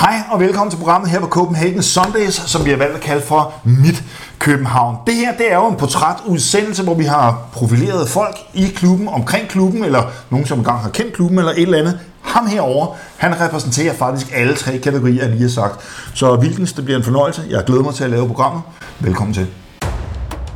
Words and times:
Hej 0.00 0.20
og 0.30 0.40
velkommen 0.40 0.70
til 0.70 0.78
programmet 0.78 1.10
her 1.10 1.20
på 1.20 1.26
Copenhagen 1.26 1.82
Sundays, 1.82 2.34
som 2.34 2.64
vi 2.64 2.70
har 2.70 2.76
valgt 2.76 2.94
at 2.94 3.00
kalde 3.00 3.22
for 3.22 3.54
Mit 3.64 4.04
København. 4.38 4.96
Det 5.06 5.14
her 5.14 5.36
det 5.36 5.52
er 5.52 5.56
jo 5.56 5.68
en 5.68 5.76
portrætudsendelse, 5.76 6.82
hvor 6.82 6.94
vi 6.94 7.04
har 7.04 7.48
profileret 7.52 8.08
folk 8.08 8.36
i 8.54 8.66
klubben, 8.68 9.08
omkring 9.08 9.48
klubben, 9.48 9.84
eller 9.84 10.02
nogen, 10.30 10.46
som 10.46 10.58
engang 10.58 10.78
har 10.78 10.90
kendt 10.90 11.12
klubben, 11.12 11.38
eller 11.38 11.52
et 11.52 11.62
eller 11.62 11.78
andet. 11.78 11.98
Ham 12.22 12.46
herover, 12.46 12.96
han 13.16 13.40
repræsenterer 13.40 13.94
faktisk 13.94 14.32
alle 14.34 14.54
tre 14.54 14.78
kategorier, 14.78 15.22
jeg 15.22 15.30
lige 15.30 15.42
har 15.42 15.48
sagt. 15.48 15.80
Så 16.14 16.36
Vilkens, 16.36 16.72
det 16.72 16.84
bliver 16.84 16.98
en 16.98 17.04
fornøjelse. 17.04 17.42
Jeg 17.50 17.64
glæder 17.64 17.82
mig 17.82 17.94
til 17.94 18.04
at 18.04 18.10
lave 18.10 18.26
programmet. 18.26 18.62
Velkommen 19.00 19.34
til. 19.34 19.46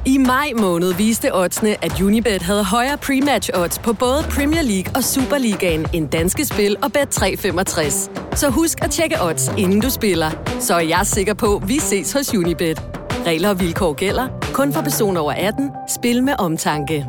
I 0.06 0.18
maj 0.18 0.52
måned 0.60 0.94
viste 0.94 1.34
oddsene, 1.34 1.84
at 1.84 2.00
Unibet 2.00 2.42
havde 2.42 2.64
højere 2.64 2.98
pre-match 3.04 3.50
odds 3.54 3.78
på 3.78 3.92
både 3.92 4.22
Premier 4.30 4.62
League 4.62 4.92
og 4.94 5.04
Superligaen 5.04 5.86
end 5.92 6.08
danske 6.08 6.44
spil 6.44 6.76
og 6.82 6.90
Bet365. 6.96 8.10
Så 8.36 8.50
husk 8.50 8.84
at 8.84 8.90
tjekke 8.90 9.16
odds, 9.22 9.48
inden 9.58 9.80
du 9.80 9.90
spiller. 9.90 10.30
Så 10.60 10.74
er 10.74 10.80
jeg 10.80 11.00
sikker 11.04 11.34
på, 11.34 11.56
at 11.56 11.68
vi 11.68 11.78
ses 11.78 12.12
hos 12.12 12.34
Unibet. 12.34 12.82
Regler 13.26 13.48
og 13.48 13.60
vilkår 13.60 13.92
gælder. 13.92 14.28
Kun 14.52 14.72
for 14.72 14.82
personer 14.82 15.20
over 15.20 15.32
18. 15.32 15.70
Spil 15.98 16.24
med 16.24 16.34
omtanke. 16.38 17.06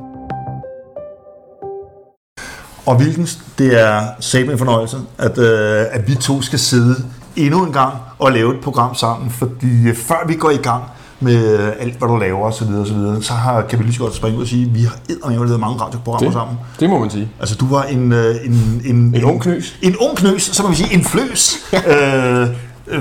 Og 2.86 2.98
hvilken 2.98 3.27
det 3.58 3.81
er 3.81 4.08
sammen 4.20 4.52
en 4.52 4.58
fornøjelse, 4.58 4.98
at, 5.17 5.38
øh, 5.38 5.86
at 5.91 6.08
vi 6.08 6.16
to 6.16 6.41
skal 6.41 6.59
sidde 6.59 6.95
endnu 7.36 7.66
en 7.66 7.73
gang 7.73 7.94
og 8.20 8.31
lave 8.31 8.55
et 8.55 8.64
program 8.64 8.95
sammen, 8.95 9.30
fordi 9.30 9.88
øh, 9.88 9.95
før 9.95 10.27
vi 10.27 10.36
går 10.36 10.50
i 10.50 10.58
gang, 10.58 10.84
med 11.26 11.74
alt, 11.80 11.98
hvad 11.98 12.08
du 12.08 12.16
laver 12.18 12.40
osv., 12.48 12.54
så, 12.58 12.66
videre, 12.66 12.86
så, 13.22 13.28
så 13.28 13.34
har, 13.34 13.62
kan 13.62 13.80
vi 13.80 13.84
lige 13.84 13.94
så 13.94 14.00
godt 14.00 14.16
springe 14.16 14.38
ud 14.38 14.42
og 14.44 14.48
sige, 14.48 14.66
at 14.66 14.76
vi 14.76 14.82
har 14.84 14.96
eddermame 15.10 15.46
lavet 15.46 15.60
mange 15.60 15.78
radioprogrammer 15.82 16.30
det, 16.30 16.34
sammen. 16.34 16.58
Det 16.80 16.90
må 16.90 17.00
man 17.00 17.10
sige. 17.10 17.30
Altså, 17.40 17.56
du 17.56 17.68
var 17.68 17.84
en... 17.84 18.12
øh, 18.12 18.36
En, 18.46 18.52
en, 18.52 18.82
en, 18.96 19.16
en 19.16 19.24
ung 19.24 19.42
knøs. 19.42 19.78
En 19.82 19.96
ung 19.98 20.18
knøs, 20.18 20.42
så 20.42 20.64
må 20.64 20.70
vi 20.70 20.76
sige 20.76 20.94
en 20.94 21.04
fløs, 21.04 21.56
øh, 21.74 22.48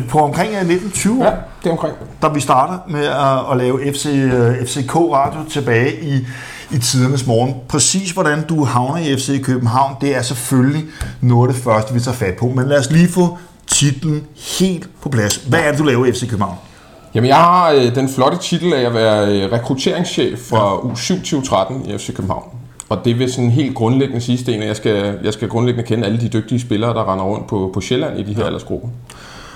på 0.09 0.19
omkring 0.19 0.48
1920 0.50 1.24
Ja, 1.24 1.30
det 1.62 1.69
er 1.69 1.70
omkring. 1.70 1.95
Da 2.23 2.28
vi 2.28 2.41
starter 2.41 2.78
med 2.88 3.05
at, 3.05 3.50
at 3.53 3.56
lave 3.56 3.92
FC, 3.92 4.06
FCK 4.66 4.94
Radio 4.97 5.41
tilbage 5.50 6.05
i, 6.05 6.27
i 6.70 6.78
tidernes 6.78 7.27
morgen. 7.27 7.55
Præcis 7.69 8.11
hvordan 8.11 8.47
du 8.47 8.64
havner 8.64 8.97
i 8.97 9.16
FC 9.16 9.42
København, 9.44 9.94
det 10.00 10.16
er 10.16 10.22
selvfølgelig 10.22 10.84
noget 11.20 11.48
af 11.48 11.55
det 11.55 11.62
første, 11.62 11.94
vi 11.94 12.00
tager 12.00 12.16
fat 12.16 12.34
på. 12.34 12.47
Men 12.48 12.69
lad 12.69 12.78
os 12.78 12.91
lige 12.91 13.09
få 13.09 13.38
titlen 13.66 14.22
helt 14.61 14.88
på 15.03 15.09
plads. 15.09 15.36
Hvad 15.36 15.61
er 15.61 15.70
det, 15.70 15.78
du 15.78 15.84
laver 15.84 16.06
i 16.06 16.12
FC 16.12 16.20
København? 16.28 16.56
Jamen, 17.14 17.28
jeg 17.28 17.36
har 17.36 17.70
øh, 17.70 17.94
den 17.94 18.08
flotte 18.08 18.38
titel 18.38 18.72
af 18.72 18.86
at 18.86 18.94
være 18.94 19.26
øh, 19.26 19.52
rekrutteringschef 19.52 20.38
for 20.38 20.86
ja. 20.88 20.92
U27-13 20.92 21.90
i 21.90 21.98
FC 21.98 22.14
København. 22.14 22.44
Og 22.88 23.04
det 23.04 23.18
vil 23.18 23.32
sådan 23.32 23.50
helt 23.50 23.74
grundlæggende 23.74 24.20
sige, 24.20 24.38
Sten, 24.38 24.62
at 24.62 24.68
jeg 24.68 24.76
skal, 24.76 25.18
jeg 25.24 25.32
skal 25.32 25.48
grundlæggende 25.48 25.88
kende 25.88 26.04
alle 26.04 26.20
de 26.20 26.28
dygtige 26.28 26.60
spillere, 26.60 26.94
der 26.94 27.12
render 27.12 27.24
rundt 27.24 27.46
på, 27.46 27.70
på 27.74 27.80
Sjælland 27.80 28.18
i 28.18 28.22
de 28.22 28.34
her 28.34 28.40
ja. 28.40 28.46
aldersgrupper. 28.46 28.88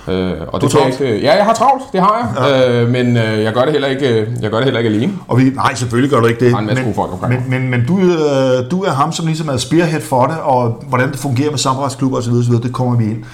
Øh, 0.09 0.33
og 0.47 0.61
det 0.61 0.73
du 0.73 0.79
kan 0.79 0.93
ikke, 0.93 1.21
ja, 1.21 1.37
jeg 1.37 1.45
har 1.45 1.55
travlt, 1.55 1.83
det 1.93 2.01
har 2.01 2.35
jeg, 2.39 2.49
ja. 2.49 2.83
øh, 2.83 2.89
men 2.89 3.17
øh, 3.17 3.43
jeg 3.43 3.53
gør 3.53 3.63
det 3.63 3.73
heller 3.73 3.89
ikke, 3.89 4.27
jeg 4.43 4.51
gør 4.51 4.57
det 4.57 4.65
heller 4.65 4.81
ikke 4.81 4.91
alene. 4.91 5.13
Og 5.29 5.39
vi, 5.39 5.45
nej, 5.45 5.75
selvfølgelig 5.75 6.11
gør 6.11 6.21
du 6.21 6.27
ikke 6.27 6.45
det. 6.45 6.53
Er 6.53 6.59
en 6.59 6.67
masse 6.67 6.85
men, 6.85 6.95
folk 6.95 7.11
men, 7.29 7.45
men, 7.49 7.71
men 7.71 7.87
du, 7.87 7.99
øh, 7.99 8.71
du 8.71 8.83
er 8.83 8.91
ham, 8.91 9.13
som 9.13 9.27
ligesom 9.27 9.49
er 9.49 9.57
spearhead 9.57 10.01
for 10.01 10.27
det, 10.27 10.37
og 10.43 10.85
hvordan 10.89 11.11
det 11.11 11.19
fungerer 11.19 11.51
med 11.51 11.59
samarbejdsklubber 11.59 12.19
osv., 12.19 12.33
osv., 12.33 12.55
det 12.55 12.73
kommer 12.73 12.97
vi 12.97 13.05
ind, 13.05 13.25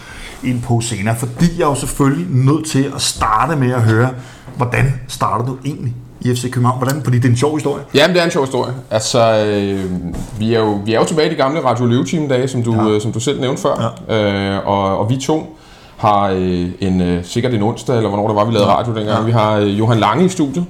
ind 0.44 0.62
på 0.62 0.80
senere. 0.80 1.16
Fordi 1.16 1.46
jeg 1.58 1.64
er 1.64 1.68
jo 1.68 1.74
selvfølgelig 1.74 2.26
nødt 2.30 2.66
til 2.66 2.92
at 2.94 3.02
starte 3.02 3.56
med 3.56 3.70
at 3.72 3.82
høre, 3.82 4.10
hvordan 4.56 5.00
startede 5.08 5.48
du 5.48 5.56
egentlig 5.64 5.94
i 6.20 6.34
FC 6.34 6.50
København? 6.50 6.78
Hvordan, 6.78 7.02
fordi 7.04 7.16
det 7.16 7.24
er 7.24 7.30
en 7.30 7.36
sjov 7.36 7.54
historie. 7.54 7.84
Jamen, 7.94 8.14
det 8.14 8.20
er 8.20 8.24
en 8.24 8.30
sjov 8.30 8.44
historie. 8.44 8.74
Altså, 8.90 9.44
øh, 9.46 9.90
vi, 10.38 10.54
er 10.54 10.60
jo, 10.60 10.80
vi 10.84 10.94
er 10.94 10.98
jo 10.98 11.04
tilbage 11.04 11.28
i 11.28 11.30
de 11.30 11.36
gamle 11.36 11.64
Radio 11.64 11.86
Løve 11.86 12.28
dage, 12.28 12.48
som 12.48 12.62
du, 12.62 12.74
ja. 12.74 12.88
øh, 12.88 13.00
som 13.00 13.12
du 13.12 13.20
selv 13.20 13.40
nævnte 13.40 13.62
før. 13.62 13.94
Ja. 14.08 14.56
Øh, 14.56 14.68
og, 14.68 14.98
og 14.98 15.10
vi 15.10 15.16
to 15.16 15.58
har 15.96 16.28
øh, 16.28 16.68
en, 16.80 17.00
øh, 17.00 17.24
sikkert 17.24 17.54
en 17.54 17.62
onsdag, 17.62 17.96
eller 17.96 18.08
hvornår 18.08 18.26
det 18.28 18.36
var, 18.36 18.44
vi 18.44 18.52
lavede 18.52 18.68
radio 18.68 18.94
dengang. 18.94 19.18
Ja. 19.18 19.24
Vi 19.24 19.32
har 19.32 19.56
øh, 19.56 19.78
Johan 19.78 19.98
Lange 19.98 20.24
i 20.24 20.28
studiet. 20.28 20.64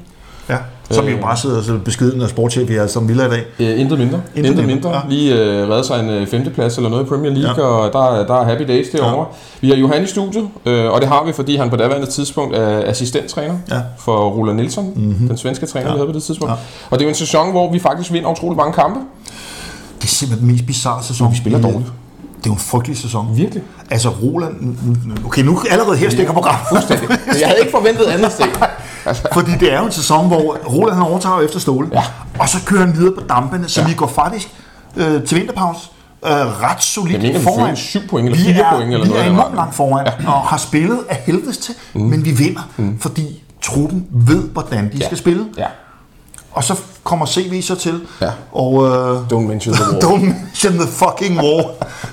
Som 0.90 1.08
jo 1.08 1.16
bare 1.22 1.36
sidder 1.36 1.62
så 1.62 1.78
beskeden 1.84 2.22
af 2.22 2.28
sportschef 2.28 2.68
her 2.68 2.86
som 2.86 3.08
Villa 3.08 3.26
i 3.26 3.30
dag. 3.30 3.44
Øh, 3.58 3.80
intet 3.80 3.98
mindre. 3.98 4.20
Intet, 4.34 4.50
intet 4.50 4.66
mindre. 4.66 4.90
Ja. 4.90 5.00
Lige 5.08 5.34
øh, 5.34 5.68
redde 5.68 5.84
sig 5.84 6.00
en 6.00 6.10
øh, 6.10 6.26
femteplads 6.26 6.76
eller 6.76 6.90
noget 6.90 7.04
i 7.04 7.08
Premier 7.08 7.32
League, 7.32 7.64
ja. 7.64 7.70
og 7.70 7.92
der, 7.92 8.26
der 8.26 8.40
er 8.40 8.44
happy 8.44 8.62
days 8.62 8.88
derovre. 8.88 9.18
Ja. 9.18 9.24
Vi 9.60 9.68
har 9.68 9.76
Johan 9.76 10.02
i 10.02 10.06
studiet, 10.06 10.48
øh, 10.66 10.92
og 10.92 11.00
det 11.00 11.08
har 11.08 11.24
vi, 11.26 11.32
fordi 11.32 11.56
han 11.56 11.70
på 11.70 11.76
daværende 11.76 12.06
tidspunkt 12.06 12.56
er 12.56 12.90
assistenttræner 12.90 13.54
ja. 13.70 13.80
for 13.98 14.28
Roland 14.30 14.56
Nielsen, 14.56 14.92
mm-hmm. 14.96 15.28
den 15.28 15.36
svenske 15.36 15.66
træner, 15.66 15.86
ja. 15.86 15.92
vi 15.92 15.98
havde 15.98 16.12
på 16.12 16.14
det 16.14 16.22
tidspunkt. 16.22 16.50
Ja. 16.50 16.56
Og 16.90 16.98
det 16.98 17.00
er 17.00 17.04
jo 17.04 17.08
en 17.08 17.14
sæson, 17.14 17.50
hvor 17.50 17.72
vi 17.72 17.78
faktisk 17.78 18.12
vinder 18.12 18.30
utrolig 18.30 18.56
mange 18.56 18.72
kampe. 18.72 19.00
Det 19.98 20.04
er 20.04 20.06
simpelthen 20.06 20.48
den 20.48 20.54
mest 20.54 20.66
bizarre 20.66 21.02
sæson. 21.02 21.30
Vi 21.32 21.36
spiller 21.36 21.60
dårligt. 21.60 21.92
Det 22.38 22.50
er 22.50 22.50
jo 22.50 22.52
en 22.52 22.58
frygtelig 22.58 22.98
sæson. 22.98 23.36
Virkelig. 23.36 23.62
Altså 23.90 24.08
Roland... 24.08 24.76
Okay, 25.26 25.42
nu 25.42 25.58
allerede 25.70 25.96
her 25.96 26.10
stikker 26.10 26.32
program. 26.32 26.56
Fuldstændig. 26.68 27.08
Jeg 27.40 27.48
havde 27.48 27.60
ikke 27.60 27.70
forventet 27.70 28.04
andet 28.04 28.32
sted. 28.36 28.46
Fordi 29.32 29.50
det 29.60 29.72
er 29.72 29.78
jo 29.78 29.86
en 29.86 29.92
sæson, 29.92 30.26
hvor 30.26 30.56
Roland 30.72 30.94
han 30.94 31.02
overtager 31.02 31.40
efter 31.40 31.58
Ståle. 31.58 31.88
Ja. 31.92 32.02
Og 32.38 32.48
så 32.48 32.58
kører 32.66 32.80
han 32.80 32.96
videre 32.96 33.14
på 33.14 33.20
dampene, 33.28 33.68
så 33.68 33.80
ja. 33.80 33.86
vi 33.86 33.94
går 33.94 34.06
faktisk 34.06 34.48
øh, 34.96 35.24
til 35.24 35.38
vinterpause 35.38 35.88
øh, 36.24 36.30
ret 36.30 36.82
solidt 36.82 37.42
foran. 37.42 37.60
Mener, 37.60 37.74
7 37.74 38.00
point 38.08 38.28
eller 38.28 38.54
4 38.54 38.66
point 38.70 38.92
eller 38.92 39.04
vi 39.04 39.10
noget. 39.10 39.24
Vi 39.24 39.28
er 39.28 39.32
enormt 39.32 39.54
langt 39.54 39.74
foran, 39.74 40.06
ja. 40.06 40.32
og 40.32 40.40
har 40.40 40.56
spillet 40.56 40.98
af 41.08 41.16
helvedes 41.26 41.58
til, 41.58 41.74
mm. 41.94 42.00
men 42.00 42.24
vi 42.24 42.30
vinder, 42.30 42.70
mm. 42.76 42.98
fordi 42.98 43.42
truppen 43.62 44.06
ved, 44.10 44.42
hvordan 44.42 44.92
de 44.92 44.96
ja. 44.98 45.06
skal 45.06 45.18
spille. 45.18 45.46
Ja. 45.58 45.66
Og 46.54 46.64
så 46.64 46.74
kommer 47.04 47.26
CV 47.26 47.62
så 47.62 47.74
til. 47.74 48.00
Ja. 48.20 48.30
Og, 48.52 48.72
uh, 48.72 49.26
don't 49.32 49.46
mention 49.48 49.74
the 49.74 49.84
war. 49.92 50.00
don't 50.10 50.24
mention 50.24 50.72
the 50.72 50.88
fucking 50.88 51.38
war. 51.38 51.64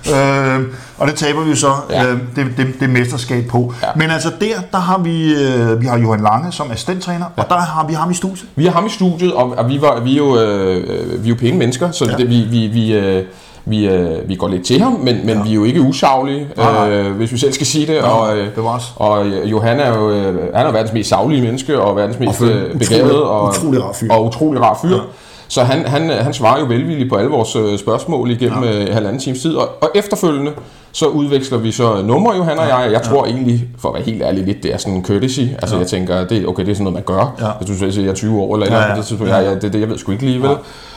uh, 0.10 0.64
og 1.00 1.08
det 1.08 1.16
taber 1.16 1.44
vi 1.44 1.50
jo 1.50 1.56
så 1.56 1.76
ja. 1.90 2.14
uh, 2.14 2.20
det, 2.36 2.48
det, 2.58 2.68
det 2.80 2.90
mesterskab 2.90 3.48
på. 3.48 3.74
Ja. 3.84 3.88
Men 3.96 4.12
altså 4.12 4.32
der, 4.42 4.62
der 4.72 4.78
har 4.78 4.98
vi, 4.98 5.34
uh, 5.34 5.82
vi 5.82 5.88
har 5.88 5.98
Johan 5.98 6.22
Lange 6.22 6.52
som 6.52 6.72
assistenttræner, 6.72 7.26
ja. 7.38 7.44
og 7.44 7.50
der 7.50 7.58
har 7.58 7.88
vi 7.88 7.94
ham 7.94 8.12
i 8.12 8.14
studiet. 8.14 8.46
Vi 8.56 8.66
har 8.66 8.72
ham 8.72 8.86
i 8.86 8.90
studiet, 8.90 9.34
og, 9.34 9.50
og 9.58 9.70
vi, 9.70 9.82
var, 9.82 10.00
vi, 10.00 10.14
er 10.14 10.18
jo, 10.18 10.28
uh, 10.28 11.24
vi 11.24 11.30
er 11.30 11.30
jo 11.30 11.36
pæne 11.36 11.58
mennesker, 11.58 11.92
så 11.92 12.06
ja. 12.06 12.18
det, 12.18 12.30
vi, 12.30 12.42
vi, 12.42 12.68
vi 12.68 12.98
uh, 12.98 13.24
vi, 13.66 13.88
øh, 13.88 14.30
vi 14.30 14.36
går 14.36 14.48
lidt 14.48 14.66
til 14.66 14.82
ham, 14.82 14.92
men, 14.92 15.26
men 15.26 15.38
ja. 15.38 15.44
vi 15.44 15.50
er 15.50 15.54
jo 15.54 15.64
ikke 15.64 15.82
usaglige, 15.82 16.48
øh, 16.90 17.12
hvis 17.12 17.32
vi 17.32 17.38
selv 17.38 17.54
skal 17.54 17.68
sige 17.68 17.88
det. 17.88 17.94
Ja, 17.94 18.10
og, 18.10 18.38
øh, 18.38 18.56
det 18.56 18.64
var 18.64 18.92
og 18.96 19.26
Johan 19.46 19.80
er 19.80 19.98
jo 19.98 20.12
øh, 20.12 20.56
han 20.56 20.68
er 20.68 20.72
verdens 20.72 20.94
mest 20.94 21.10
savlige 21.10 21.42
menneske, 21.42 21.82
og 21.82 21.96
verdens 21.96 22.20
mest 22.20 22.42
og 22.42 22.48
begavede, 22.80 23.30
og, 23.30 23.50
utrolig 23.50 23.84
rar 23.84 23.94
fyr. 23.94 24.14
Og 24.14 24.26
utrolig 24.26 24.62
rar 24.62 24.80
fyr. 24.82 24.96
Ja. 24.96 25.02
Så 25.48 25.64
han, 25.64 25.86
han, 25.86 26.10
han 26.10 26.34
svarer 26.34 26.60
jo 26.60 26.66
velvilligt 26.66 27.10
på 27.10 27.16
alle 27.16 27.32
vores 27.32 27.56
øh, 27.56 27.80
spørgsmål 27.80 28.32
igennem 28.32 28.64
ja. 28.64 28.82
øh, 28.82 28.94
halvanden 28.94 29.20
times 29.20 29.42
tid, 29.42 29.56
og, 29.56 29.70
og 29.82 29.90
efterfølgende 29.96 30.52
så 30.92 31.06
udveksler 31.06 31.58
vi 31.58 31.72
så 31.72 32.02
numre, 32.02 32.36
Johan 32.36 32.60
og 32.60 32.68
jeg. 32.68 32.90
Jeg 32.92 33.02
tror 33.02 33.26
ja. 33.26 33.32
egentlig, 33.32 33.68
for 33.78 33.90
at 33.90 33.96
være 33.96 34.04
helt 34.04 34.22
ærlig 34.22 34.46
lidt, 34.46 34.64
det 34.64 34.74
er 34.74 34.78
sådan 34.78 34.94
en 34.94 35.06
courtesy. 35.06 35.40
Altså 35.40 35.76
ja. 35.76 35.80
jeg 35.80 35.88
tænker, 35.88 36.28
det, 36.28 36.48
okay, 36.48 36.66
det 36.66 36.72
er 36.72 36.76
sådan 36.76 36.84
noget, 36.84 36.94
man 36.94 37.18
gør. 37.18 37.36
Ja. 37.40 37.52
Hvis 37.60 37.70
du 37.70 37.76
siger, 37.76 37.88
at 37.90 37.98
jeg 37.98 38.12
er 38.12 38.16
20 38.16 38.42
år 38.42 38.56
eller 38.56 38.68
ja, 38.68 38.82
ja. 38.82 38.88
noget, 38.88 39.22
ja, 39.28 39.40
ja, 39.40 39.56
det, 39.56 39.74
det, 39.74 39.80
jeg 39.80 39.90
ved 39.90 39.98
sgu 39.98 40.12
ikke 40.12 40.26
lige, 40.26 40.42
vel? 40.42 40.52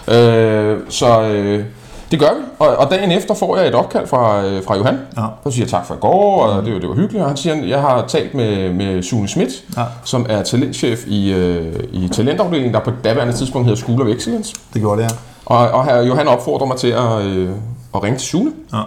Ja. 0.09 0.63
Øh, 0.63 0.81
så... 0.89 1.23
Øh, 1.23 1.65
det 2.10 2.20
gør 2.20 2.28
vi, 2.28 2.42
og, 2.59 2.69
og 2.76 2.91
dagen 2.91 3.12
efter 3.12 3.34
får 3.34 3.56
jeg 3.56 3.69
et 3.69 3.75
opkald 3.75 4.06
fra, 4.06 4.44
øh, 4.44 4.65
fra 4.65 4.76
Johan, 4.76 4.98
ja. 5.16 5.22
så 5.44 5.50
siger 5.50 5.66
tak 5.66 5.87
for 5.87 5.94
i 5.94 5.98
går, 6.00 6.42
og 6.42 6.65
det, 6.65 6.82
det 6.82 6.88
var 6.88 6.94
hyggeligt, 6.94 7.22
og 7.22 7.28
han 7.28 7.37
siger, 7.37 7.54
at 7.54 7.69
jeg 7.69 7.81
har 7.81 8.04
talt 8.06 8.34
med, 8.34 8.72
med 8.72 9.03
Sune 9.03 9.28
Schmidt, 9.28 9.65
ja. 9.76 9.84
som 10.04 10.26
er 10.28 10.42
talentchef 10.42 11.06
i, 11.06 11.32
øh, 11.32 11.75
i 11.92 12.09
talentafdelingen, 12.09 12.75
der 12.75 12.81
på 12.81 12.91
daværende 13.04 13.32
tidspunkt 13.32 13.66
hedder 13.69 13.82
School 13.82 14.03
of 14.03 14.09
Excellence. 14.09 14.54
Det 14.75 14.81
gjorde 14.81 15.03
det, 15.03 15.10
ja. 15.10 15.16
Og, 15.47 15.70
og 15.70 15.84
her, 15.84 16.03
Johan 16.03 16.28
opfordrer 16.28 16.66
mig 16.66 16.76
til 16.76 16.88
at, 16.88 17.22
øh, 17.22 17.50
at 17.94 18.03
ringe 18.03 18.19
til 18.19 18.26
Sune, 18.28 18.53
ja. 18.72 18.81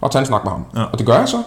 og 0.00 0.10
tage 0.10 0.20
en 0.20 0.26
snak 0.26 0.44
med 0.44 0.52
ham. 0.52 0.64
Ja. 0.76 0.82
Og 0.82 0.98
det 0.98 1.06
gør 1.06 1.18
jeg 1.18 1.28
så. 1.28 1.42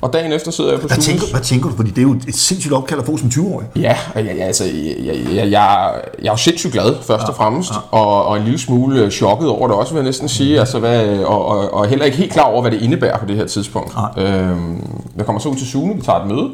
Og 0.00 0.12
dagen 0.12 0.32
efter 0.32 0.50
sidder 0.50 0.70
jeg 0.70 0.80
på 0.80 0.86
hvad 0.86 0.96
tænker, 0.96 1.22
hvad 1.30 1.40
tænker 1.40 1.68
du? 1.68 1.76
Fordi 1.76 1.90
det 1.90 1.98
er 1.98 2.02
jo 2.02 2.12
et 2.28 2.34
sindssygt 2.34 2.74
opkald 2.74 3.00
at 3.00 3.06
få 3.06 3.16
som 3.16 3.28
20-årig. 3.28 3.66
Ja, 3.76 3.96
ja, 4.14 4.20
ja 4.20 4.44
altså, 4.44 4.64
jeg, 4.64 4.96
jeg, 5.04 5.34
jeg, 5.34 5.50
jeg, 5.50 5.86
er 6.18 6.32
jo 6.32 6.36
sindssygt 6.36 6.72
glad, 6.72 6.94
først 7.02 7.22
ja, 7.22 7.28
og 7.28 7.34
fremmest. 7.36 7.70
Ja. 7.70 7.98
Og, 7.98 8.26
og 8.26 8.36
en 8.36 8.44
lille 8.44 8.58
smule 8.58 9.10
chokket 9.10 9.48
over 9.48 9.66
det 9.66 9.76
også, 9.76 9.92
vil 9.92 9.98
jeg 9.98 10.04
næsten 10.04 10.28
sige. 10.28 10.54
Mm. 10.54 10.60
Altså, 10.60 10.78
hvad, 10.78 11.18
og, 11.18 11.46
og, 11.46 11.74
og 11.74 11.86
heller 11.86 12.04
ikke 12.04 12.16
helt 12.16 12.32
klar 12.32 12.44
over, 12.44 12.60
hvad 12.60 12.70
det 12.70 12.82
indebærer 12.82 13.18
på 13.18 13.26
det 13.26 13.36
her 13.36 13.46
tidspunkt. 13.46 13.94
Øhm, 14.18 15.00
jeg 15.16 15.26
kommer 15.26 15.40
så 15.40 15.48
ud 15.48 15.56
til 15.56 15.66
Sune, 15.66 15.94
vi 15.94 16.02
tager 16.02 16.20
et 16.20 16.26
møde. 16.26 16.50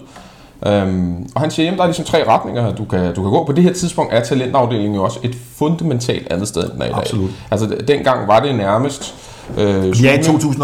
Øhm, 0.67 1.31
og 1.35 1.41
han 1.41 1.51
siger, 1.51 1.71
at 1.71 1.77
der 1.77 1.83
er 1.83 1.87
ligesom 1.87 2.05
tre 2.05 2.29
retninger, 2.29 2.75
du 2.75 2.85
kan, 2.85 3.15
du 3.15 3.23
kan 3.23 3.31
gå. 3.31 3.45
På 3.45 3.53
det 3.53 3.65
her 3.65 3.73
tidspunkt 3.73 4.15
er 4.15 4.23
talentafdelingen 4.23 4.95
jo 4.95 5.05
også 5.05 5.19
et 5.23 5.37
fundamentalt 5.57 6.33
andet 6.33 6.49
sted, 6.49 6.63
end 6.63 6.73
den 6.73 6.83
er 6.83 6.87
i 6.87 6.89
dag. 6.89 6.99
Absolut. 6.99 7.31
Altså, 7.51 7.77
dengang 7.89 8.29
var 8.29 8.41
det 8.41 8.55
nærmest... 8.55 9.15
Øh, 9.59 10.05
ja, 10.05 10.21
i 10.21 10.23
2000 10.23 10.63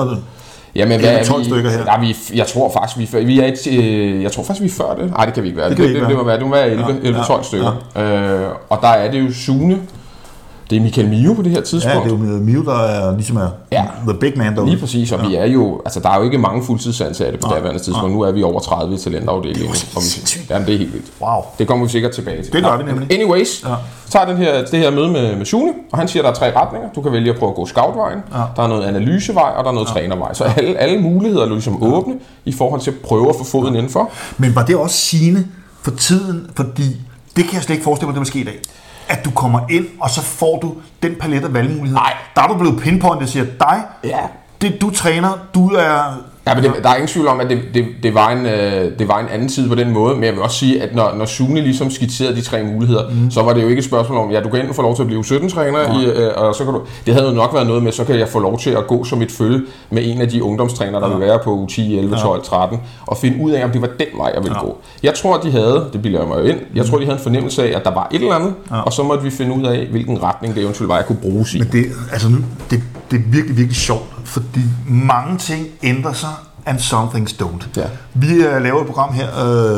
Jamen, 0.74 1.00
hvad 1.00 1.14
er 1.14 1.24
12 1.24 1.40
vi, 1.40 1.44
stykker 1.44 1.70
her. 1.70 1.84
Nej, 1.84 2.00
vi, 2.00 2.16
jeg 2.34 2.46
tror 2.46 2.72
faktisk, 2.72 3.14
vi, 3.14 3.24
vi 3.24 3.40
er 3.40 3.46
et, 3.46 3.66
øh, 3.78 4.22
jeg 4.22 4.32
tror 4.32 4.44
faktisk, 4.44 4.62
vi 4.62 4.68
er 4.68 4.84
før 4.84 5.02
det. 5.02 5.10
Nej, 5.10 5.24
det 5.24 5.34
kan 5.34 5.42
vi 5.42 5.48
ikke 5.48 5.60
være. 5.60 5.70
Det, 5.70 5.78
det, 5.78 5.88
det, 5.88 6.00
det, 6.00 6.08
det 6.08 6.16
må 6.16 6.24
være, 6.24 6.38
det 6.38 6.46
må 6.46 6.52
være 6.52 6.70
11, 6.70 6.86
ja, 7.02 7.08
11 7.08 7.24
12 7.26 7.38
ja, 7.38 7.42
stykker. 7.42 7.84
Ja. 7.96 8.02
Øh, 8.02 8.50
og 8.68 8.78
der 8.82 8.88
er 8.88 9.10
det 9.10 9.20
jo 9.20 9.32
Sune, 9.32 9.78
Det 10.72 10.78
er 10.78 10.82
Michael 10.82 11.08
Mio 11.08 11.32
på 11.34 11.42
det 11.42 11.50
her 11.50 11.58
Ja, 11.58 11.64
tidspunkt. 11.64 12.04
det 12.04 12.12
er 12.12 12.16
jo 12.16 12.38
Mio, 12.38 12.62
der 12.64 12.78
er 12.78 13.14
ligesom 13.16 13.36
er 13.36 13.48
Ja. 13.72 13.84
the 14.08 14.14
big 14.20 14.32
man 14.38 14.54
derude. 14.54 14.70
Lige 14.70 14.80
præcis, 14.80 15.12
og 15.12 15.20
ja. 15.22 15.28
vi 15.28 15.34
er 15.34 15.46
jo, 15.46 15.80
altså 15.84 16.00
der 16.00 16.08
er 16.10 16.18
jo 16.18 16.24
ikke 16.24 16.38
mange 16.38 16.64
fuldtidsansatte 16.64 17.38
på 17.38 17.48
daværende 17.54 17.80
tidspunkt. 17.80 18.12
Nu 18.14 18.20
er 18.20 18.32
vi 18.32 18.42
over 18.42 18.60
30 18.60 18.94
i 18.94 18.98
talentafdelingen. 18.98 19.72
Det 19.72 19.82
er 19.96 20.00
jo. 20.48 20.54
Jamen, 20.54 20.66
det 20.66 20.74
er 20.74 20.78
helt 20.78 20.92
vildt. 20.92 21.06
Wow. 21.20 21.40
Det 21.58 21.66
kommer 21.68 21.86
vi 21.86 21.90
sikkert 21.92 22.12
tilbage 22.12 22.42
til. 22.42 22.52
Det 22.52 22.62
gør 22.64 22.76
vi 22.76 22.82
nemlig. 22.84 23.12
Anyways, 23.12 23.62
Ja. 23.64 23.70
ja. 23.70 23.74
tager 24.10 24.26
den 24.26 24.36
her, 24.36 24.64
det 24.64 24.78
her 24.78 24.90
møde 24.90 25.08
med, 25.10 25.36
med 25.36 25.46
Sune, 25.46 25.72
og 25.92 25.98
han 25.98 26.08
siger, 26.08 26.22
at 26.22 26.24
der 26.40 26.46
er 26.46 26.52
tre 26.52 26.60
retninger. 26.60 26.88
Du 26.94 27.00
kan 27.02 27.12
vælge 27.12 27.30
at 27.32 27.38
prøve 27.38 27.50
at 27.50 27.56
gå 27.56 27.66
scoutvejen, 27.66 28.18
ja. 28.32 28.38
der 28.56 28.62
er 28.62 28.66
noget 28.68 28.82
analysevej, 28.84 29.50
og 29.56 29.64
der 29.64 29.70
er 29.70 29.74
noget 29.74 29.88
ja. 29.88 29.92
trænervej. 29.92 30.34
Så 30.34 30.44
alle, 30.44 30.76
alle 30.78 30.98
muligheder 31.00 31.44
er 31.44 31.48
ligesom 31.48 31.82
åbne 31.82 32.14
i 32.44 32.52
forhold 32.52 32.80
til 32.80 32.90
at 32.90 32.96
prøve 33.04 33.28
at 33.28 33.34
få 33.38 33.44
foden 33.44 33.74
indenfor. 33.76 34.10
Men 34.38 34.54
var 34.54 34.64
det 34.64 34.76
også 34.76 34.96
sigende 34.96 35.44
for 35.82 35.90
tiden? 35.90 36.50
Fordi 36.56 36.96
det 37.36 37.44
kan 37.44 37.54
jeg 37.54 37.62
slet 37.62 37.74
ikke 37.74 37.84
forestille 37.84 38.06
mig, 38.06 38.14
det 38.14 38.20
vil 38.20 38.26
ske 38.26 38.38
i 38.38 38.44
dag. 38.44 38.58
At 39.12 39.24
du 39.24 39.30
kommer 39.30 39.60
ind, 39.70 39.86
og 40.00 40.10
så 40.10 40.22
får 40.22 40.58
du 40.62 40.74
den 41.02 41.14
palet 41.20 41.44
af 41.44 41.54
valgmuligheder. 41.54 42.00
Nej. 42.00 42.12
Der 42.36 42.42
er 42.42 42.46
du 42.46 42.54
blevet 42.58 42.80
pinpointet 42.80 43.28
siger, 43.28 43.44
dig, 43.60 43.82
Ja. 44.04 44.18
det 44.60 44.80
du 44.80 44.90
træner, 44.90 45.38
du 45.54 45.68
er... 45.68 46.22
Ja, 46.46 46.54
men 46.54 46.64
det, 46.64 46.72
der 46.82 46.88
er 46.88 46.94
ingen 46.94 47.08
tvivl 47.08 47.28
om, 47.28 47.40
at 47.40 47.50
det, 47.50 47.62
det, 47.74 47.84
det, 48.02 48.14
var 48.14 48.30
en, 48.30 48.46
øh, 48.46 48.98
det 48.98 49.08
var 49.08 49.18
en 49.18 49.26
anden 49.32 49.48
tid 49.48 49.68
på 49.68 49.74
den 49.74 49.90
måde, 49.90 50.14
men 50.14 50.24
jeg 50.24 50.32
vil 50.32 50.42
også 50.42 50.56
sige, 50.56 50.82
at 50.82 50.94
når, 50.94 51.14
når 51.16 51.24
Sune 51.24 51.60
ligesom 51.60 51.90
skitserede 51.90 52.36
de 52.36 52.40
tre 52.40 52.62
muligheder, 52.62 53.10
mm. 53.10 53.30
så 53.30 53.42
var 53.42 53.52
det 53.52 53.62
jo 53.62 53.68
ikke 53.68 53.78
et 53.78 53.84
spørgsmål 53.84 54.18
om, 54.18 54.30
ja, 54.30 54.40
du 54.40 54.48
kan 54.48 54.60
enten 54.60 54.74
få 54.74 54.82
lov 54.82 54.96
til 54.96 55.02
at 55.02 55.06
blive 55.06 55.20
17-træner, 55.20 56.00
i, 56.00 56.04
øh, 56.04 56.30
og 56.36 56.54
så 56.54 56.64
kan 56.64 56.74
du, 56.74 56.80
det 57.06 57.14
havde 57.14 57.28
jo 57.28 57.34
nok 57.34 57.54
været 57.54 57.66
noget 57.66 57.82
med, 57.82 57.92
så 57.92 58.04
kan 58.04 58.18
jeg 58.18 58.28
få 58.28 58.38
lov 58.38 58.58
til 58.58 58.70
at 58.70 58.86
gå 58.86 59.04
som 59.04 59.22
et 59.22 59.30
følge 59.30 59.60
med 59.90 60.02
en 60.04 60.20
af 60.20 60.28
de 60.28 60.42
ungdomstrænere, 60.42 61.00
der 61.00 61.08
ja. 61.08 61.16
vil 61.16 61.26
være 61.26 61.38
på 61.44 61.66
10, 61.70 61.98
11, 61.98 62.16
12, 62.16 62.44
13, 62.44 62.78
og 63.06 63.16
finde 63.16 63.44
ud 63.44 63.50
af, 63.50 63.64
om 63.64 63.70
det 63.70 63.80
var 63.80 63.88
den 63.98 64.06
vej, 64.16 64.32
jeg 64.34 64.42
ville 64.42 64.58
ja. 64.58 64.64
gå. 64.64 64.78
Jeg 65.02 65.14
tror, 65.14 65.36
de 65.36 65.50
havde, 65.50 65.88
det 65.92 66.02
bilder 66.02 66.18
jeg 66.18 66.28
mig 66.28 66.38
jo 66.38 66.44
ind, 66.44 66.58
jeg 66.74 66.86
tror, 66.86 66.98
de 66.98 67.04
havde 67.04 67.18
en 67.18 67.22
fornemmelse 67.22 67.62
af, 67.62 67.76
at 67.76 67.84
der 67.84 67.94
var 67.94 68.08
et 68.12 68.20
eller 68.20 68.34
andet, 68.34 68.54
ja. 68.70 68.80
og 68.80 68.92
så 68.92 69.02
måtte 69.02 69.24
vi 69.24 69.30
finde 69.30 69.56
ud 69.56 69.64
af, 69.64 69.86
hvilken 69.90 70.22
retning 70.22 70.54
det 70.54 70.62
eventuelt 70.62 70.88
var, 70.88 70.96
jeg 70.96 71.06
kunne 71.06 71.18
bruges 71.22 71.54
i. 71.54 71.58
Men 71.58 71.68
det, 71.72 71.84
altså 72.12 72.28
det, 72.70 72.82
det 73.10 73.18
er 73.18 73.22
virkelig, 73.26 73.56
virkelig 73.56 73.76
sjovt, 73.76 74.04
fordi 74.32 74.60
mange 74.88 75.38
ting 75.38 75.66
ændrer 75.82 76.12
sig, 76.12 76.30
and 76.66 76.78
some 76.78 77.10
things 77.10 77.32
don't. 77.32 77.66
Ja. 77.76 77.82
Vi 78.14 78.38
uh, 78.46 78.62
laver 78.62 78.80
et 78.80 78.86
program 78.86 79.12
her 79.12 79.26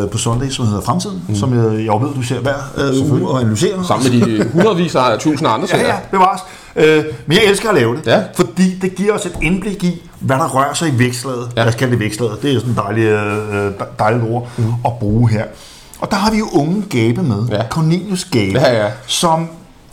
uh, 0.05 0.11
på 0.11 0.19
Sunday, 0.19 0.49
som 0.51 0.67
hedder 0.67 0.81
Fremtiden, 0.81 1.23
mm. 1.29 1.35
som 1.35 1.55
jeg, 1.55 1.85
jeg 1.85 1.93
ved, 2.01 2.15
du 2.15 2.23
ser 2.23 2.41
hver 2.41 2.55
uh, 3.03 3.13
uge 3.13 3.29
og 3.29 3.41
analyserer. 3.41 3.83
Sammen 3.83 4.21
med 4.21 4.39
de 4.39 4.45
hundredvis 4.53 4.95
af 4.95 5.19
tusind 5.19 5.49
andre 5.49 5.67
Ja, 5.71 5.77
serier. 5.77 5.87
ja, 5.95 5.99
bevares. 6.11 6.41
Øh, 6.77 7.05
men 7.27 7.37
jeg 7.37 7.45
elsker 7.45 7.69
at 7.69 7.75
lave 7.75 7.97
det, 7.97 8.07
Ja. 8.07 8.23
fordi 8.37 8.79
det 8.79 8.95
giver 8.95 9.13
os 9.13 9.27
et 9.27 9.33
indblik 9.43 9.85
i, 9.85 10.03
hvad 10.21 10.37
der 10.37 10.49
rører 10.49 10.75
sig 10.75 10.89
i 10.89 10.99
vækstlaget. 10.99 11.49
Ja. 11.57 11.61
Ja. 11.61 11.65
Lad 11.65 11.69
os 11.69 11.75
kalde 11.79 11.93
det 11.93 12.01
vækstlaget. 12.01 12.43
Det 12.43 12.55
er 12.55 12.59
sådan 12.59 12.73
et 12.73 12.77
dejligt, 12.77 13.11
øh, 13.11 13.73
dejligt 13.99 14.25
ord 14.31 14.49
mm. 14.57 14.65
at 14.85 14.93
bruge 14.99 15.31
her. 15.31 15.45
Og 16.01 16.11
der 16.11 16.17
har 16.17 16.31
vi 16.31 16.39
jo 16.39 16.49
unge 16.53 16.83
Gabe 16.91 17.23
med. 17.23 17.47
Ja. 17.51 17.63
Cornelius 17.71 18.25
Gabe. 18.25 18.59
Ja, 18.61 18.85
ja. 18.85 18.91
Som, 19.07 19.49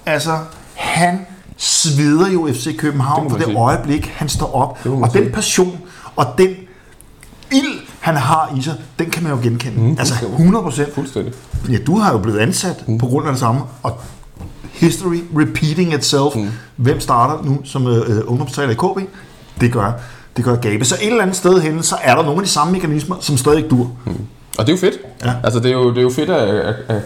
altså, 0.06 0.32
han 0.74 1.26
sveder 1.62 2.32
jo 2.32 2.50
FC 2.54 2.78
København 2.78 3.24
Det 3.24 3.32
man 3.32 3.40
det 3.40 3.48
sige. 3.48 3.58
øjeblik, 3.58 4.06
han 4.06 4.30
står 4.30 4.56
op. 4.56 4.80
Og 4.86 5.14
den 5.14 5.32
passion, 5.32 5.80
og 6.16 6.26
den 6.38 6.50
ild, 7.52 7.80
han 8.00 8.16
har 8.16 8.54
i 8.58 8.62
sig, 8.62 8.76
den 9.00 9.10
kan 9.10 9.24
man 9.24 9.32
jo 9.32 9.38
genkende. 9.44 9.82
Mm, 9.82 9.90
altså 9.90 10.14
fuldstændig. 10.14 10.40
100 10.40 10.64
procent. 10.64 10.94
Fuldstændig. 10.94 11.34
Ja, 11.70 11.78
du 11.78 11.98
har 11.98 12.12
jo 12.12 12.18
blevet 12.18 12.40
ansat 12.40 12.88
mm. 12.88 12.98
på 12.98 13.06
grund 13.06 13.26
af 13.28 13.32
det 13.32 13.40
samme, 13.40 13.62
og 13.84 14.00
history 14.72 15.20
repeating 15.38 15.94
itself. 15.94 16.36
Mm. 16.36 16.50
Hvem 16.76 17.00
starter 17.00 17.44
nu 17.44 17.60
som 17.64 17.88
øh, 17.88 18.18
øh, 18.18 18.22
ungdomstræner 18.26 18.72
i 18.72 18.76
KB? 18.76 19.10
Det 19.62 19.72
gør, 19.72 19.92
det 20.38 20.46
gør 20.46 20.56
Gabe. 20.56 20.86
Så 20.86 20.96
et 21.02 21.08
eller 21.08 21.22
andet 21.22 21.36
sted 21.36 21.62
henne, 21.62 21.84
så 21.84 21.96
er 22.02 22.16
der 22.16 22.24
nogle 22.24 22.38
af 22.38 22.44
de 22.44 22.50
samme 22.50 22.74
mekanismer, 22.74 23.16
som 23.20 23.38
stadig 23.38 23.70
dur. 23.70 23.92
Mm. 24.06 24.16
Og 24.58 24.68
det 24.68 24.74
er 24.74 24.78
jo 24.78 24.80
fedt. 24.80 24.96
Ja. 25.26 25.34
Altså, 25.44 25.60
det 25.60 25.72
er 25.72 25.76
jo, 25.76 25.90
det 25.90 25.98
er 25.98 26.02
jo 26.02 26.10
fedt, 26.10 26.30
at, 26.30 26.50
at, 26.50 26.76
at, 26.88 27.02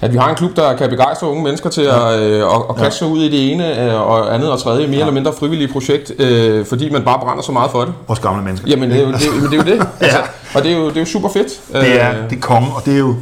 at 0.00 0.12
vi 0.12 0.18
har 0.18 0.28
en 0.28 0.36
klub, 0.36 0.56
der 0.56 0.76
kan 0.76 0.90
begejstre 0.90 1.28
unge 1.28 1.42
mennesker 1.42 1.70
til 1.70 1.84
ja. 1.84 2.12
at, 2.12 2.20
øh, 2.20 2.42
at, 2.42 2.62
at 2.70 2.76
kaste 2.76 2.98
sig 2.98 3.08
ud 3.08 3.22
i 3.22 3.28
det 3.28 3.52
ene 3.52 3.84
øh, 3.84 4.00
og 4.00 4.34
andet 4.34 4.52
og 4.52 4.60
tredje, 4.60 4.86
mere 4.86 4.96
ja. 4.96 5.02
eller 5.02 5.12
mindre 5.12 5.32
frivillige 5.32 5.72
projekt, 5.72 6.12
øh, 6.20 6.66
fordi 6.66 6.90
man 6.90 7.02
bare 7.04 7.18
brænder 7.18 7.42
så 7.42 7.52
meget 7.52 7.70
for 7.70 7.80
det. 7.80 7.94
Vores 8.06 8.20
gamle 8.20 8.44
mennesker. 8.44 8.68
Jamen, 8.68 8.90
det 8.90 8.98
er 8.98 9.06
jo 9.06 9.12
det. 9.12 9.20
Men 9.34 9.50
det, 9.50 9.52
er 9.52 9.72
jo 9.72 9.78
det. 9.78 9.86
Altså, 10.00 10.18
og 10.54 10.62
det 10.62 10.72
er 10.72 10.76
jo, 10.76 10.88
det 10.88 10.96
er 10.96 11.00
jo 11.00 11.06
super 11.06 11.28
fedt. 11.28 11.60
Det 11.72 12.02
er, 12.02 12.10
Øh, 12.10 12.30
det 12.30 12.36
er 12.36 12.40
konge, 12.40 12.68
og 12.76 12.84
det 12.84 12.94
er 12.94 12.98
jo 12.98 13.14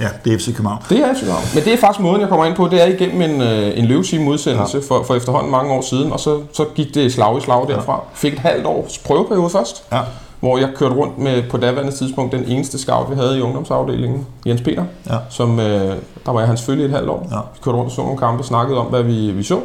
ja, 0.00 0.08
det 0.24 0.32
er 0.32 0.38
FC 0.38 0.46
København. 0.46 0.82
det 0.88 0.98
er 0.98 1.14
FC 1.14 1.20
København. 1.20 1.44
Men 1.54 1.64
det 1.64 1.72
er 1.72 1.78
faktisk 1.78 2.00
måden, 2.00 2.20
jeg 2.20 2.28
kommer 2.28 2.44
ind 2.44 2.54
på. 2.54 2.68
Det 2.68 2.82
er 2.82 2.86
igennem 2.86 3.22
en, 3.22 3.40
øh, 3.40 3.78
en 3.78 3.84
løvetime 3.84 4.30
udsendelse 4.30 4.78
ja. 4.78 4.94
for, 4.94 5.02
for 5.02 5.14
efterhånden 5.14 5.50
mange 5.50 5.72
år 5.72 5.80
siden, 5.80 6.12
og 6.12 6.20
så, 6.20 6.40
så 6.52 6.64
gik 6.74 6.94
det 6.94 7.12
slag 7.12 7.38
i 7.38 7.40
slag 7.40 7.68
derfra. 7.68 8.00
Fik 8.14 8.32
et 8.32 8.38
halvt 8.38 8.66
års 8.66 8.98
prøveperiode 8.98 9.50
først. 9.50 9.84
Ja. 9.92 10.00
Hvor 10.44 10.58
jeg 10.58 10.68
kørte 10.76 10.94
rundt 10.94 11.18
med 11.18 11.42
på 11.50 11.56
daværende 11.56 11.92
tidspunkt 11.92 12.32
den 12.32 12.44
eneste 12.48 12.78
scout, 12.78 13.10
vi 13.10 13.14
havde 13.16 13.38
i 13.38 13.40
ungdomsafdelingen, 13.40 14.26
Jens 14.46 14.62
Peter, 14.62 14.84
Ja. 15.10 15.16
som, 15.30 15.60
øh, 15.60 15.96
der 16.26 16.32
var 16.32 16.40
jeg 16.40 16.48
hans 16.48 16.62
følge 16.62 16.84
et 16.84 16.90
halvt 16.90 17.08
år. 17.08 17.28
Ja. 17.30 17.36
Vi 17.36 17.58
kørte 17.62 17.76
rundt 17.78 17.90
og 17.90 17.94
så 17.96 18.02
nogle 18.02 18.18
kampe, 18.18 18.42
snakkede 18.42 18.78
om, 18.78 18.86
hvad 18.86 19.02
vi, 19.02 19.30
vi 19.30 19.42
så, 19.42 19.58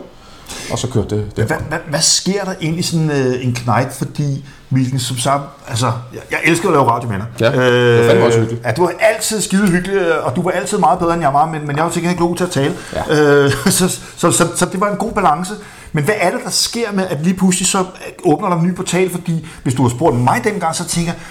og 0.72 0.80
så 0.80 0.88
kørte 0.88 1.16
det 1.16 1.32
Hvad, 1.36 1.46
hvad, 1.46 1.80
hvad 1.90 2.02
sker 2.02 2.44
der 2.44 2.54
egentlig 2.62 2.80
i 2.80 2.88
sådan 2.88 3.12
øh, 3.12 3.46
en 3.46 3.54
knejt, 3.54 3.94
fordi 3.94 4.46
hvilken 4.70 5.00
som 5.00 5.18
sagt, 5.18 5.44
altså, 5.68 5.92
jeg, 6.14 6.22
jeg 6.32 6.40
elsker 6.44 6.68
at 6.70 6.74
lave 6.74 6.90
radio 6.90 7.10
med 7.10 7.18
dig. 7.18 7.26
Ja, 7.40 7.46
det 7.46 8.00
var 8.00 8.08
fandme 8.08 8.26
også 8.26 8.40
hyggeligt. 8.40 8.66
Ja, 8.66 8.72
du 8.72 8.82
var 8.82 8.92
altid 9.00 9.42
skide 9.42 9.68
hyggelig, 9.68 9.96
øh, 9.96 10.26
og 10.26 10.36
du 10.36 10.42
var 10.42 10.52
altid 10.52 10.78
meget 10.78 11.00
bedre, 11.00 11.14
end 11.14 11.22
jeg 11.22 11.34
var, 11.34 11.46
men, 11.46 11.68
men 11.68 11.76
jeg 11.76 11.86
var 11.86 11.92
sikkert 11.92 12.12
ikke 12.12 12.24
god 12.24 12.36
til 12.36 12.44
at 12.44 12.52
tale. 12.52 12.76
Ja. 12.94 13.22
Øh, 13.22 13.52
så, 13.80 13.90
så, 14.18 14.32
så, 14.32 14.48
så, 14.56 14.66
det 14.72 14.82
var 14.82 14.92
en 14.92 14.98
god 14.98 15.12
balance. 15.12 15.54
Men 15.92 16.04
hvad 16.04 16.16
er 16.20 16.32
det, 16.32 16.40
der 16.44 16.50
sker 16.50 16.92
med, 16.92 17.08
at 17.08 17.22
lige 17.24 17.34
pludselig 17.36 17.68
så 17.68 17.86
åbner 18.24 18.50
der 18.50 18.56
en 18.56 18.68
ny 18.68 18.76
portal? 18.76 19.10
Fordi 19.12 19.48
hvis 19.64 19.74
du 19.74 19.82
har 19.82 19.90
spurgt 19.90 20.16
mig 20.16 20.42
dengang, 20.44 20.76
så 20.76 20.86
tænker 20.86 21.12
jeg, 21.12 21.22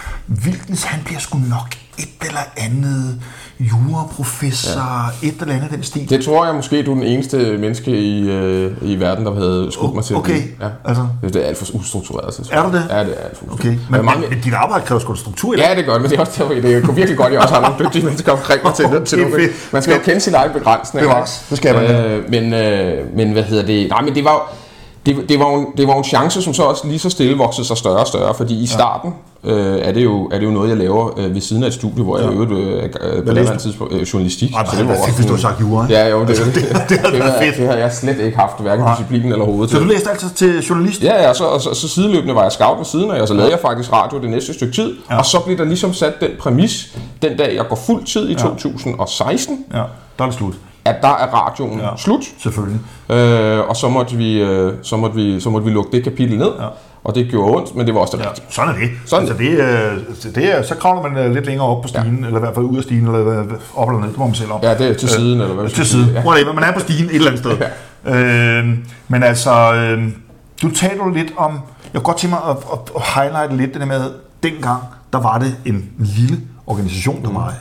Vilkens, 0.44 0.82
han 0.82 1.04
bliver 1.04 1.20
sgu 1.20 1.38
nok 1.38 1.74
et 1.98 2.08
eller 2.26 2.40
andet 2.56 3.20
juraprofessor, 3.60 5.12
ja. 5.22 5.28
et 5.28 5.40
eller 5.40 5.54
andet 5.54 5.70
den 5.70 5.82
stil. 5.82 6.10
Det 6.10 6.24
tror 6.24 6.46
jeg 6.46 6.54
måske, 6.54 6.82
du 6.82 6.90
er 6.90 6.94
den 6.94 7.04
eneste 7.04 7.58
menneske 7.58 7.90
i, 7.90 8.30
øh, 8.30 8.72
i 8.82 9.00
verden, 9.00 9.26
der 9.26 9.34
havde 9.34 9.68
skudt 9.72 9.94
mig 9.94 10.04
til. 10.04 10.16
Okay. 10.16 10.42
Ja. 10.60 10.68
altså. 10.84 11.06
Det 11.22 11.36
er 11.36 11.46
alt 11.46 11.58
for 11.58 11.74
ustruktureret. 11.74 12.34
Så. 12.34 12.48
Er 12.52 12.62
du 12.62 12.76
det? 12.76 12.86
Ja, 12.90 12.98
det 13.00 13.14
er 13.18 13.24
alt 13.28 13.38
for 13.38 13.52
Okay, 13.52 13.78
men, 13.90 14.04
mange, 14.04 14.28
men, 14.28 14.40
dit 14.40 14.54
arbejde 14.54 14.84
kræver 14.86 14.98
sgu 14.98 15.14
struktur 15.14 15.52
det. 15.52 15.58
Ja, 15.62 15.74
det 15.74 15.84
gør 15.84 15.92
det, 15.92 16.02
men 16.02 16.10
det 16.10 16.16
er 16.16 16.20
også 16.20 16.32
derfor, 16.38 16.54
det 16.54 16.84
kunne 16.84 16.96
virkelig 16.96 17.16
godt, 17.18 17.26
at 17.26 17.32
jeg 17.32 17.42
også 17.42 17.54
har 17.54 17.60
nogle 17.60 17.84
dygtige 17.84 18.04
mennesker 18.04 18.32
omkring 18.32 18.60
mig 18.64 18.74
til, 18.74 18.84
Okay, 18.84 19.04
til 19.04 19.18
nogle. 19.18 19.34
fedt. 19.36 19.72
Man 19.72 19.82
skal 19.82 19.94
jo 19.94 20.00
kende 20.00 20.20
sin 20.20 20.34
egen 20.34 20.52
begrænsning. 20.52 21.06
Bevares. 21.06 21.46
Det 21.50 21.56
skal 21.58 21.74
man. 21.74 21.90
Øh, 21.90 22.30
men, 22.30 22.52
øh, 22.52 23.16
men 23.16 23.32
hvad 23.32 23.42
hedder 23.42 23.66
det? 23.66 23.88
Nej, 23.90 24.02
men 24.02 24.14
det 24.14 24.24
var 24.24 24.52
det, 25.08 25.28
det, 25.28 25.38
var 25.38 25.54
en, 25.56 25.66
det 25.76 25.86
var 25.88 25.94
en 25.98 26.04
chance, 26.04 26.42
som 26.42 26.54
så 26.54 26.62
også 26.62 26.86
lige 26.86 26.98
så 26.98 27.10
stille 27.10 27.36
voksede 27.36 27.66
sig 27.66 27.76
større 27.76 27.96
og 27.96 28.06
større, 28.06 28.34
fordi 28.34 28.62
i 28.62 28.66
starten 28.66 29.14
øh, 29.44 29.78
er, 29.80 29.92
det 29.92 30.04
jo, 30.04 30.24
er 30.32 30.38
det 30.38 30.46
jo 30.46 30.50
noget, 30.50 30.68
jeg 30.68 30.76
laver 30.76 31.18
øh, 31.18 31.34
ved 31.34 31.40
siden 31.40 31.62
af 31.62 31.66
et 31.66 31.74
studie, 31.74 32.04
hvor 32.04 32.18
jeg 32.18 32.32
øvrigt 32.32 32.52
øh, 32.52 33.26
på 33.26 33.32
det 33.34 33.60
tidspunkt 33.60 33.92
øh, 33.94 34.02
journalistik. 34.02 34.52
Ej, 34.54 34.64
så 34.64 34.70
det 34.70 34.78
det 34.78 34.88
var 34.88 34.94
fedt, 35.04 35.16
hvis 35.16 35.26
du 35.26 35.32
havde 35.32 35.42
sagt 35.42 35.60
jura. 35.60 35.86
Ja, 35.90 36.08
jo, 36.08 36.20
det, 36.20 36.28
det, 36.28 36.36
det, 36.54 36.54
det 36.54 36.88
det, 36.88 37.12
været 37.12 37.22
havde- 37.22 37.44
fedt. 37.44 37.56
det 37.56 37.66
havde 37.66 37.80
jeg 37.80 37.92
slet 37.92 38.18
ikke 38.20 38.36
haft, 38.38 38.60
hverken 38.60 38.86
disciplinen 38.90 39.32
eller 39.32 39.44
hovedet 39.44 39.70
Så 39.70 39.78
du 39.78 39.84
læste 39.84 40.10
altid 40.10 40.30
til 40.30 40.62
journalist? 40.66 41.02
Ja, 41.02 41.22
ja, 41.26 41.34
så, 41.34 41.44
og 41.44 41.60
så, 41.60 41.74
så 41.74 41.88
sideløbende 41.88 42.34
var 42.34 42.42
jeg 42.42 42.52
scout 42.52 42.78
ved 42.78 42.84
siden 42.84 43.10
af, 43.10 43.20
og 43.20 43.28
så 43.28 43.34
lavede 43.34 43.50
jeg 43.52 43.60
faktisk 43.60 43.92
radio 43.92 44.20
det 44.20 44.30
næste 44.30 44.54
stykke 44.54 44.74
tid. 44.74 44.94
Ja. 45.10 45.18
Og 45.18 45.24
så 45.26 45.40
blev 45.40 45.58
der 45.58 45.64
ligesom 45.64 45.92
sat 45.94 46.20
den 46.20 46.30
præmis, 46.38 46.96
den 47.22 47.36
dag 47.36 47.54
jeg 47.56 47.64
går 47.68 47.76
fuld 47.76 48.04
tid 48.04 48.28
i 48.30 48.34
2016, 48.34 49.64
Ja, 49.72 49.82
der 50.18 50.24
er 50.24 50.26
det 50.28 50.34
slut. 50.34 50.54
At 50.88 51.02
der 51.02 51.08
er 51.08 51.26
radioen 51.26 51.78
Ja. 51.78 51.84
ja. 51.84 51.96
slut. 51.96 52.20
Selvfølgelig. 52.42 52.80
Øh, 53.10 53.68
og 53.68 53.76
så 53.76 53.88
måtte, 53.88 54.16
vi, 54.16 54.40
øh, 54.42 54.72
så, 54.82 54.96
måtte 54.96 55.16
vi, 55.16 55.40
så 55.40 55.50
måtte 55.50 55.64
vi 55.64 55.70
lukke 55.72 55.96
det 55.96 56.04
kapitel 56.04 56.38
ned. 56.38 56.50
Ja. 56.60 56.66
Og 57.04 57.14
det 57.14 57.30
gjorde 57.30 57.56
ondt, 57.56 57.74
men 57.76 57.86
det 57.86 57.94
var 57.94 58.00
også 58.00 58.16
det 58.16 58.22
Ja, 58.24 58.28
rigtige. 58.28 58.46
sådan 58.50 58.74
er 58.74 58.78
det. 58.78 58.90
Sådan. 59.06 59.28
Altså, 59.28 59.38
det, 59.44 59.50
øh, 59.50 60.34
det 60.34 60.54
er, 60.58 60.62
så 60.62 60.74
kravler 60.74 61.02
man 61.10 61.16
øh, 61.26 61.34
lidt 61.34 61.46
længere 61.46 61.66
op 61.68 61.82
på 61.82 61.88
stigen, 61.88 62.18
ja. 62.20 62.26
eller 62.26 62.38
i 62.38 62.40
hvert 62.40 62.54
fald 62.54 62.64
ud 62.66 62.76
af 62.76 62.82
stigen, 62.82 63.06
eller 63.06 63.40
øh, 63.40 63.46
op 63.74 63.88
eller 63.88 64.00
ned, 64.00 64.08
det 64.08 64.18
må 64.18 64.26
man 64.26 64.34
selv 64.34 64.52
om. 64.52 64.60
Ja, 64.62 64.74
det 64.78 64.88
er 64.88 64.94
til 64.94 65.08
siden, 65.08 65.40
eller 65.40 65.54
hvad 65.54 65.68
Til 65.70 65.86
siden. 65.86 66.16
Whatever, 66.26 66.52
man 66.52 66.64
er 66.64 66.72
på 66.72 66.80
stigen 66.80 67.06
et 67.10 67.14
eller 67.14 67.30
andet 67.30 67.44
sted. 67.44 67.58
Ja. 68.06 68.60
Øh, 68.60 68.66
men 69.08 69.22
altså, 69.22 69.74
øh, 69.74 70.08
du 70.62 70.70
taler 70.70 71.12
lidt 71.14 71.32
om, 71.36 71.52
jeg 71.52 72.02
kunne 72.02 72.02
godt 72.02 72.16
tænke 72.16 72.36
mig 72.36 72.50
at, 72.50 72.56
at, 72.72 72.78
at 72.96 73.02
highlighte 73.14 73.56
lidt 73.56 73.72
det 73.72 73.80
der 73.80 73.86
med, 73.86 74.10
dengang, 74.42 74.82
der 75.12 75.20
var 75.20 75.38
det 75.38 75.56
en 75.66 75.90
lille 75.98 76.36
organisation, 76.66 77.22
der 77.24 77.30
var 77.32 77.54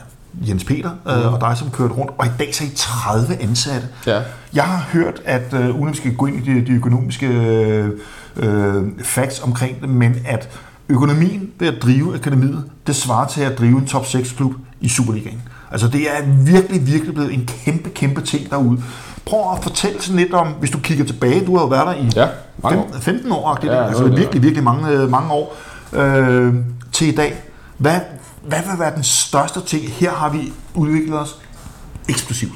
Jens 0.48 0.64
Peter 0.64 0.90
øh, 1.08 1.32
og 1.32 1.40
dig, 1.40 1.56
som 1.56 1.70
kørte 1.70 1.94
rundt, 1.94 2.12
og 2.18 2.26
i 2.26 2.30
dag 2.38 2.54
så 2.54 2.64
er 2.64 2.68
I 2.68 2.72
30 2.76 3.42
ansatte. 3.42 3.88
Ja. 4.06 4.20
Jeg 4.54 4.64
har 4.64 4.88
hørt, 4.92 5.20
at 5.24 5.54
øh, 5.54 5.70
uden 5.70 5.88
at 5.88 5.92
vi 5.92 5.96
skal 5.96 6.14
gå 6.16 6.26
ind 6.26 6.46
i 6.46 6.54
de, 6.54 6.66
de 6.66 6.72
økonomiske 6.72 7.26
øh, 7.26 7.90
øh, 8.36 8.84
facts 9.02 9.40
omkring 9.40 9.80
det, 9.80 9.88
men 9.88 10.16
at 10.26 10.48
økonomien 10.88 11.50
ved 11.58 11.68
at 11.68 11.82
drive 11.82 12.14
akademiet, 12.14 12.64
det 12.86 12.96
svarer 12.96 13.26
til 13.28 13.40
at 13.40 13.58
drive 13.58 13.78
en 13.78 13.86
top 13.86 14.06
6 14.06 14.32
klub 14.32 14.52
i 14.80 14.88
Superligaen. 14.88 15.42
Altså 15.70 15.88
det 15.88 16.00
er 16.00 16.22
virkelig, 16.44 16.86
virkelig 16.86 17.14
blevet 17.14 17.34
en 17.34 17.48
kæmpe, 17.64 17.90
kæmpe 17.90 18.20
ting 18.20 18.50
derude. 18.50 18.82
Prøv 19.26 19.52
at 19.56 19.62
fortælle 19.62 20.02
sådan 20.02 20.20
lidt 20.20 20.34
om, 20.34 20.46
hvis 20.46 20.70
du 20.70 20.78
kigger 20.78 21.04
tilbage, 21.04 21.46
du 21.46 21.56
har 21.56 21.62
jo 21.62 21.68
været 21.68 21.86
der 21.86 21.94
i 21.94 22.10
Ja, 22.16 22.28
mange 22.62 22.78
år. 22.78 22.88
15, 22.92 23.02
15 23.02 23.32
år, 23.32 23.54
det, 23.54 23.68
Ja, 23.68 23.74
ja, 23.74 23.86
altså 23.86 24.04
det 24.04 24.16
virkelig, 24.16 24.42
virkelig 24.42 24.64
mange, 24.64 24.88
øh, 24.88 25.10
mange 25.10 25.30
år 25.32 25.56
øh, 25.92 26.54
til 26.92 27.08
i 27.08 27.14
dag. 27.14 27.34
Hvad, 27.78 28.00
hvad 28.48 28.62
vil 28.70 28.78
være 28.78 28.94
den 28.94 29.04
største 29.04 29.60
ting? 29.60 29.88
Her 29.88 30.10
har 30.10 30.28
vi 30.28 30.52
udviklet 30.74 31.18
os 31.18 31.38
eksplosivt. 32.08 32.52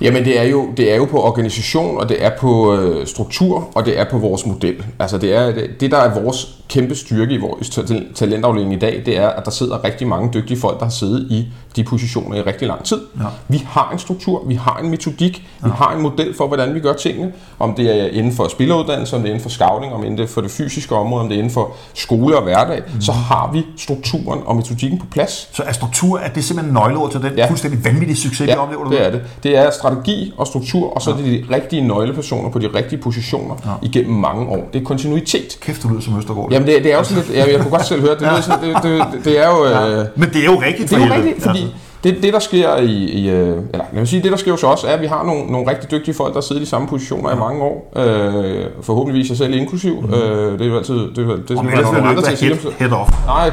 Jamen 0.00 0.24
det 0.24 0.38
er, 0.40 0.42
jo, 0.42 0.68
det 0.76 0.92
er 0.92 0.96
jo 0.96 1.04
på 1.04 1.22
organisation, 1.22 1.98
og 1.98 2.08
det 2.08 2.24
er 2.24 2.30
på 2.38 2.74
øh, 2.76 3.06
struktur, 3.06 3.68
og 3.74 3.86
det 3.86 3.98
er 3.98 4.04
på 4.10 4.18
vores 4.18 4.46
model. 4.46 4.84
Altså 4.98 5.18
det, 5.18 5.36
er, 5.36 5.52
det, 5.52 5.80
det 5.80 5.90
der 5.90 5.98
er 5.98 6.22
vores 6.22 6.60
kæmpe 6.68 6.94
styrke 6.94 7.34
i 7.34 7.36
vores 7.36 7.80
talentafdeling 8.14 8.72
i 8.72 8.78
dag, 8.78 9.02
det 9.06 9.18
er, 9.18 9.28
at 9.28 9.44
der 9.44 9.50
sidder 9.50 9.84
rigtig 9.84 10.08
mange 10.08 10.30
dygtige 10.34 10.60
folk, 10.60 10.78
der 10.78 10.84
har 10.84 10.90
siddet 10.90 11.26
i 11.30 11.48
de 11.76 11.84
positioner 11.84 12.36
i 12.36 12.42
rigtig 12.42 12.68
lang 12.68 12.84
tid. 12.84 13.00
Ja. 13.20 13.24
Vi 13.48 13.66
har 13.68 13.90
en 13.92 13.98
struktur, 13.98 14.44
vi 14.46 14.54
har 14.54 14.78
en 14.82 14.90
metodik, 14.90 15.46
ja. 15.62 15.66
vi 15.66 15.72
har 15.76 15.94
en 15.94 16.02
model 16.02 16.34
for, 16.36 16.46
hvordan 16.46 16.74
vi 16.74 16.80
gør 16.80 16.92
tingene. 16.92 17.32
Om 17.58 17.74
det 17.74 18.00
er 18.00 18.06
inden 18.06 18.32
for 18.32 18.48
spilleruddannelse, 18.48 19.16
om 19.16 19.22
det 19.22 19.28
er 19.28 19.32
inden 19.32 19.42
for 19.42 19.50
scouting, 19.50 19.92
om 19.92 20.16
det 20.16 20.20
er 20.20 20.26
for 20.26 20.40
det 20.40 20.50
fysiske 20.50 20.94
område, 20.94 21.22
om 21.22 21.28
det 21.28 21.34
er 21.34 21.38
inden 21.38 21.52
for 21.52 21.76
skole 21.94 22.36
og 22.36 22.42
hverdag, 22.42 22.82
mm. 22.94 23.00
så 23.00 23.12
har 23.12 23.50
vi 23.52 23.66
strukturen 23.76 24.40
og 24.44 24.56
metodikken 24.56 24.98
på 24.98 25.06
plads. 25.10 25.48
Så 25.52 25.62
er 25.62 25.72
struktur, 25.72 26.18
er 26.18 26.28
det 26.28 26.44
simpelthen 26.44 26.74
nøgleord 26.74 27.10
til 27.10 27.22
den 27.22 27.32
ja. 27.36 27.48
fuldstændig 27.48 27.84
vanvittige 27.84 28.16
succes, 28.16 28.48
ja, 28.48 28.54
vi 28.54 28.58
oplever? 28.58 28.88
det 28.88 29.06
er 29.06 29.10
det. 29.10 29.22
Det 29.42 29.56
er 29.56 29.70
strategi 29.90 30.32
og 30.36 30.46
struktur, 30.46 30.94
og 30.94 31.02
så 31.02 31.10
ja. 31.10 31.16
er 31.16 31.22
det 31.22 31.48
de 31.48 31.54
rigtige 31.54 31.88
nøglepersoner 31.88 32.50
på 32.50 32.58
de 32.58 32.68
rigtige 32.74 33.02
positioner 33.02 33.54
ja. 33.64 33.70
igennem 33.82 34.14
mange 34.14 34.48
år. 34.48 34.68
Det 34.72 34.80
er 34.80 34.84
kontinuitet. 34.84 35.58
Kæft, 35.60 35.82
du 35.82 35.88
lyder 35.88 36.00
som 36.00 36.18
Østergaard. 36.18 36.52
Jamen 36.52 36.68
det, 36.68 36.84
det 36.84 36.92
er 36.92 36.96
også 36.96 37.14
lidt, 37.14 37.30
jeg, 37.34 37.52
jeg 37.52 37.60
kunne 37.60 37.70
godt 37.70 37.86
selv 37.86 38.00
høre 38.00 38.10
det. 38.10 38.20
Det, 38.20 38.28
det, 38.62 38.82
det, 38.82 39.02
det, 39.12 39.24
det 39.24 39.38
er 39.38 39.48
jo... 39.48 39.64
Ja. 39.64 40.00
Øh, 40.00 40.06
Men 40.16 40.28
det 40.28 40.40
er 40.40 40.44
jo 40.44 40.60
rigtigt. 40.60 40.90
Det 40.90 41.02
er 41.02 41.06
jo 41.06 41.14
rigtigt, 41.14 41.42
fordi 41.42 41.74
det, 42.04 42.22
det 42.22 42.32
der 42.32 42.38
sker 42.38 42.76
i, 42.76 42.92
i 42.92 43.28
øh, 43.28 43.46
eller 43.46 43.62
lad 43.72 43.84
mig 43.92 44.08
sige, 44.08 44.22
det 44.22 44.30
der 44.30 44.36
sker 44.36 44.50
hos 44.50 44.64
os, 44.64 44.84
er, 44.84 44.88
at 44.88 45.00
vi 45.00 45.06
har 45.06 45.24
nogle, 45.24 45.52
nogle 45.52 45.70
rigtig 45.70 45.90
dygtige 45.90 46.14
folk, 46.14 46.34
der 46.34 46.40
sidder 46.40 46.62
i 46.62 46.64
de 46.64 46.68
samme 46.68 46.88
positioner 46.88 47.30
ja. 47.30 47.36
i 47.36 47.38
mange 47.38 47.62
år. 47.62 47.92
Øh, 47.96 48.64
forhåbentligvis 48.82 49.28
jeg 49.28 49.36
selv 49.36 49.54
inklusiv. 49.54 50.00
Mm. 50.00 50.14
Øh, 50.14 50.52
det 50.52 50.60
er 50.60 50.70
jo 50.70 50.76
altid, 50.76 50.94
det 50.94 51.18
er, 51.18 51.36
det 51.36 51.50
er 51.50 51.54
sådan, 51.54 51.64
man 51.64 51.84
nogle 51.84 52.08
andre 52.08 52.22
til 52.22 52.32
at 52.32 52.38
sige. 52.38 52.56
Head 52.78 52.92
off. 52.92 53.10
Nej, 53.26 53.50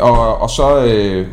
og, 0.00 0.42
og 0.42 0.50
så, 0.50 0.84
øh, 0.84 1.26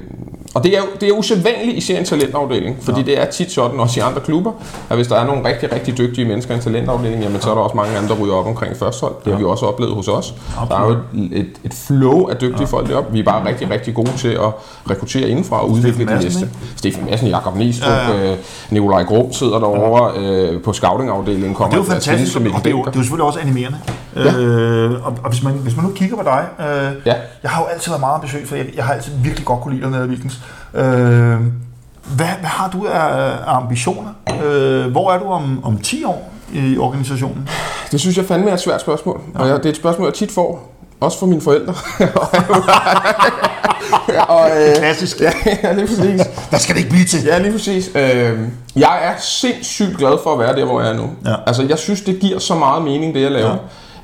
og 0.58 0.64
det 0.64 0.78
er, 0.78 0.82
det 1.02 1.10
er 1.10 1.14
usædvanligt 1.14 1.78
i 1.78 1.82
serien 1.82 2.06
talentafdeling, 2.06 2.78
fordi 2.82 3.00
ja. 3.00 3.06
det 3.06 3.22
er 3.22 3.26
tit 3.26 3.52
sådan 3.52 3.80
også 3.80 4.00
i 4.00 4.04
andre 4.04 4.22
klubber, 4.22 4.52
at 4.90 4.96
hvis 4.96 5.08
der 5.08 5.16
er 5.16 5.26
nogle 5.26 5.50
rigtig, 5.50 5.74
rigtig 5.74 5.98
dygtige 5.98 6.26
mennesker 6.28 6.54
i 6.54 6.56
en 6.58 6.64
talentafdeling, 6.64 7.24
jamen 7.24 7.42
så 7.42 7.50
er 7.50 7.54
der 7.54 7.62
også 7.62 7.76
mange 7.76 7.98
andre, 7.98 8.16
der 8.16 8.22
ryger 8.22 8.34
op 8.34 8.46
omkring 8.46 8.78
første 8.78 9.02
hold. 9.02 9.16
Det 9.26 9.34
har 9.34 9.40
vi 9.40 9.46
også 9.46 9.66
oplevet 9.66 9.96
hos 9.96 10.08
os. 10.08 10.34
Der 10.70 10.76
er 10.76 10.86
jo 10.86 10.92
et, 10.92 11.40
et, 11.40 11.50
et 11.64 11.74
flow 11.74 12.28
af 12.28 12.36
dygtige 12.36 12.62
ja. 12.62 12.66
folk 12.66 12.90
deroppe. 12.90 13.12
Vi 13.14 13.20
er 13.20 13.24
bare 13.24 13.48
rigtig, 13.48 13.70
rigtig 13.70 13.94
gode 13.94 14.12
til 14.18 14.28
at 14.28 14.52
rekruttere 14.90 15.30
indenfra 15.30 15.62
og 15.62 15.70
udvikle 15.70 16.06
de 16.06 16.24
næste. 16.24 16.50
Stefan 16.76 17.06
Madsen, 17.06 17.28
Jakob 17.28 17.56
Nistrup, 17.56 17.90
ja, 17.90 18.18
ja. 18.18 18.32
Øh, 18.32 18.38
Nikolaj 18.70 19.04
Grum 19.04 19.34
sidder 19.34 19.60
derovre 19.60 20.22
ja. 20.22 20.52
øh, 20.52 20.62
på 20.62 20.74
scoutingafdelingen. 20.74 21.54
Kommer 21.54 21.76
det 21.76 21.82
er 21.82 21.86
jo 21.86 21.92
fantastisk, 21.92 22.38
og 22.38 22.42
det 22.44 22.52
er 22.66 22.70
jo, 22.70 22.78
det 22.78 22.88
er 22.88 22.92
jo 22.96 23.02
selvfølgelig 23.02 23.26
også 23.26 23.40
animerende. 23.40 23.78
Ja. 24.26 24.38
Øh, 24.38 25.06
og, 25.06 25.18
og 25.24 25.30
hvis, 25.30 25.44
man, 25.44 25.54
hvis 25.54 25.76
man 25.76 25.86
nu 25.86 25.92
kigger 25.92 26.18
på 26.18 26.24
dig, 26.24 26.46
øh, 26.60 26.92
ja. 27.06 27.14
jeg 27.44 27.52
har 27.52 27.62
jo 27.62 27.68
altid 27.68 27.92
været 27.92 28.00
meget 28.00 28.16
ambitiøs, 28.16 28.50
for 28.50 28.56
jeg, 28.56 28.66
jeg 28.76 28.86
har 28.86 28.94
altid 28.94 29.12
virkelig 29.24 29.46
godt 29.46 29.62
kunne 29.62 29.76
lide 29.76 29.92
dig 29.92 29.92
nede 29.92 30.14
i. 30.14 30.18
Øh, 30.74 31.40
hvad, 32.16 32.28
hvad 32.40 32.50
har 32.50 32.70
du 32.70 32.86
af, 32.86 33.00
af 33.48 33.56
ambitioner? 33.56 34.10
Øh, 34.44 34.92
hvor 34.92 35.12
er 35.12 35.20
du 35.20 35.26
om, 35.26 35.64
om 35.64 35.78
10 35.78 36.04
år 36.04 36.32
i 36.54 36.78
organisationen? 36.78 37.50
Det 37.92 38.00
synes 38.00 38.18
jeg 38.18 38.26
fandme 38.26 38.50
er 38.50 38.54
et 38.54 38.60
svært 38.60 38.82
spørgsmål, 38.82 39.22
ja. 39.34 39.40
og 39.40 39.48
jeg, 39.48 39.58
det 39.58 39.66
er 39.66 39.70
et 39.70 39.76
spørgsmål, 39.76 40.08
jeg 40.08 40.14
tit 40.14 40.32
får. 40.32 40.74
Også 41.00 41.20
for 41.20 41.26
mine 41.26 41.42
forældre. 41.42 41.74
og, 44.36 44.50
øh, 44.50 44.76
Klassisk. 44.76 45.22
Ja, 45.22 45.32
ja, 45.64 45.74
lige 45.74 45.88
præcis. 45.88 46.22
Hvad 46.50 46.60
skal 46.60 46.76
det 46.76 46.82
ikke 46.82 46.92
blive 46.92 47.06
til? 47.06 47.24
Ja, 47.24 47.40
lige 47.40 47.52
præcis. 47.52 47.92
Øh, 47.96 48.40
jeg 48.76 49.00
er 49.04 49.14
sindssygt 49.20 49.98
glad 49.98 50.18
for 50.24 50.34
at 50.34 50.40
være 50.40 50.56
der, 50.56 50.66
hvor 50.66 50.82
jeg 50.82 50.90
er 50.90 50.96
nu. 50.96 51.10
Ja. 51.26 51.36
Altså, 51.48 51.64
jeg 51.64 51.78
synes, 51.78 52.02
det 52.02 52.20
giver 52.20 52.40
så 52.40 52.56
meget 52.56 52.84
mening, 52.84 53.16
det 53.16 53.22
jeg 53.22 53.32
laver. 53.32 53.52
Ja. 53.52 53.58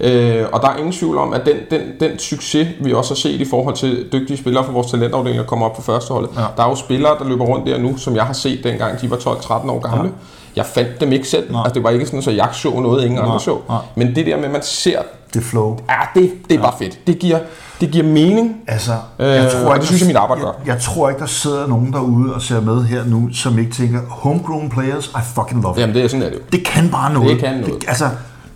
Øh, 0.03 0.45
og 0.51 0.61
der 0.61 0.69
er 0.69 0.77
ingen 0.77 0.93
tvivl 0.93 1.17
om, 1.17 1.33
at 1.33 1.41
den, 1.45 1.55
den, 1.71 1.81
den 1.99 2.19
succes, 2.19 2.67
vi 2.79 2.93
også 2.93 3.13
har 3.13 3.15
set 3.15 3.41
i 3.41 3.45
forhold 3.45 3.75
til 3.75 4.07
dygtige 4.13 4.37
spillere 4.37 4.63
fra 4.63 4.71
vores 4.71 4.91
talentafdeling, 4.91 5.39
der 5.39 5.45
kommer 5.45 5.65
op 5.65 5.75
på 5.75 5.81
førsteholdet. 5.81 6.29
Ja. 6.35 6.41
Der 6.57 6.63
er 6.63 6.69
jo 6.69 6.75
spillere, 6.75 7.15
der 7.19 7.25
løber 7.25 7.45
rundt 7.45 7.67
der 7.67 7.77
nu, 7.77 7.97
som 7.97 8.15
jeg 8.15 8.23
har 8.23 8.33
set 8.33 8.63
dengang 8.63 9.01
de 9.01 9.09
var 9.09 9.17
12-13 9.17 9.51
år 9.51 9.79
gamle. 9.79 10.03
Ja. 10.03 10.09
Jeg 10.55 10.65
fandt 10.65 11.01
dem 11.01 11.11
ikke 11.11 11.27
selv. 11.27 11.55
Altså, 11.57 11.73
det 11.73 11.83
var 11.83 11.89
ikke 11.89 12.05
sådan, 12.05 12.19
at 12.19 12.35
jeg 12.35 12.49
så 12.53 12.69
noget, 12.69 13.05
ingen 13.05 13.19
andre 13.19 13.39
så. 13.39 13.57
Nej. 13.69 13.77
Men 13.95 14.15
det 14.15 14.25
der 14.25 14.37
med, 14.37 14.45
at 14.45 14.51
man 14.51 14.63
ser... 14.63 14.99
Det 15.33 15.43
flow. 15.43 15.77
Ja, 15.89 16.21
det, 16.21 16.31
det 16.49 16.55
er 16.55 16.59
ja. 16.59 16.61
bare 16.61 16.73
fedt. 16.79 16.99
Det 17.07 17.19
giver, 17.19 17.39
det 17.81 17.91
giver 17.91 18.05
mening. 18.05 18.55
Altså, 18.67 18.91
jeg 19.19 19.45
øh, 19.45 19.51
tror 19.51 19.73
ikke, 19.73 19.79
det 19.79 19.87
synes 19.87 20.01
jeg, 20.01 20.07
mit 20.07 20.15
arbejde 20.15 20.41
gør. 20.41 20.47
Jeg, 20.47 20.67
jeg 20.67 20.81
tror 20.81 21.09
ikke, 21.09 21.19
der 21.19 21.25
sidder 21.25 21.67
nogen 21.67 21.93
derude 21.93 22.33
og 22.33 22.41
ser 22.41 22.61
med 22.61 22.83
her 22.83 23.05
nu, 23.05 23.29
som 23.33 23.59
ikke 23.59 23.71
tænker, 23.71 23.99
homegrown 24.09 24.69
players, 24.69 25.07
I 25.07 25.21
fucking 25.35 25.61
love 25.61 25.75
it. 25.75 25.81
Jamen, 25.81 25.95
det 25.95 26.03
er 26.03 26.07
sådan, 26.07 26.21
er 26.21 26.29
det 26.29 26.35
jo. 26.35 26.41
Det 26.51 26.65
kan 26.65 26.89
bare 26.91 27.13
noget. 27.13 27.29
Det 27.29 27.39
kan 27.39 27.57
noget. 27.57 27.81
Det, 27.81 27.87
altså, 27.87 28.05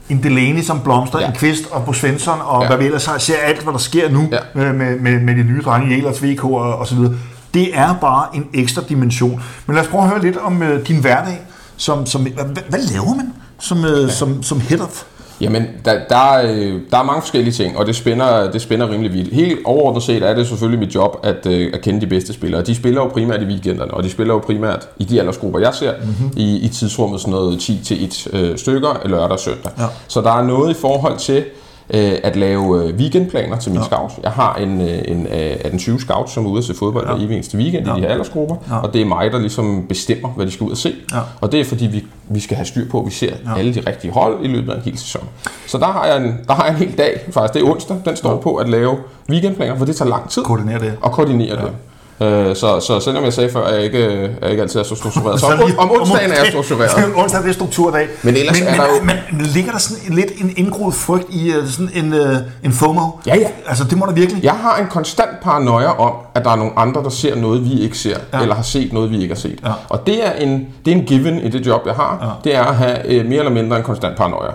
en 0.10 0.24
Delaney 0.24 0.62
som 0.62 0.80
blomster, 0.80 1.20
ja. 1.20 1.28
en 1.28 1.34
Kvist 1.34 1.64
og 1.72 1.86
Bo 1.86 1.94
Svensson, 1.94 2.40
og 2.42 2.62
ja. 2.62 2.68
hvad 2.68 2.78
vi 2.78 2.86
ellers 2.86 3.06
har, 3.06 3.18
ser 3.18 3.38
alt, 3.44 3.64
hvad 3.64 3.74
der 3.74 3.80
sker 3.80 4.10
nu 4.10 4.30
ja. 4.32 4.38
med, 4.54 4.74
med, 4.74 5.20
med 5.20 5.36
de 5.36 5.44
nye 5.44 5.62
drenge, 5.62 5.96
Jelers, 5.96 6.24
VK 6.24 6.44
og, 6.44 6.78
og 6.78 6.88
så 6.88 6.96
videre. 6.96 7.14
Det 7.54 7.78
er 7.78 7.96
bare 8.02 8.26
en 8.36 8.46
ekstra 8.54 8.82
dimension. 8.90 9.44
Men 9.66 9.76
lad 9.76 9.84
os 9.84 9.90
prøve 9.90 10.04
at 10.04 10.10
høre 10.10 10.22
lidt 10.22 10.38
om 10.38 10.62
uh, 10.62 10.68
din 10.88 11.02
hverdag. 11.02 11.40
Som, 11.78 12.06
som, 12.06 12.22
hvad, 12.22 12.64
hvad 12.70 12.80
laver 12.80 13.16
man 13.16 13.34
som, 13.60 13.78
uh, 13.78 13.84
ja. 13.84 14.08
som, 14.10 14.44
som 14.44 14.62
head 14.62 14.80
of 14.80 15.04
Jamen, 15.42 15.68
der, 15.86 16.00
der, 16.10 16.42
øh, 16.44 16.82
der 16.92 16.98
er 16.98 17.04
mange 17.04 17.22
forskellige 17.22 17.54
ting, 17.54 17.78
og 17.78 17.86
det 17.86 17.96
spænder, 17.96 18.52
det 18.52 18.62
spænder 18.62 18.90
rimelig 18.90 19.14
vidt. 19.14 19.34
Helt 19.34 19.60
overordnet 19.66 20.04
set 20.04 20.24
er 20.24 20.36
det 20.36 20.48
selvfølgelig 20.48 20.80
mit 20.80 20.96
job 20.96 21.20
at, 21.24 21.46
øh, 21.46 21.72
at 21.74 21.82
kende 21.82 22.02
de 22.02 22.08
bedste 22.08 22.34
spillere. 22.34 22.62
De 22.62 22.76
spiller 22.76 23.02
jo 23.02 23.08
primært 23.08 23.42
i 23.42 23.46
weekenderne, 23.46 23.94
og 23.94 24.04
de 24.04 24.10
spiller 24.10 24.34
jo 24.34 24.40
primært 24.40 24.90
i 24.98 25.04
de 25.04 25.20
aldersgrupper, 25.20 25.60
jeg 25.60 25.74
ser, 25.74 25.94
mm-hmm. 25.98 26.32
i, 26.38 26.58
i 26.58 26.68
tidsrummet 26.68 27.22
sådan 27.22 27.32
noget 27.32 27.60
10 27.60 27.80
til 27.84 28.04
1 28.04 28.28
øh, 28.34 28.58
stykker, 28.58 29.02
lørdag 29.06 29.32
og 29.32 29.40
søndag. 29.40 29.72
Ja. 29.78 29.86
Så 30.08 30.22
der 30.22 30.32
er 30.32 30.44
noget 30.44 30.72
i 30.72 30.80
forhold 30.82 31.18
til, 31.18 31.44
øh, 31.90 32.14
at 32.24 32.36
lave 32.36 32.84
øh, 32.84 32.96
weekendplaner 32.96 33.58
til 33.58 33.72
min 33.72 33.82
ja. 33.82 33.86
scout. 33.86 34.12
Jeg 34.24 34.32
har 34.32 34.56
en, 34.56 34.82
øh, 34.82 35.02
en 35.08 35.28
af 35.28 35.68
den 35.70 35.80
20 35.80 36.00
scout, 36.00 36.30
som 36.30 36.46
er 36.46 36.50
ude 36.50 36.58
at 36.58 36.64
se 36.64 36.74
fodbold 36.74 37.08
ja. 37.08 37.16
hver 37.16 37.36
eneste 37.36 37.58
weekend 37.58 37.86
ja. 37.86 37.94
i 37.94 37.96
de 37.96 38.02
her 38.02 38.10
aldersgrupper, 38.10 38.56
ja. 38.70 38.78
og 38.78 38.94
det 38.94 39.02
er 39.02 39.06
mig, 39.06 39.32
der 39.32 39.40
ligesom 39.40 39.86
bestemmer, 39.90 40.30
hvad 40.30 40.46
de 40.46 40.52
skal 40.52 40.64
ud 40.66 40.72
og 40.72 40.78
se. 40.78 40.96
Ja. 41.14 41.20
Og 41.42 41.52
det 41.52 41.60
er 41.60 41.66
fordi, 41.66 41.88
vi, 41.88 42.06
vi 42.30 42.40
skal 42.40 42.56
have 42.58 42.66
styr 42.66 42.90
på, 42.90 43.00
at 43.00 43.06
vi 43.06 43.12
ser 43.12 43.34
ja. 43.46 43.60
alle 43.60 43.74
de 43.74 43.80
rigtige 43.88 44.12
hold 44.12 44.46
i 44.46 44.48
løbet 44.48 44.72
af 44.72 44.76
en 44.76 44.82
hel 44.82 44.98
sæson. 44.98 45.24
Så 45.68 45.78
der 45.78 45.86
har 45.86 46.06
jeg 46.06 46.18
en, 46.18 46.38
der 46.48 46.54
har 46.54 46.66
jeg 46.66 46.74
en 46.74 46.80
hel 46.80 46.98
dag, 46.98 47.20
faktisk 47.32 47.54
det 47.54 47.62
er 47.62 47.72
onsdag, 47.72 47.98
den 48.06 48.16
står 48.16 48.32
ja. 48.32 48.38
på 48.38 48.56
at 48.56 48.70
lave 48.70 48.98
weekendplaner, 49.30 49.78
for 49.78 49.86
det 49.86 49.96
tager 49.96 50.10
lang 50.10 50.30
tid. 50.30 50.44
Koordinere 50.44 50.80
det. 50.80 50.94
Og 51.02 51.12
koordinere 51.12 51.60
ja. 51.60 51.66
det. 51.66 51.72
Øh, 52.22 52.56
så, 52.56 52.80
så 52.80 53.00
selvom 53.00 53.24
jeg 53.24 53.34
sagde 53.34 53.50
før, 53.52 53.64
at 53.64 53.76
jeg 53.76 53.84
ikke, 53.84 54.30
jeg 54.42 54.52
ikke 54.52 54.62
altid 54.62 54.80
er 54.80 54.84
så 54.84 54.96
struktureret, 54.96 55.40
så 55.40 55.46
om, 55.46 55.72
om 55.78 55.92
onsdagen 55.92 56.32
er 56.32 56.36
jeg 56.36 56.48
struktureret. 56.56 57.14
onsdag 57.16 57.48
er 57.48 57.52
strukturdag. 57.52 58.08
Men 58.24 58.36
ellers 58.36 58.60
men, 58.60 58.68
er 58.68 58.76
der 58.76 58.84
jo... 58.84 59.04
Men, 59.04 59.16
men 59.32 59.46
ligger 59.46 59.72
der 59.72 59.80
sådan 59.80 60.16
lidt 60.16 60.32
en 60.42 60.54
indgroet 60.58 60.94
frygt 60.94 61.26
i 61.30 61.58
uh, 61.58 61.68
sådan 61.68 61.90
en, 61.94 62.14
uh, 62.14 62.38
en 62.64 62.72
FOMO? 62.72 63.10
Ja, 63.26 63.36
ja. 63.36 63.48
Altså, 63.68 63.84
det 63.84 63.98
må 63.98 64.06
der 64.06 64.12
virkelig. 64.12 64.44
Jeg 64.44 64.54
har 64.54 64.78
en 64.78 64.88
konstant 64.88 65.40
paranoia 65.44 66.00
om, 66.00 66.14
at 66.38 66.46
der 66.46 66.52
er 66.52 66.56
nogle 66.56 66.72
andre, 66.76 67.04
der 67.04 67.10
ser 67.10 67.36
noget, 67.36 67.66
vi 67.66 67.80
ikke 67.80 67.98
ser, 67.98 68.18
ja. 68.34 68.42
eller 68.42 68.56
har 68.56 68.64
set 68.64 68.94
noget, 68.94 69.12
vi 69.12 69.22
ikke 69.22 69.34
har 69.34 69.40
set. 69.40 69.60
Ja. 69.66 69.72
Og 69.90 70.08
det 70.08 70.28
er, 70.28 70.32
en, 70.32 70.68
det 70.86 70.92
er 70.94 70.96
en 70.96 71.04
given 71.04 71.40
i 71.40 71.50
det 71.50 71.66
job, 71.66 71.82
jeg 71.86 71.94
har. 71.94 72.18
Ja. 72.22 72.50
Det 72.50 72.58
er 72.58 72.64
at 72.64 72.76
have 72.76 73.22
uh, 73.22 73.26
mere 73.30 73.40
eller 73.40 73.52
mindre 73.52 73.78
en 73.78 73.84
konstant 73.84 74.18
paranoia. 74.18 74.52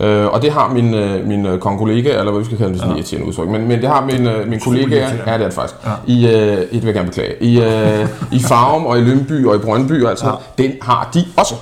Ja. 0.00 0.26
Uh, 0.26 0.34
og 0.34 0.42
det 0.42 0.52
har 0.52 0.72
min, 0.72 0.94
uh, 0.94 1.28
min 1.28 1.46
uh, 1.46 1.58
kongolega, 1.58 2.18
eller 2.18 2.30
hvad 2.30 2.40
vi 2.40 2.46
skal 2.46 2.58
kalde 2.58 2.72
det, 2.72 2.80
sådan 2.80 2.92
ja. 2.92 2.98
irriterende 2.98 3.28
udtryk, 3.28 3.48
men, 3.48 3.68
men 3.68 3.80
det 3.80 3.88
har 3.88 4.04
min, 4.04 4.26
uh, 4.26 4.48
min 4.48 4.60
kollega, 4.60 4.96
ja, 4.96 5.10
det 5.10 5.20
er 5.26 5.38
det 5.38 5.52
faktisk, 5.52 5.74
ja. 5.86 5.90
i, 6.06 6.24
uh, 6.24 6.32
i, 6.32 6.56
det 6.56 6.72
vil 6.72 6.84
jeg 6.84 6.94
gerne 6.94 7.08
beklage, 7.08 7.42
i, 7.42 7.60
øh, 7.60 8.08
i 8.32 8.40
Farum 8.40 8.86
og 8.86 8.98
i 8.98 9.00
Lønby 9.00 9.46
og 9.46 9.56
i 9.56 9.58
Brøndby, 9.58 10.06
altså, 10.06 10.26
ja. 10.26 10.62
den 10.62 10.72
har 10.82 11.10
de 11.14 11.24
også. 11.36 11.54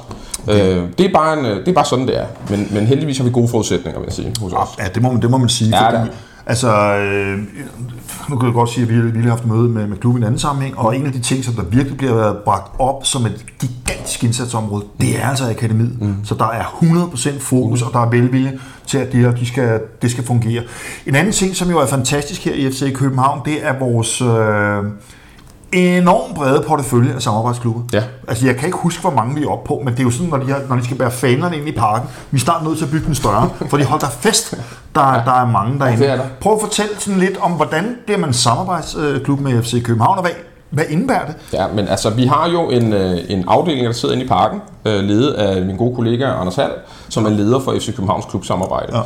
Okay. 0.49 0.77
Øh, 0.77 0.83
det, 0.99 1.07
er 1.07 1.13
bare 1.13 1.39
en, 1.39 1.45
det 1.45 1.69
er 1.69 1.73
bare 1.73 1.85
sådan, 1.85 2.07
det 2.07 2.19
er. 2.19 2.25
Men, 2.51 2.69
men 2.71 2.87
heldigvis 2.87 3.19
har 3.19 3.25
vi 3.25 3.31
gode 3.31 3.49
forudsætninger, 3.49 4.01
vil 4.01 4.07
jeg 4.07 4.13
sige, 4.13 4.35
hos 4.41 4.53
os. 4.53 4.69
Ja, 4.79 4.85
det 4.95 5.03
må 5.03 5.13
man, 5.13 5.23
det 5.23 5.31
må 5.31 5.39
man 5.39 5.49
sige. 5.49 5.77
Ja, 5.77 6.01
fordi, 6.01 6.11
altså, 6.51 6.97
øh, 6.97 7.39
nu 8.29 8.37
kan 8.37 8.47
jeg 8.47 8.55
godt 8.55 8.71
sige, 8.71 8.83
at 8.83 8.91
vi 8.91 8.95
har, 8.95 9.03
vi 9.03 9.23
har 9.23 9.29
haft 9.29 9.47
møde 9.47 9.69
med, 9.69 9.87
med 9.87 9.97
klubben 9.97 10.23
i 10.23 10.25
en 10.25 10.27
anden 10.27 10.39
sammenhæng, 10.39 10.79
og 10.79 10.97
en 10.97 11.07
af 11.07 11.13
de 11.13 11.21
ting, 11.21 11.45
som 11.45 11.55
der 11.55 11.63
virkelig 11.63 11.99
bliver 11.99 12.35
bragt 12.45 12.73
op 12.79 13.07
som 13.07 13.27
et 13.27 13.45
gigantisk 13.61 14.25
indsatsområde, 14.25 14.85
det 15.01 15.19
er 15.23 15.29
altså 15.29 15.51
akademiet. 15.51 16.01
Mm. 16.01 16.15
Så 16.25 16.35
der 16.35 16.49
er 16.49 16.65
100% 16.65 17.41
fokus, 17.41 17.81
mm. 17.81 17.87
og 17.87 17.93
der 17.93 18.01
er 18.01 18.11
velvilje 18.11 18.59
til, 18.87 18.99
at 18.99 19.13
det 19.13 19.21
her 19.21 19.31
de 19.31 19.47
skal, 19.47 19.81
det 20.03 20.11
skal 20.11 20.25
fungere. 20.25 20.63
En 21.07 21.15
anden 21.15 21.33
ting, 21.33 21.57
som 21.57 21.71
jo 21.71 21.79
er 21.79 21.87
fantastisk 21.87 22.45
her 22.45 22.55
i 22.55 22.71
FC 22.71 22.95
København, 22.95 23.41
det 23.45 23.67
er 23.67 23.79
vores... 23.79 24.23
Øh, 24.23 24.93
enormt 25.73 26.35
brede 26.35 26.65
portefølje 26.67 27.15
af 27.15 27.23
samarbejdsklubber. 27.23 27.81
Ja. 27.93 28.03
Altså, 28.29 28.47
jeg 28.47 28.57
kan 28.57 28.67
ikke 28.67 28.79
huske, 28.79 29.01
hvor 29.01 29.11
mange 29.11 29.35
vi 29.35 29.43
er 29.43 29.49
oppe 29.49 29.69
på, 29.69 29.81
men 29.85 29.95
det 29.95 30.01
er 30.01 30.05
jo 30.05 30.11
sådan, 30.11 30.29
når 30.29 30.37
de, 30.37 30.53
har, 30.53 30.61
når 30.69 30.77
de 30.77 30.85
skal 30.85 30.97
bære 30.97 31.11
fanerne 31.11 31.57
ind 31.57 31.69
i 31.69 31.73
parken, 31.73 32.09
vi 32.31 32.37
er 32.37 32.41
snart 32.41 32.65
nødt 32.65 32.79
til 32.79 32.85
at 32.85 32.91
bygge 32.91 33.07
den 33.07 33.15
større, 33.15 33.51
for 33.71 33.77
de 33.77 33.85
holder 33.85 34.07
der 34.07 34.13
fest. 34.13 34.55
Der, 34.95 35.15
ja. 35.15 35.21
der 35.25 35.43
er 35.43 35.47
mange 35.47 35.79
derinde. 35.79 36.05
Ja, 36.05 36.17
der. 36.17 36.25
Prøv 36.41 36.53
at 36.53 36.61
fortælle 36.61 36.91
sådan 36.99 37.21
lidt 37.21 37.39
om, 37.41 37.53
hvordan 37.53 37.97
bliver 38.05 38.19
man 38.19 38.33
samarbejdsklub 38.33 39.41
med 39.41 39.63
FC 39.63 39.83
København, 39.83 40.19
og 40.19 40.23
hvad, 40.23 40.33
hvad 40.71 40.85
indebærer 40.89 41.27
det? 41.27 41.35
Ja, 41.53 41.67
men 41.75 41.89
altså, 41.89 42.11
vi 42.11 42.25
har 42.25 42.49
jo 42.49 42.71
en, 42.71 42.93
øh, 42.93 43.19
en 43.29 43.45
afdeling, 43.49 43.87
der 43.87 43.93
sidder 43.93 44.15
inde 44.15 44.25
i 44.25 44.29
parken, 44.29 44.61
øh, 44.85 45.05
ledet 45.05 45.33
af 45.33 45.67
min 45.67 45.77
gode 45.77 45.97
kollega 45.97 46.25
Anders 46.25 46.57
Hall, 46.57 46.73
som 47.09 47.27
er 47.27 47.31
leder 47.31 47.61
for 47.61 47.73
FC 47.73 47.87
Københavns 47.97 48.25
klubsamarbejde. 48.25 48.97
Ja. 48.97 49.03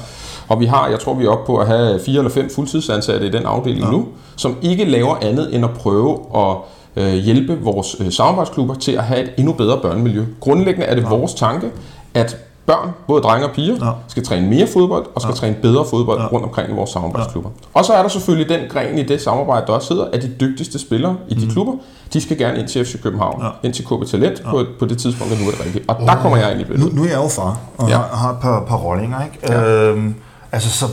Og 0.48 0.60
vi 0.60 0.66
har, 0.66 0.88
jeg 0.88 1.00
tror, 1.00 1.14
vi 1.14 1.24
er 1.24 1.28
oppe 1.30 1.46
på 1.46 1.56
at 1.56 1.66
have 1.66 2.00
fire 2.06 2.18
eller 2.18 2.30
fem 2.30 2.50
fuldtidsansatte 2.54 3.26
i 3.26 3.30
den 3.30 3.46
afdeling 3.46 3.84
ja. 3.84 3.90
nu, 3.90 4.06
som 4.36 4.56
ikke 4.62 4.84
laver 4.84 5.16
andet 5.22 5.54
end 5.54 5.64
at 5.64 5.70
prøve 5.70 6.18
at 6.36 6.56
øh, 6.96 7.12
hjælpe 7.14 7.58
vores 7.62 7.96
øh, 8.00 8.12
samarbejdsklubber 8.12 8.74
til 8.74 8.92
at 8.92 9.04
have 9.04 9.20
et 9.22 9.30
endnu 9.38 9.52
bedre 9.52 9.78
børnemiljø. 9.82 10.24
Grundlæggende 10.40 10.86
er 10.86 10.94
det 10.94 11.02
ja. 11.02 11.08
vores 11.08 11.34
tanke, 11.34 11.70
at 12.14 12.36
børn, 12.66 12.90
både 13.08 13.22
drenge 13.22 13.46
og 13.48 13.54
piger, 13.54 13.74
Ja. 13.86 13.90
skal 14.08 14.24
træne 14.26 14.46
mere 14.48 14.66
fodbold 14.66 15.06
og 15.14 15.20
skal 15.20 15.32
Ja. 15.32 15.36
træne 15.36 15.56
bedre 15.62 15.84
fodbold 15.90 16.20
Ja. 16.20 16.26
rundt 16.26 16.46
omkring 16.46 16.70
i 16.70 16.72
vores 16.74 16.90
samarbejdsklubber. 16.90 17.50
Og 17.74 17.84
så 17.84 17.92
er 17.92 18.02
der 18.02 18.08
selvfølgelig 18.08 18.48
den 18.58 18.68
gren 18.70 18.98
i 18.98 19.02
det 19.02 19.20
samarbejde, 19.20 19.66
der 19.66 19.72
også 19.72 19.94
hedder, 19.94 20.08
at 20.12 20.22
de 20.22 20.30
dygtigste 20.40 20.78
spillere 20.78 21.16
i 21.28 21.34
de 21.34 21.50
klubber, 21.50 21.72
de 22.12 22.20
skal 22.20 22.38
gerne 22.38 22.58
ind 22.58 22.68
til 22.68 22.84
FC 22.84 23.02
København, 23.02 23.38
Mm. 23.38 23.44
Ja. 23.44 23.50
ind 23.62 23.72
til 23.74 23.84
KB 23.84 24.06
Talent 24.10 24.42
på, 24.50 24.64
på 24.78 24.86
det 24.86 24.98
tidspunkt, 24.98 25.32
der 25.32 25.38
nu 25.40 25.46
er 25.46 25.50
det 25.50 25.64
rigtigt. 25.64 25.84
Og 25.88 25.96
der 26.06 26.14
kommer 26.16 26.38
jeg 26.38 26.50
ind 26.52 26.60
i 26.60 26.62
Nu, 26.64 26.68
billedet. 26.68 26.94
nu 26.94 27.02
er 27.02 27.08
jeg 27.08 27.16
jo 27.22 27.28
far, 27.28 27.58
og 27.78 27.88
Ja. 27.88 27.92
ja. 27.94 27.96
har, 28.02 28.16
har 28.16 28.30
et 28.32 28.38
par, 28.42 28.64
par 28.68 28.76
rollinger, 28.76 29.24
ikke? 29.24 29.38
Ja. 29.54 29.82
Øhm, 29.90 30.14
altså, 30.54 30.70
så 30.70 30.87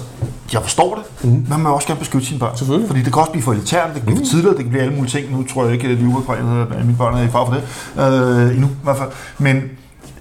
jeg 0.54 0.62
forstår 0.62 0.96
det, 0.96 1.24
mm. 1.24 1.30
men 1.30 1.46
man 1.50 1.60
må 1.60 1.70
også 1.70 1.88
gerne 1.88 2.00
beskytte 2.00 2.28
sine 2.28 2.40
børn. 2.40 2.58
Selvfølgelig. 2.58 2.88
Fordi 2.90 3.02
det 3.02 3.14
kan 3.14 3.20
også 3.20 3.32
blive 3.32 3.44
for 3.44 3.54
elitært, 3.54 3.88
det 3.88 3.96
kan 3.96 4.06
blive 4.06 4.18
for 4.18 4.26
tidligere, 4.26 4.56
det 4.56 4.64
kan 4.64 4.70
blive 4.70 4.82
alle 4.84 4.96
mulige 4.96 5.12
ting. 5.12 5.32
Nu 5.38 5.44
tror 5.44 5.64
jeg 5.64 5.74
ikke, 5.74 5.88
at 5.88 5.98
de 5.98 6.08
uafkvæmede, 6.08 6.62
at 6.62 6.86
mine 6.86 6.98
børn 6.98 7.14
er 7.18 7.22
i 7.24 7.28
far 7.28 7.46
for 7.46 7.54
det. 7.54 7.64
Øh, 8.02 8.52
endnu, 8.56 8.68
i 8.68 8.84
hvert 8.84 8.98
fald. 8.98 9.10
Men 9.38 9.64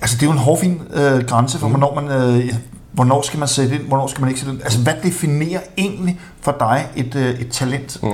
altså, 0.01 0.17
det 0.17 0.23
er 0.23 0.27
jo 0.27 0.33
en 0.33 0.39
hårfin 0.39 0.83
øh, 0.95 1.25
grænse 1.25 1.59
for, 1.59 1.67
mm. 1.69 1.73
hvornår 1.75 2.01
man... 2.01 2.39
Øh, 2.41 2.55
Hvornår 2.93 3.23
skal 3.23 3.39
man 3.39 3.49
sætte 3.49 3.75
ind, 3.75 3.83
hvornår 3.83 4.07
skal 4.07 4.21
man 4.21 4.29
ikke 4.29 4.41
sætte 4.41 4.55
ind? 4.55 4.63
Altså, 4.63 4.79
hvad 4.79 4.93
definerer 5.03 5.61
egentlig 5.79 6.21
for 6.41 6.57
dig 6.61 6.87
et, 6.97 7.15
øh, 7.15 7.41
et 7.41 7.49
talent? 7.51 8.03
Mm. 8.03 8.09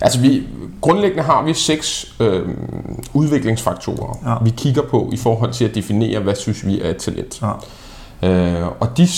Altså 0.00 0.20
vi, 0.20 0.42
grundlæggende 0.80 1.22
har 1.22 1.42
vi 1.42 1.54
seks 1.54 2.14
øh, 2.20 2.48
udviklingsfaktorer, 3.12 4.18
Ja. 4.26 4.44
vi 4.44 4.50
kigger 4.56 4.82
på 4.82 5.10
i 5.12 5.16
forhold 5.16 5.52
til 5.52 5.64
at 5.64 5.74
definere, 5.74 6.20
hvad 6.20 6.34
synes 6.34 6.66
vi 6.66 6.80
er 6.80 6.90
et 6.90 6.96
talent. 6.96 7.42
Ja. 8.22 8.28
Øh, 8.28 8.66
og 8.80 8.96
de, 8.96 9.08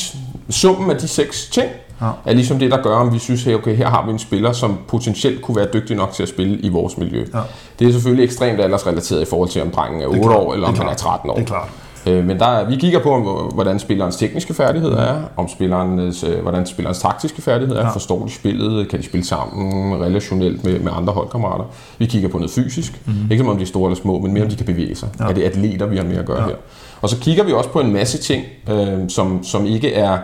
summen 0.51 0.91
af 0.91 0.97
de 0.97 1.09
seks 1.09 1.47
ting 1.53 1.69
Ja. 2.01 2.11
er 2.25 2.33
ligesom 2.33 2.59
det, 2.59 2.71
der 2.71 2.83
gør, 2.83 2.97
om 2.97 3.13
vi 3.15 3.19
synes, 3.19 3.45
hey, 3.45 3.55
okay, 3.55 3.77
her 3.77 3.89
har 3.89 4.05
vi 4.07 4.11
en 4.11 4.19
spiller, 4.19 4.53
som 4.53 4.79
potentielt 4.89 5.43
kunne 5.43 5.57
være 5.57 5.69
dygtig 5.73 5.97
nok 5.97 6.13
til 6.13 6.23
at 6.23 6.29
spille 6.29 6.59
i 6.59 6.69
vores 6.69 6.99
miljø. 6.99 7.25
Ja. 7.35 7.41
Det 7.79 7.89
er 7.89 7.93
selvfølgelig 7.93 8.25
ekstremt 8.25 8.61
aldersrelateret 8.61 9.23
i 9.23 9.25
forhold 9.25 9.49
til, 9.49 9.63
om 9.63 9.71
drengen 9.71 10.03
er 10.03 10.07
8 10.07 10.21
klart. 10.23 10.37
år, 10.37 10.55
eller 10.55 10.69
om 10.69 10.75
er 10.75 10.79
han 10.79 10.87
er 10.87 10.95
klart. 10.95 10.99
13 10.99 11.31
år. 11.31 11.35
Det 11.35 11.43
er 11.43 11.47
klart. 11.47 11.69
Øh, 12.07 12.25
Men 12.27 12.39
der, 12.39 12.47
er- 12.47 12.69
vi 12.69 12.77
kigger 12.77 12.99
på, 13.01 13.51
hvordan 13.55 13.79
spillerens 13.79 14.17
tekniske 14.17 14.55
færdigheder 14.55 14.97
er, 14.97 15.17
om 15.37 15.49
spillerens, 15.49 16.25
øh, 16.25 16.43
hvordan 16.43 16.67
spillerens 16.67 16.99
taktiske 16.99 17.43
færdigheder 17.43 17.81
er, 17.81 17.85
Ja. 17.85 17.91
forstår 17.93 18.25
de 18.25 18.31
spillet, 18.33 18.89
kan 18.89 18.99
de 18.99 19.05
spille 19.05 19.27
sammen 19.27 19.95
relationelt 20.03 20.65
med, 20.65 20.79
med 20.81 20.93
andre 20.97 21.13
holdkammerater. 21.13 21.65
Vi 21.99 22.07
kigger 22.07 22.29
på 22.29 22.39
noget 22.39 22.51
fysisk, 22.51 23.01
mm. 23.07 23.13
ikke 23.31 23.39
som 23.43 23.49
om 23.49 23.57
de 23.57 23.63
er 23.63 23.67
store 23.67 23.91
eller 23.91 24.03
små, 24.03 24.19
men 24.19 24.33
mere 24.33 24.45
om 24.45 24.51
de 24.51 24.57
kan 24.57 24.67
bevæge 24.67 24.95
sig. 24.97 25.09
Ja. 25.21 25.25
Er 25.25 25.33
det 25.33 25.43
atleter, 25.43 25.87
vi 25.87 25.97
har 25.97 26.05
med 26.05 26.17
at 26.17 26.27
gøre 26.27 26.41
Ja. 26.43 26.47
her? 26.49 26.55
Og 27.03 27.09
så 27.09 27.17
kigger 27.19 27.45
vi 27.45 27.53
også 27.53 27.71
på 27.71 27.81
en 27.81 27.93
masse 27.93 28.19
ting, 28.19 28.45
øh, 28.71 28.89
som, 29.09 29.45
som 29.45 29.67
ikke 29.67 29.95
er 29.95 30.19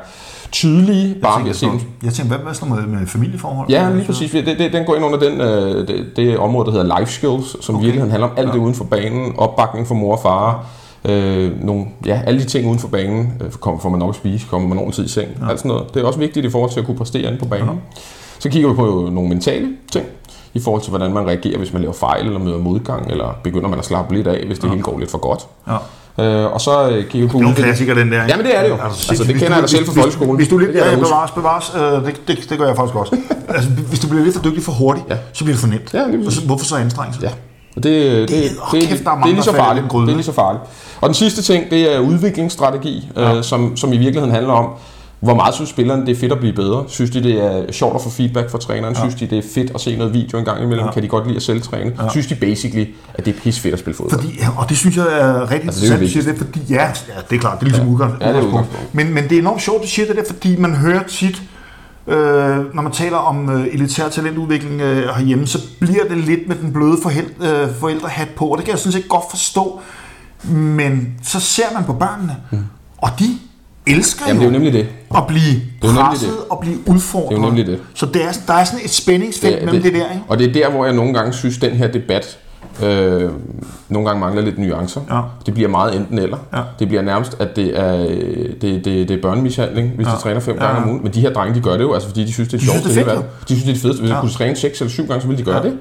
tydelige, 0.52 1.14
bare 1.22 1.38
ved 1.38 1.44
Jeg 1.44 1.50
at 1.50 1.56
se 1.56 1.66
dem. 1.66 1.78
tænker, 1.78 1.86
jeg 2.04 2.12
tænker 2.12 2.34
hvad, 2.36 2.44
hvad 2.44 2.54
sådan 2.54 2.68
noget 2.68 2.88
med 2.88 3.06
familieforhold? 3.06 3.70
Ja, 3.70 3.90
lige 3.94 4.04
præcis. 4.06 4.30
Det, 4.30 4.46
det, 4.46 4.72
den 4.72 4.84
går 4.84 4.94
ind 4.96 5.04
under 5.04 5.18
den, 5.18 5.40
øh, 5.40 5.88
det, 5.88 6.06
det 6.16 6.38
område, 6.38 6.66
der 6.66 6.72
hedder 6.72 6.98
life 6.98 7.12
skills, 7.12 7.64
som 7.64 7.74
okay. 7.74 7.84
virkelig 7.84 8.10
handler 8.10 8.28
om 8.28 8.34
alt 8.36 8.52
det 8.52 8.58
uden 8.58 8.74
for 8.74 8.84
banen, 8.84 9.32
opbakning 9.38 9.86
for 9.86 9.94
mor 9.94 10.12
og 10.16 10.22
far, 10.22 10.66
øh, 11.04 11.64
nogle, 11.64 11.84
ja, 12.06 12.20
alle 12.26 12.40
de 12.40 12.44
ting 12.44 12.66
uden 12.68 12.78
for 12.78 12.88
banen, 12.88 13.32
øh, 13.44 13.50
kommer, 13.52 13.80
får 13.80 13.88
man 13.88 13.98
nok 13.98 14.08
at 14.08 14.14
spise, 14.14 14.46
kommer 14.50 14.68
man 14.68 14.78
ordentligt 14.78 15.08
i 15.08 15.12
seng, 15.12 15.28
ja. 15.42 15.50
alt 15.50 15.58
sådan 15.58 15.68
noget. 15.68 15.94
Det 15.94 16.02
er 16.02 16.06
også 16.06 16.18
vigtigt 16.18 16.46
i 16.46 16.50
forhold 16.50 16.70
til 16.70 16.80
at 16.80 16.86
kunne 16.86 16.96
præstere 16.96 17.22
inde 17.28 17.38
på 17.38 17.44
banen. 17.44 17.68
Ja. 17.68 17.74
Så 18.38 18.48
kigger 18.48 18.68
vi 18.68 18.74
på 18.74 19.08
nogle 19.12 19.28
mentale 19.28 19.68
ting, 19.92 20.06
i 20.54 20.60
forhold 20.60 20.82
til, 20.82 20.90
hvordan 20.90 21.12
man 21.12 21.26
reagerer, 21.26 21.58
hvis 21.58 21.72
man 21.72 21.82
laver 21.82 21.94
fejl, 21.94 22.26
eller 22.26 22.38
møder 22.38 22.58
modgang, 22.58 23.10
eller 23.10 23.38
begynder 23.44 23.68
man 23.68 23.78
at 23.78 23.84
slappe 23.84 24.14
lidt 24.14 24.26
af, 24.26 24.46
hvis 24.46 24.58
det 24.58 24.64
ja. 24.64 24.70
hele 24.70 24.82
går 24.82 24.98
lidt 24.98 25.10
for 25.10 25.18
godt. 25.18 25.46
Ja. 25.68 25.76
Øh, 26.18 26.52
og 26.54 26.60
så 26.60 26.88
øh, 26.90 27.04
kigger 27.08 27.28
vi 27.28 27.32
på 27.32 27.38
Det 27.38 27.44
er 27.44 27.48
en 27.48 27.54
klassiker, 27.54 27.94
den 27.94 28.12
der. 28.12 28.22
ikke? 28.22 28.30
Jamen, 28.32 28.46
det 28.46 28.56
er 28.58 28.62
det 28.62 28.68
jo. 28.70 28.76
Altså, 28.84 29.14
det 29.24 29.26
hvis 29.26 29.28
kender 29.42 29.48
du- 29.48 29.54
jeg 29.54 29.62
da 29.62 29.66
selv 29.66 29.86
fra 29.86 29.92
folkeskolen. 30.00 30.36
Hvis 30.36 30.48
du 30.48 30.58
lidt, 30.58 30.70
Det 30.74 30.78
ja, 30.78 30.96
bevares, 30.96 31.30
bevares, 31.30 31.72
øh, 31.76 32.06
det, 32.06 32.20
det, 32.28 32.50
det, 32.50 32.58
gør 32.58 32.66
jeg 32.66 32.76
faktisk 32.76 32.96
også. 32.96 33.16
altså, 33.48 33.70
hvis 33.70 34.00
du 34.00 34.08
bliver 34.08 34.24
lidt 34.24 34.36
for 34.36 34.42
dygtig 34.42 34.62
for 34.62 34.72
hurtigt, 34.72 35.06
Ja. 35.08 35.14
ja. 35.14 35.20
så 35.32 35.44
bliver 35.44 35.54
det 35.54 35.60
for 35.60 35.68
nemt. 35.68 35.94
Ja, 35.94 36.06
lige. 36.10 36.30
Så- 36.30 36.46
Hvorfor 36.46 36.64
så 36.64 36.76
anstrenge 36.76 37.14
sig? 37.14 37.22
Ja. 37.22 37.28
Og 37.76 37.82
det, 37.82 37.84
det, 37.84 38.28
det, 38.28 38.50
det, 38.72 38.80
kæft, 38.80 38.90
er 38.92 38.96
det, 38.96 39.04
mange, 39.04 39.28
er 39.28 39.32
lige 39.34 39.42
så 39.42 39.52
farligt. 39.52 39.86
Det 39.92 39.98
er 39.98 40.04
lige 40.06 40.22
så 40.22 40.32
farligt. 40.32 40.64
Og 41.00 41.08
den 41.08 41.14
sidste 41.14 41.42
ting, 41.42 41.70
det 41.70 41.94
er 41.94 41.98
udviklingsstrategi, 41.98 43.08
ja. 43.16 43.36
øh, 43.36 43.44
som, 43.44 43.76
som 43.76 43.92
i 43.92 43.96
virkeligheden 43.96 44.34
handler 44.34 44.52
om, 44.52 44.68
hvor 45.20 45.34
meget 45.34 45.54
synes 45.54 45.70
spillerne, 45.70 46.06
det 46.06 46.16
er 46.16 46.20
fedt 46.20 46.32
at 46.32 46.38
blive 46.38 46.52
bedre? 46.52 46.84
Synes 46.88 47.10
de, 47.10 47.22
det 47.22 47.44
er 47.44 47.72
sjovt 47.72 47.94
at 47.94 48.02
få 48.02 48.10
feedback 48.10 48.50
fra 48.50 48.58
træneren? 48.58 48.94
Ja. 48.94 49.00
Synes 49.00 49.14
de, 49.14 49.26
det 49.26 49.38
er 49.38 49.42
fedt 49.54 49.70
at 49.74 49.80
se 49.80 49.96
noget 49.96 50.14
video 50.14 50.38
en 50.38 50.44
gang 50.44 50.62
imellem? 50.62 50.86
Ja. 50.86 50.92
Kan 50.92 51.02
de 51.02 51.08
godt 51.08 51.26
lide 51.26 51.36
at 51.36 51.42
selvtræne? 51.42 51.92
Ja. 52.02 52.08
Synes 52.10 52.26
de 52.26 52.34
basically, 52.34 52.86
at 53.14 53.26
det 53.26 53.36
er 53.36 53.40
pis 53.40 53.60
fedt 53.60 53.74
at 53.74 53.80
spille 53.80 53.96
fodbold? 53.96 54.20
Fordi, 54.20 54.38
ja, 54.40 54.48
og 54.58 54.68
det 54.68 54.76
synes 54.76 54.96
jeg 54.96 55.04
er 55.20 55.50
rigtig 55.50 55.66
Altså, 55.66 55.80
det 55.80 55.90
er 55.90 55.94
interessant, 55.94 56.00
du 56.00 56.08
siger 56.08 56.32
det, 56.32 56.36
fordi, 56.36 56.74
ja, 56.74 56.82
ja, 56.82 57.20
det 57.30 57.36
er 57.36 57.40
klart, 57.40 57.60
det 57.60 57.66
er 57.66 57.68
ligesom 57.68 57.86
ja. 57.86 57.92
udgangs, 57.92 58.14
Ja, 58.20 58.28
det 58.28 58.34
er 58.34 58.38
udgangspunkt. 58.38 58.68
udgangspunkt. 58.68 58.94
Men, 58.94 59.14
men 59.14 59.24
det 59.24 59.32
er 59.32 59.38
enormt 59.38 59.62
sjovt, 59.62 59.82
du 59.82 59.88
siger 59.88 60.06
det 60.06 60.16
der, 60.16 60.22
fordi 60.34 60.56
man 60.56 60.74
hører 60.74 61.02
tit, 61.02 61.42
øh, 62.06 62.74
når 62.74 62.82
man 62.82 62.92
taler 62.92 63.16
om 63.16 63.50
øh, 63.50 63.66
elitær 63.74 64.08
talentudvikling 64.08 64.80
øh, 64.80 65.08
herhjemme, 65.16 65.46
så 65.46 65.58
bliver 65.80 66.04
det 66.08 66.18
lidt 66.18 66.48
med 66.48 66.56
den 66.56 66.72
bløde 66.72 66.96
forhæld, 67.02 67.26
øh, 67.42 67.74
forældrehat 67.80 68.28
på, 68.28 68.46
og 68.46 68.58
det 68.58 68.64
kan 68.64 68.72
jeg 68.72 68.78
sådan 68.78 68.92
set 68.92 69.08
godt 69.08 69.24
forstå. 69.30 69.80
Men 70.50 71.14
så 71.22 71.40
ser 71.40 71.74
man 71.74 71.84
på 71.84 71.92
børnene, 71.92 72.36
mm. 72.50 72.58
og 72.98 73.10
de 73.18 73.24
elsker 73.86 74.24
Jamen, 74.26 74.40
det 74.40 74.46
er 74.46 74.50
jo 74.50 74.58
nemlig 74.58 74.72
det. 74.72 74.88
at 75.16 75.26
blive 75.26 75.54
jo 75.54 75.86
nemlig 75.86 76.04
presset 76.04 76.28
det. 76.28 76.38
og 76.50 76.58
blive 76.60 76.76
udfordret. 76.86 77.30
Det 77.30 77.36
er 77.36 77.40
jo 77.40 77.46
nemlig 77.46 77.66
det. 77.66 77.80
Så 77.94 78.06
det 78.06 78.24
er, 78.24 78.32
der 78.46 78.54
er 78.54 78.64
sådan 78.64 78.84
et 78.84 78.90
spændingsfelt 78.90 79.56
det, 79.56 79.64
mellem 79.64 79.82
det, 79.82 79.92
det 79.92 80.00
der, 80.00 80.12
ikke? 80.12 80.24
Og 80.28 80.38
det 80.38 80.48
er 80.48 80.52
der, 80.52 80.70
hvor 80.70 80.84
jeg 80.84 80.94
nogle 80.94 81.14
gange 81.14 81.32
synes, 81.32 81.58
den 81.58 81.70
her 81.72 81.88
debat 81.92 82.38
øh, 82.82 83.30
nogle 83.88 84.08
gange 84.08 84.20
mangler 84.20 84.42
lidt 84.42 84.58
nuancer. 84.58 85.00
Ja. 85.10 85.20
Det 85.46 85.54
bliver 85.54 85.68
meget 85.68 85.96
enten 85.96 86.18
eller. 86.18 86.36
Ja. 86.52 86.58
Det 86.78 86.88
bliver 86.88 87.02
nærmest, 87.02 87.36
at 87.40 87.56
det 87.56 87.78
er, 87.80 87.96
det, 87.96 88.62
det, 88.62 88.84
det 88.84 89.10
er 89.10 89.22
børnemishandling, 89.22 89.88
hvis 89.96 90.06
Ja. 90.06 90.12
de 90.12 90.16
træner 90.20 90.40
fem 90.40 90.56
Ja. 90.60 90.64
gange 90.66 90.82
om 90.82 90.88
ugen. 90.88 91.02
Men 91.02 91.12
de 91.14 91.20
her 91.20 91.32
drenge, 91.32 91.54
de 91.54 91.60
gør 91.60 91.72
det 91.72 91.80
jo, 91.82 91.92
altså, 91.92 92.08
fordi 92.08 92.24
de 92.24 92.32
synes, 92.32 92.48
det 92.48 92.54
er 92.54 92.58
De 92.58 92.64
sjovt. 92.64 92.80
synes, 92.80 92.94
det 92.96 93.06
er 93.06 93.14
fedt. 93.14 93.48
De 93.48 93.54
synes, 93.54 93.62
det 93.62 93.68
er 93.70 93.72
det 93.74 93.82
fedeste. 93.82 94.00
Hvis 94.00 94.10
Ja. 94.10 94.16
de 94.16 94.20
kunne 94.20 94.30
træne 94.30 94.56
seks 94.56 94.80
eller 94.80 94.90
syv 94.90 95.06
gange, 95.06 95.20
så 95.20 95.26
ville 95.28 95.38
de 95.40 95.44
gøre 95.44 95.56
Ja. 95.64 95.68
det. 95.68 95.78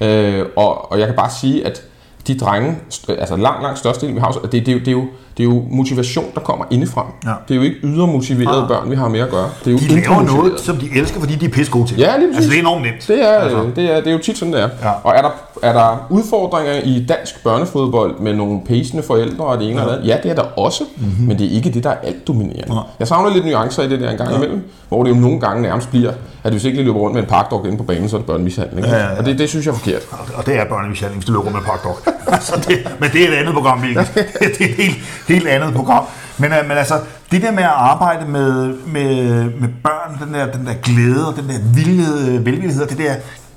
Ja. 0.00 0.40
Øh, 0.40 0.46
og, 0.56 0.92
og 0.92 0.98
jeg 0.98 1.06
kan 1.06 1.16
bare 1.16 1.30
sige, 1.40 1.66
at 1.66 1.82
de 2.26 2.38
drenge, 2.38 2.78
altså 3.08 3.36
langt, 3.36 3.62
langt 3.62 3.78
størstedelen, 3.78 4.14
vi 4.16 4.20
har, 4.20 4.30
det, 4.52 4.66
det, 4.66 4.68
jo, 4.72 4.78
det, 4.78 4.88
er 4.88 4.92
jo, 4.92 5.04
det 5.36 5.42
er 5.42 5.48
jo 5.48 5.64
motivation, 5.70 6.24
der 6.34 6.40
kommer 6.40 6.64
indefra. 6.70 7.06
Ja. 7.24 7.30
Det 7.48 7.54
er 7.54 7.56
jo 7.56 7.62
ikke 7.62 7.76
ydermotiverede 7.84 8.60
Ja. 8.60 8.66
børn, 8.66 8.90
vi 8.90 8.96
har 8.96 9.08
med 9.08 9.20
at 9.20 9.30
gøre. 9.30 9.48
Det 9.64 9.66
er 9.66 9.72
jo 9.72 9.78
De 9.78 9.88
laver 10.00 10.22
noget, 10.22 10.60
som 10.60 10.76
de 10.76 10.88
elsker, 10.96 11.20
fordi 11.20 11.34
de 11.34 11.44
er 11.46 11.48
pisse 11.50 11.72
gode 11.72 11.86
til. 11.88 11.98
Ja, 11.98 12.16
lige 12.18 12.28
præcis. 12.28 12.36
Altså, 12.36 12.50
det 12.50 12.56
er 12.56 12.60
enormt 12.60 12.82
nemt. 12.82 13.04
Det 13.08 13.22
er, 13.24 13.28
Altså. 13.38 13.66
det, 13.76 13.84
er, 13.92 13.96
det 13.96 14.06
er 14.06 14.12
jo 14.12 14.18
tit 14.18 14.38
sådan, 14.38 14.52
det 14.54 14.60
er. 14.62 14.68
Ja. 14.82 14.90
Og 15.04 15.12
er 15.16 15.22
der, 15.22 15.30
er 15.62 15.72
der 15.72 16.06
udfordringer 16.10 16.72
i 16.84 17.06
dansk 17.08 17.44
børnefodbold 17.44 18.18
med 18.20 18.34
nogle 18.34 18.60
pacende 18.68 19.02
forældre 19.02 19.44
og 19.44 19.58
det 19.58 19.70
ene 19.70 19.76
ja. 19.76 19.80
eller 19.82 19.94
andet? 19.96 20.08
Ja, 20.08 20.16
det 20.22 20.30
er 20.30 20.34
der 20.34 20.58
også, 20.58 20.84
mm-hmm. 20.96 21.26
men 21.26 21.38
det 21.38 21.46
er 21.46 21.50
ikke 21.50 21.70
det, 21.70 21.84
der 21.84 21.90
er 21.90 21.96
alt 22.02 22.26
dominerende. 22.28 22.74
Nej. 22.74 22.82
Jeg 22.98 23.08
savner 23.08 23.30
lidt 23.34 23.44
nuancer 23.46 23.82
i 23.82 23.88
det 23.88 24.00
der 24.00 24.10
en 24.10 24.16
gang 24.16 24.30
ja. 24.30 24.36
imellem, 24.36 24.70
hvor 24.88 25.02
det 25.02 25.10
jo 25.10 25.14
nogle 25.16 25.40
gange 25.40 25.62
nærmest 25.62 25.90
bliver, 25.90 26.12
at 26.44 26.52
hvis 26.52 26.64
ikke 26.64 26.76
lige 26.76 26.84
løber 26.86 26.98
rundt 27.00 27.14
med 27.14 27.22
en 27.22 27.28
parkdog 27.28 27.66
inde 27.66 27.76
på 27.78 27.82
banen, 27.84 28.08
så 28.08 28.16
er 28.16 28.20
det 28.20 28.26
børnemishandling. 28.26 28.86
Ja, 28.86 28.96
ja, 28.96 29.02
ja. 29.02 29.18
Og 29.18 29.24
det, 29.26 29.38
det 29.38 29.48
synes 29.48 29.66
jeg 29.66 29.72
er 29.72 29.76
forkert. 29.78 30.02
Og- 30.10 30.18
Og 30.34 30.46
det 30.46 30.58
er 30.58 30.64
børnemishandling, 30.64 31.18
hvis 31.18 31.26
du 31.26 31.32
løber 31.32 31.50
med 31.50 31.60
pakdog. 31.60 31.96
altså 32.36 32.64
det, 32.68 32.78
men 33.00 33.10
det 33.12 33.24
er 33.24 33.28
et 33.28 33.34
andet 33.34 33.54
program, 33.54 33.78
Mikkel. 33.78 34.06
det 34.58 34.60
er 34.60 34.74
helt, 34.82 34.96
helt 35.28 35.48
andet 35.48 35.74
program. 35.74 36.04
Men, 36.38 36.52
øh, 36.52 36.68
men 36.68 36.76
altså, 36.76 36.94
det 37.30 37.42
der 37.42 37.50
med 37.52 37.62
at 37.62 37.68
arbejde 37.74 38.26
med, 38.30 38.74
med, 38.86 39.44
med 39.44 39.68
børn, 39.82 40.26
den 40.26 40.34
der, 40.34 40.52
den 40.52 40.66
der 40.66 40.74
glæde 40.74 41.28
og 41.28 41.36
den 41.36 41.48
der 41.48 41.58
vildhed, 41.74 42.38
velvillighed 42.38 42.82
og 42.82 42.90
det 42.90 42.98
der 42.98 43.14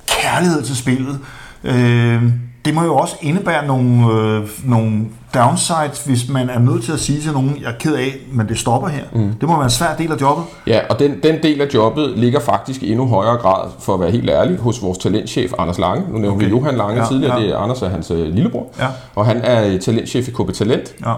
kærlighed 0.08 0.64
til 0.64 0.78
spillet, 0.78 1.20
øh, 1.64 2.24
det 2.66 2.76
må 2.76 2.84
jo 2.84 2.96
også 2.96 3.16
indebære 3.22 3.68
nogle, 3.68 4.14
øh, 4.14 4.50
nogle 4.66 5.06
downsides, 5.34 6.04
hvis 6.06 6.30
man 6.30 6.50
er 6.50 6.60
nødt 6.60 6.84
til 6.84 6.92
at 6.92 7.00
sige 7.00 7.22
til 7.22 7.32
nogen, 7.32 7.58
jeg 7.62 7.70
er 7.70 7.78
ked 7.80 7.96
af, 7.96 8.16
men 8.32 8.48
det 8.48 8.58
stopper 8.60 8.90
her. 8.90 9.04
Mm. 9.14 9.34
Det 9.42 9.50
må 9.50 9.56
være 9.56 9.64
en 9.64 9.70
svær 9.70 9.96
del 9.98 10.12
af 10.12 10.22
jobbet. 10.22 10.46
Ja, 10.68 10.80
og 10.90 11.00
den, 11.00 11.24
den 11.24 11.44
del 11.44 11.62
af 11.62 11.68
jobbet 11.74 12.14
ligger 12.18 12.40
faktisk 12.40 12.84
i 12.84 12.92
endnu 12.92 13.08
højere 13.08 13.38
grad, 13.38 13.70
for 13.80 13.94
at 13.94 14.00
være 14.00 14.12
helt 14.12 14.30
ærlig, 14.30 14.58
hos 14.58 14.82
vores 14.82 14.98
talentchef 14.98 15.54
Anders 15.58 15.78
Lange. 15.78 16.12
Nu 16.12 16.18
nævner 16.18 16.36
okay. 16.36 16.46
vi. 16.46 16.52
Johan 16.52 16.78
Lange 16.78 17.02
ja, 17.02 17.08
tidligere, 17.08 17.40
ja. 17.40 17.44
det 17.44 17.54
er 17.54 17.58
Anders 17.58 17.82
er 17.82 17.90
hans 17.90 18.12
øh, 18.12 18.34
lillebror. 18.34 18.68
Ja. 18.80 18.88
Og 19.16 19.26
han 19.26 19.42
er 19.44 19.68
øh, 19.68 19.80
talentchef 19.80 20.28
i 20.28 20.32
KB 20.32 20.54
Talent. 20.54 20.94
Ja. 21.06 21.14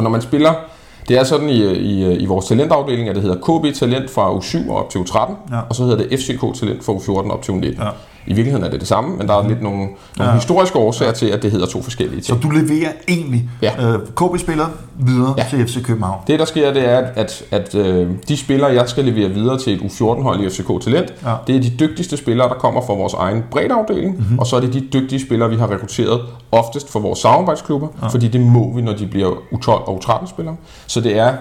Og 0.00 0.04
når 0.04 0.10
man 0.10 0.22
spiller, 0.22 0.52
det 1.08 1.18
er 1.18 1.24
sådan 1.24 1.48
i, 1.48 1.64
i, 1.72 2.16
i 2.16 2.26
vores 2.26 2.46
talentafdeling, 2.46 3.08
at 3.08 3.14
det 3.14 3.22
hedder 3.22 3.36
KB 3.36 3.74
Talent 3.76 4.10
fra 4.10 4.34
U7 4.38 4.70
og 4.70 4.76
op 4.76 4.90
til 4.90 4.98
U13, 4.98 5.32
Ja. 5.50 5.60
og 5.68 5.74
så 5.74 5.82
hedder 5.84 5.96
det 5.96 6.18
FCK 6.20 6.60
Talent 6.60 6.84
fra 6.84 6.92
U14 6.92 7.32
op 7.32 7.42
til 7.42 7.52
U19. 7.52 7.84
Ja. 7.84 7.90
I 8.26 8.32
virkeligheden 8.32 8.64
er 8.66 8.70
det 8.70 8.80
det 8.80 8.88
samme, 8.88 9.16
men 9.16 9.28
der 9.28 9.34
er 9.34 9.48
lidt 9.48 9.62
nogle, 9.62 9.78
nogle 9.78 9.94
Ja. 10.32 10.34
historiske 10.34 10.78
årsager 10.78 11.12
til, 11.12 11.26
at 11.26 11.42
det 11.42 11.50
hedder 11.50 11.66
to 11.66 11.82
forskellige 11.82 12.22
Så 12.22 12.26
ting. 12.26 12.42
du 12.42 12.50
leverer 12.50 12.90
egentlig 13.08 13.48
Ja. 13.62 13.72
øh, 13.86 13.98
KB-spillere 14.16 14.68
videre 14.98 15.34
Ja. 15.38 15.42
ja. 15.52 15.56
til 15.58 15.66
FC 15.68 15.82
København. 15.84 16.18
Det, 16.26 16.38
der 16.38 16.44
sker, 16.44 16.72
det 16.72 16.88
er, 16.88 16.98
at, 16.98 17.12
at, 17.16 17.42
at 17.50 17.74
øh, 17.74 18.08
de 18.28 18.36
spillere, 18.36 18.72
jeg 18.72 18.88
skal 18.88 19.04
levere 19.04 19.28
videre 19.28 19.58
til 19.58 19.72
et 19.74 19.80
U14-hold 19.80 20.40
i 20.40 20.48
FCK 20.50 20.84
Talent, 20.84 21.14
Ja. 21.24 21.34
det 21.46 21.56
er 21.56 21.60
de 21.60 21.70
dygtigste 21.80 22.16
spillere, 22.16 22.48
der 22.48 22.54
kommer 22.54 22.80
fra 22.86 22.94
vores 22.94 23.14
egen 23.14 23.44
breddeafdeling, 23.50 24.16
mm-hmm. 24.18 24.38
og 24.38 24.46
så 24.46 24.56
er 24.56 24.60
det 24.60 24.72
de 24.74 24.80
dygtige 24.92 25.20
spillere, 25.26 25.50
vi 25.50 25.56
har 25.56 25.70
rekrutteret 25.70 26.20
oftest 26.52 26.92
for 26.92 27.00
vores 27.00 27.18
samarbejdsklubber, 27.18 27.88
ja. 28.02 28.06
fordi 28.06 28.28
det 28.28 28.40
må 28.40 28.74
vi, 28.74 28.82
når 28.82 28.92
de 28.92 29.06
bliver 29.06 29.30
U12 29.30 29.68
og 29.70 30.00
U13-spillere. 30.04 30.56
Så 30.86 31.00
det 31.00 31.18
er, 31.18 31.32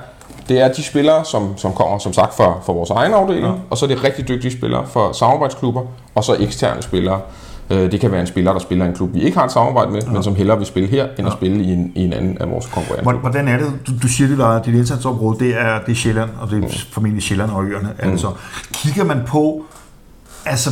det 0.50 0.62
er 0.62 0.68
de 0.74 0.84
spillere, 0.84 1.26
som, 1.26 1.58
som 1.58 1.74
kommer, 1.74 1.98
som 1.98 2.14
sagt, 2.14 2.36
fra, 2.36 2.54
fra 2.66 2.74
vores 2.74 2.90
egen 2.90 3.14
afdeling, 3.14 3.46
ja. 3.46 3.52
og 3.70 3.78
så 3.78 3.86
er 3.86 3.88
det 3.90 4.04
rigtig 4.04 4.28
dygtige 4.28 4.52
spillere 4.58 4.88
for 4.88 5.12
samarbejdsklubber, 5.12 5.82
og 6.16 6.24
så 6.24 6.36
eksterne 6.40 6.82
spillere. 6.82 7.22
Øh, 7.70 7.92
Det 7.92 8.00
kan 8.00 8.12
være 8.12 8.22
en 8.22 8.28
spiller, 8.28 8.52
der 8.54 8.60
spiller 8.60 8.86
i 8.86 8.88
en 8.90 8.96
klub, 8.96 9.14
vi 9.14 9.20
ikke 9.22 9.38
har 9.38 9.46
et 9.46 9.52
samarbejde 9.52 9.92
med, 9.92 10.02
ja. 10.02 10.12
men 10.12 10.24
som 10.24 10.36
hellere 10.36 10.58
vil 10.58 10.68
spille 10.68 10.90
her, 10.90 11.08
end 11.20 11.28
at 11.28 11.34
spille 11.34 11.64
i 11.64 11.72
en, 11.74 11.92
i 11.96 12.04
en 12.06 12.14
anden 12.14 12.38
af 12.42 12.52
vores 12.52 12.66
konkurrenter. 12.66 13.12
Hvordan- 13.14 13.48
er 13.48 13.58
det? 13.58 13.74
Du, 13.88 13.92
du 14.04 14.08
siger, 14.08 14.46
at 14.46 14.66
dit 14.66 14.74
indsatsområde 14.76 15.40
det 15.40 15.56
er, 15.62 15.80
det 15.86 15.92
er 15.92 15.96
Sjælland, 15.96 16.30
og 16.42 16.50
det 16.50 16.64
er 16.64 16.68
formentlig 16.92 17.24
Sjælland 17.24 17.52
og 17.52 17.64
øerne. 17.64 17.90
Mm. 18.04 18.10
Altså, 18.12 18.28
kigger 18.74 19.04
man 19.04 19.22
på 19.28 19.64
altså, 20.46 20.70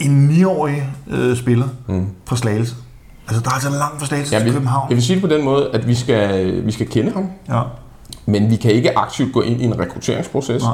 en 0.00 0.28
9-årig 0.30 0.82
øh, 1.10 1.36
spiller 1.36 1.66
mm. 1.86 2.06
fra 2.26 2.36
Slagelse, 2.36 2.74
altså 3.28 3.42
der 3.42 3.50
er 3.50 3.54
altså 3.54 3.70
langt 3.70 3.98
fra 4.00 4.06
Slagelse 4.06 4.36
Ja, 4.36 4.42
til 4.42 4.52
København. 4.52 4.86
jeg 4.90 4.96
vil 4.96 5.04
sige 5.04 5.14
det 5.20 5.22
på 5.30 5.34
den 5.34 5.44
måde, 5.44 5.70
at 5.72 5.88
vi 5.88 5.94
skal, 5.94 6.52
vi 6.66 6.72
skal 6.72 6.88
kende 6.88 7.12
ham. 7.12 7.30
Ja. 7.48 7.62
Men 8.28 8.50
vi 8.50 8.56
kan 8.56 8.70
ikke 8.70 8.98
aktivt 8.98 9.32
gå 9.32 9.40
ind 9.40 9.60
i 9.60 9.64
en 9.64 9.80
rekrutteringsproces 9.80 10.62
Nej. 10.62 10.72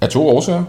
af 0.00 0.08
to 0.08 0.28
årsager. 0.28 0.62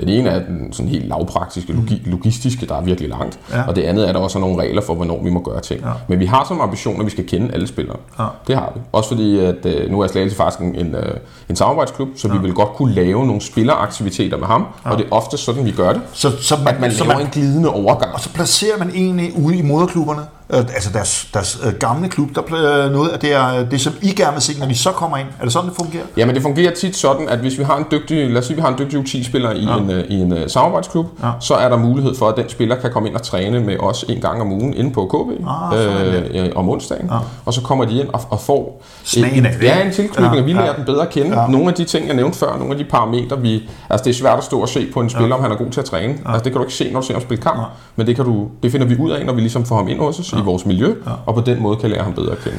Den 0.00 0.08
ene 0.08 0.28
er 0.30 0.38
den 0.46 0.72
sådan 0.72 0.88
helt 0.88 1.08
lavpraktiske, 1.08 1.72
logi- 1.72 2.02
logistiske, 2.04 2.66
der 2.66 2.74
er 2.74 2.80
virkelig 2.80 3.10
langt. 3.10 3.38
Mm. 3.48 3.54
Ja. 3.54 3.62
Og 3.68 3.76
det 3.76 3.82
andet 3.82 4.04
er, 4.04 4.08
at 4.08 4.14
der 4.14 4.20
også 4.20 4.38
er 4.38 4.40
nogle 4.40 4.62
regler 4.62 4.82
for, 4.82 4.94
hvornår 4.94 5.22
vi 5.22 5.30
må 5.30 5.40
gøre 5.42 5.60
ting. 5.60 5.80
Ja. 5.80 5.90
Men 6.08 6.20
vi 6.20 6.26
har 6.26 6.44
som 6.48 6.60
ambition, 6.60 7.00
at 7.00 7.06
vi 7.06 7.10
skal 7.10 7.26
kende 7.26 7.50
alle 7.54 7.66
spillere. 7.66 7.96
Ja. 8.18 8.24
Det 8.46 8.54
har 8.56 8.72
vi. 8.74 8.80
Også 8.92 9.08
fordi, 9.08 9.38
at 9.38 9.66
øh, 9.66 9.90
nu 9.90 10.00
er 10.00 10.06
Slagelse 10.06 10.36
faktisk 10.36 10.60
en, 10.60 10.74
en, 10.74 10.94
øh, 10.94 11.14
en 11.48 11.56
samarbejdsklub, 11.56 12.08
så 12.16 12.28
vi 12.28 12.38
vil 12.38 12.52
godt 12.52 12.68
kunne 12.68 12.94
lave 12.94 13.26
nogle 13.26 13.40
spilleraktiviteter 13.40 14.36
med 14.36 14.46
ham. 14.46 14.66
Og 14.84 14.98
det 14.98 15.06
er 15.06 15.14
ofte 15.14 15.36
sådan, 15.36 15.64
vi 15.64 15.70
gør 15.70 15.92
det. 15.92 16.02
Så, 16.12 16.30
så 16.42 16.56
man, 16.64 16.74
At 16.74 16.80
man 16.80 16.92
så 16.92 17.04
laver 17.04 17.16
man, 17.16 17.26
en 17.26 17.32
glidende 17.32 17.68
overgang. 17.68 18.14
og 18.14 18.20
så 18.20 18.32
placerer 18.32 18.78
man 18.78 18.90
egentlig 18.94 19.32
ude 19.38 19.56
i 19.56 19.62
moderklubberne, 19.62 20.20
øh, 20.52 20.58
altså 20.58 20.90
deres, 20.92 21.28
deres 21.34 21.60
øh, 21.66 21.72
gamle 21.72 22.08
klub, 22.08 22.28
der 22.34 22.42
øh, 22.84 22.92
noget 22.92 23.08
af 23.10 23.18
det, 23.18 23.32
er, 23.34 23.64
det, 23.70 23.80
som 23.80 23.92
I 24.02 24.14
gerne 24.14 24.32
vil 24.32 24.42
se, 24.42 24.58
når 24.58 24.66
de 24.66 24.78
så 24.78 24.90
kommer 24.90 25.16
ind. 25.16 25.28
Er 25.40 25.44
det 25.44 25.52
sådan, 25.52 25.68
det 25.68 25.76
fungerer? 25.76 26.04
Ja, 26.16 26.26
men 26.26 26.34
det 26.34 26.42
fungerer 26.42 26.74
tit 26.74 26.96
sådan, 26.96 27.28
at 27.28 27.38
hvis 27.38 27.58
vi 27.58 27.62
har 27.62 27.76
en 27.76 27.84
dygtig, 27.90 28.30
lad 28.30 28.38
os 28.38 28.46
sige, 28.46 28.54
vi 28.56 28.60
har 28.62 28.68
en 28.68 28.78
dygtig 28.78 28.98
U10-spiller 28.98 29.50
i, 29.50 29.64
ja. 29.64 29.76
en, 29.76 29.90
øh, 29.90 30.04
i 30.08 30.14
en 30.14 30.48
samarbejdsklub, 30.48 31.06
Ja. 31.22 31.30
så 31.40 31.54
er 31.54 31.68
der 31.68 31.76
mulighed 31.76 32.14
for, 32.14 32.28
at 32.28 32.36
den 32.36 32.48
spiller 32.48 32.76
kan 32.76 32.90
komme 32.92 33.08
ind 33.08 33.16
og 33.16 33.22
træne 33.22 33.60
med 33.60 33.76
os 33.80 34.04
en 34.08 34.20
gang 34.20 34.40
om 34.40 34.52
ugen 34.52 34.74
inde 34.74 34.92
på 34.92 35.06
KB 35.06 35.46
Ah, 35.48 35.78
sådan 35.78 36.46
øh, 36.46 36.52
om 36.54 36.68
onsdagen. 36.68 37.06
Ja. 37.06 37.18
Og 37.44 37.54
så 37.54 37.62
kommer 37.62 37.84
de 37.84 38.00
ind 38.00 38.08
og, 38.08 38.20
og 38.30 38.40
får 38.40 38.82
Smagen 39.04 39.38
en, 39.38 39.46
af 39.46 39.52
det, 39.52 39.62
ja, 39.62 39.86
en 39.86 39.92
tilknytning, 39.92 40.34
Ja, 40.34 40.40
og 40.40 40.46
vi 40.46 40.52
lærer 40.52 40.66
ja. 40.66 40.72
dem 40.76 40.84
bedre 40.84 41.02
at 41.02 41.10
kende. 41.10 41.40
Ja. 41.40 41.46
Nogle 41.46 41.68
af 41.68 41.74
de 41.74 41.84
ting, 41.84 42.06
jeg 42.06 42.16
nævnte 42.16 42.38
før, 42.38 42.56
nogle 42.58 42.72
af 42.72 42.78
de 42.78 42.84
parametre, 42.84 43.40
vi... 43.40 43.68
Altså, 43.90 44.04
det 44.04 44.10
er 44.10 44.14
svært 44.14 44.38
at 44.38 44.44
stå 44.44 44.60
og 44.60 44.68
se 44.68 44.86
på 44.94 45.00
en 45.00 45.10
spiller, 45.10 45.28
ja. 45.28 45.34
om 45.34 45.42
han 45.42 45.52
er 45.52 45.56
god 45.56 45.70
til 45.70 45.80
at 45.80 45.86
træne. 45.86 46.12
Ja. 46.24 46.32
Altså, 46.32 46.44
det 46.44 46.52
kan 46.52 46.54
du 46.54 46.62
ikke 46.62 46.74
se, 46.74 46.92
når 46.92 47.00
du 47.00 47.06
ser 47.06 47.14
ham 47.14 47.22
spille 47.22 47.42
kamp. 47.42 47.58
Ja. 47.58 47.64
Men 47.96 48.06
det, 48.06 48.16
kan 48.16 48.24
du, 48.24 48.48
det 48.62 48.72
finder 48.72 48.86
vi 48.86 48.96
ud 48.98 49.10
af, 49.10 49.26
når 49.26 49.32
vi 49.32 49.40
ligesom 49.40 49.64
får 49.64 49.76
ham 49.76 49.88
ind 49.88 49.98
hos 49.98 50.18
os. 50.20 50.32
I 50.40 50.44
vores 50.44 50.66
miljø, 50.66 50.94
ja. 51.06 51.10
og 51.26 51.34
på 51.34 51.40
den 51.40 51.62
måde 51.62 51.76
kan 51.76 51.90
lære 51.90 52.04
ham 52.04 52.12
bedre 52.12 52.32
at 52.32 52.38
kende. 52.44 52.58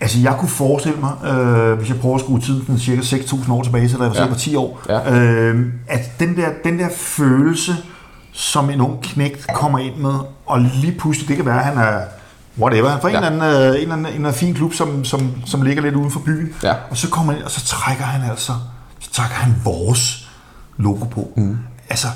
Altså, 0.00 0.18
jeg 0.18 0.36
kunne 0.38 0.48
forestille 0.48 0.98
mig, 1.00 1.12
øh, 1.30 1.78
hvis 1.78 1.88
jeg 1.88 1.96
prøver 2.00 2.14
at 2.14 2.20
skrue 2.20 2.40
tiden 2.40 2.60
sådan 2.60 2.78
cirka 2.78 3.00
6.000 3.02 3.52
år 3.52 3.62
tilbage, 3.62 3.88
så 3.88 3.96
da 3.98 4.02
jeg 4.04 4.12
var 4.12 4.20
Ja. 4.20 4.26
på 4.28 4.34
10 4.38 4.54
år, 4.56 4.80
Ja. 4.88 5.14
øh, 5.20 5.66
at 5.88 6.20
den 6.20 6.36
der, 6.36 6.48
den 6.64 6.78
der 6.78 6.88
følelse, 6.96 7.76
som 8.32 8.70
en 8.70 8.80
ung 8.80 9.02
knægt 9.02 9.46
kommer 9.54 9.78
ind 9.78 9.96
med, 9.96 10.14
og 10.46 10.60
lige 10.60 10.92
pludselig, 10.98 11.28
det 11.28 11.36
kan 11.36 11.46
være, 11.46 11.58
at 11.58 11.64
han 11.64 11.78
er 11.78 12.00
whatever, 12.60 12.88
han 12.88 13.00
får 13.00 13.08
ja. 13.08 13.18
en, 13.18 13.24
eller 13.32 13.44
anden, 13.46 13.62
øh, 13.62 13.68
en, 13.68 13.82
eller 13.82 13.92
anden, 13.92 14.06
en 14.06 14.12
eller 14.12 14.16
anden 14.28 14.32
fin 14.34 14.54
klub, 14.54 14.72
som, 14.74 15.04
som, 15.04 15.30
som 15.46 15.62
ligger 15.62 15.82
lidt 15.82 15.94
uden 15.94 16.10
for 16.10 16.20
byen, 16.20 16.48
Ja. 16.62 16.74
og 16.90 16.96
så 16.96 17.08
kommer 17.10 17.32
han 17.32 17.38
ind, 17.40 17.44
og 17.44 17.50
så 17.50 17.66
trækker 17.66 18.04
han 18.04 18.30
altså, 18.30 18.52
så 19.00 19.10
trækker 19.12 19.34
han 19.36 19.54
vores 19.64 20.28
logo 20.76 21.04
på. 21.04 21.28
Mm. 21.36 21.58
Altså, 21.90 22.06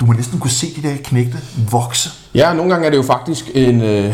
du 0.00 0.06
må 0.06 0.12
næsten 0.12 0.38
kunne 0.38 0.50
se 0.50 0.66
de 0.82 0.88
der 0.88 0.94
knægte 1.04 1.38
vokse. 1.70 2.10
Ja, 2.34 2.52
nogle 2.54 2.70
gange 2.72 2.86
er 2.86 2.90
det 2.90 2.96
jo 2.96 3.02
faktisk 3.02 3.50
en... 3.54 3.82
Øh, 3.82 4.04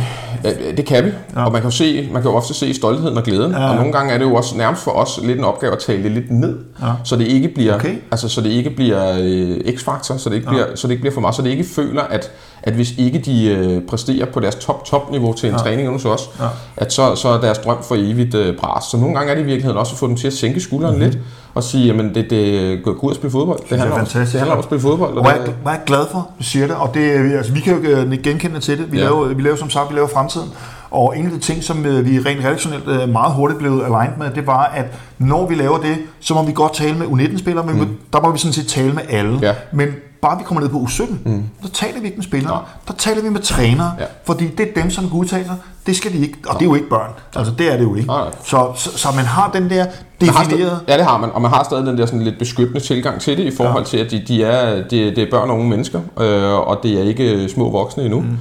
øh, 0.45 0.77
det 0.77 0.87
kan 0.87 1.05
vi, 1.05 1.11
ja. 1.37 1.45
og 1.45 1.53
man 1.53 1.61
kan 1.61 1.71
jo 1.71 1.77
se, 1.77 2.09
man 2.13 2.23
kan 2.23 2.31
jo 2.31 2.37
ofte 2.37 2.55
se 2.55 2.75
stoltheden 2.75 3.17
og 3.17 3.23
glæden, 3.25 3.53
Ja. 3.53 3.61
ja. 3.61 3.69
og 3.71 3.77
nogle 3.77 3.93
gange 3.93 4.13
er 4.13 4.19
det 4.19 4.25
jo 4.25 4.35
også 4.35 4.57
nærmest 4.57 4.83
for 4.83 4.91
os 4.91 5.21
lidt 5.23 5.39
en 5.39 5.45
opgave 5.45 5.73
at 5.73 5.79
tale 5.79 6.03
det 6.03 6.11
lidt 6.13 6.31
ned, 6.31 6.59
Ja. 6.83 6.87
så 7.05 7.17
det 7.17 7.27
ikke 7.27 7.49
bliver, 7.49 7.75
Okay. 7.75 7.97
altså 8.11 8.29
så 8.29 8.41
det 8.41 8.51
ikke 8.51 8.71
bliver 8.71 9.19
øh, 9.21 9.75
x-faktor, 9.77 10.17
så 10.17 10.29
det 10.31 10.37
ikke 10.37 10.49
bliver, 10.49 10.67
så 10.75 10.87
det 10.87 10.93
ikke 10.93 11.01
bliver 11.01 11.15
for 11.15 11.21
meget, 11.21 11.35
så 11.37 11.43
det 11.43 11.51
ikke 11.51 11.65
føler 11.65 12.03
at 12.03 12.31
at 12.67 12.73
hvis 12.73 12.93
ikke 12.99 13.19
de 13.19 13.49
øh, 13.49 13.83
præsterer 13.89 14.27
på 14.27 14.41
deres 14.41 14.55
top 14.55 14.85
top 14.85 15.11
niveau 15.11 15.33
til 15.33 15.49
en 15.49 15.53
ja. 15.55 15.59
træning 15.59 15.89
hos 15.89 16.05
os, 16.05 16.31
Ja. 16.41 16.45
at 16.77 16.93
så, 16.93 17.15
så 17.17 17.29
er 17.29 17.41
deres 17.41 17.59
drøm 17.59 17.83
for 17.83 17.95
evigt 17.99 18.35
øh, 18.35 18.57
bras. 18.57 18.85
Så 18.85 18.97
nogle 18.97 19.15
gange 19.15 19.31
er 19.31 19.35
det 19.35 19.43
i 19.43 19.45
virkeligheden 19.45 19.79
også 19.79 19.93
at 19.93 19.99
få 19.99 20.07
dem 20.07 20.17
til 20.17 20.27
at 20.27 20.33
sænke 20.33 20.61
skulderen 20.61 20.95
mm-hmm. 20.95 21.11
lidt 21.11 21.23
og 21.55 21.63
sige, 21.63 21.87
jamen 21.87 22.15
det, 22.15 22.31
det 22.31 22.83
gå 22.85 22.93
gå 22.93 23.07
ud 23.07 23.11
og 23.11 23.17
spille 23.17 23.31
fodbold. 23.33 23.59
Det, 23.71 23.79
handler, 23.79 23.91
om, 23.91 23.99
fantastisk. 23.99 24.33
det 24.33 24.41
handler 24.41 24.53
om 24.53 24.59
at 24.59 24.65
spille 24.65 24.81
fodbold. 24.83 25.15
Og 25.17 25.23
hvor 25.23 25.31
er, 25.31 25.39
det, 25.39 25.47
jeg- 25.47 25.55
er 25.67 25.71
jeg 25.71 25.81
glad 25.87 26.07
for, 26.11 26.31
du 26.39 26.43
siger 26.45 26.67
det, 26.67 26.77
og 26.77 26.91
det, 26.95 27.01
altså, 27.37 27.53
vi 27.53 27.61
kan 27.61 27.83
jo 27.83 27.91
øh, 27.91 28.13
genkende 28.23 28.61
til 28.61 28.79
det. 28.79 28.93
Vi, 28.93 28.99
ja. 28.99 29.05
Laver, 29.05 29.27
vi 29.35 29.43
laver 29.43 29.57
som 29.57 29.71
sagt, 29.71 29.91
vi 29.91 29.97
laver 29.97 30.09
fremtiden, 30.09 30.49
og 30.91 31.19
en 31.19 31.25
af 31.27 31.33
de 31.33 31.39
ting, 31.39 31.63
som 31.65 31.87
øh, 31.87 32.07
vi 32.07 32.19
rent 32.19 32.45
redaktionelt 32.45 32.89
øh, 32.89 33.09
meget 33.09 33.33
hurtigt 33.35 33.59
blev 33.59 33.73
aligned 33.73 34.19
med, 34.19 34.31
det 34.35 34.47
var, 34.47 34.65
at 34.75 34.85
når 35.19 35.47
vi 35.47 35.55
laver 35.55 35.79
det, 35.79 35.97
så 36.21 36.35
må 36.35 36.43
vi 36.43 36.53
godt 36.53 36.75
tale 36.75 36.95
med 36.99 37.07
U19-spillere, 37.07 37.67
men 37.67 37.77
mm. 37.81 37.97
der 38.13 38.21
må 38.21 38.31
vi 38.33 38.39
sådan 38.39 38.53
set 38.53 38.67
tale 38.67 38.93
med 38.93 39.03
alle. 39.09 39.39
Ja. 39.43 39.55
Men 39.73 39.89
bare 40.25 40.39
vi 40.39 40.45
kommer 40.45 40.61
ned 40.61 40.69
på 40.69 40.79
U17, 40.79 41.13
mm. 41.25 41.45
så 41.65 41.71
taler 41.71 42.01
vi 42.01 42.07
ikke 42.07 42.17
med 42.17 42.25
spillere, 42.25 42.53
Nej. 42.53 42.63
der 42.89 42.95
taler 42.95 43.23
vi 43.23 43.29
med 43.29 43.41
trænere, 43.41 43.93
Ja. 43.99 44.05
fordi 44.25 44.47
det 44.47 44.69
er 44.69 44.83
dem, 44.83 44.91
som 44.91 45.09
kan 45.09 45.19
udtale 45.19 45.45
sig. 45.45 45.57
Det 45.87 45.97
skal 45.97 46.13
de 46.13 46.19
ikke, 46.19 46.39
og 46.49 46.55
det 46.55 46.63
er 46.63 46.69
jo 46.69 46.75
ikke 46.75 46.89
børn. 46.89 47.11
Altså 47.37 47.53
det 47.59 47.73
er 47.73 47.77
det 47.77 47.85
jo 47.85 47.95
ikke. 47.95 48.09
Nej. 48.09 48.29
Så, 48.45 48.73
så, 48.77 48.99
så 48.99 49.09
man 49.17 49.25
har 49.25 49.51
den 49.51 49.71
der 49.71 49.87
stadig, 50.21 50.71
ja, 50.89 50.97
det 50.97 51.05
har 51.05 51.19
man, 51.19 51.31
og 51.33 51.43
man 51.43 51.51
har 51.51 51.63
stadig 51.65 51.87
den 51.87 51.99
der 51.99 52.07
sådan 52.07 52.23
lidt 52.23 52.39
beskyttende 52.39 52.81
tilgang 52.81 53.21
til 53.21 53.39
det, 53.39 53.53
i 53.53 53.57
forhold 53.57 53.85
ja. 53.85 53.89
til, 53.89 53.97
at 53.99 54.11
de, 54.11 54.23
de 54.29 54.45
er, 54.45 54.75
det, 54.75 55.17
det 55.17 55.19
er 55.19 55.31
børn 55.31 55.51
og 55.51 55.57
unge 55.57 55.69
mennesker, 55.69 56.01
øh, 56.21 56.69
og 56.69 56.81
det 56.83 57.01
er 57.01 57.03
ikke 57.03 57.49
små 57.49 57.71
voksne 57.71 58.03
endnu. 58.03 58.21
Mm. 58.21 58.39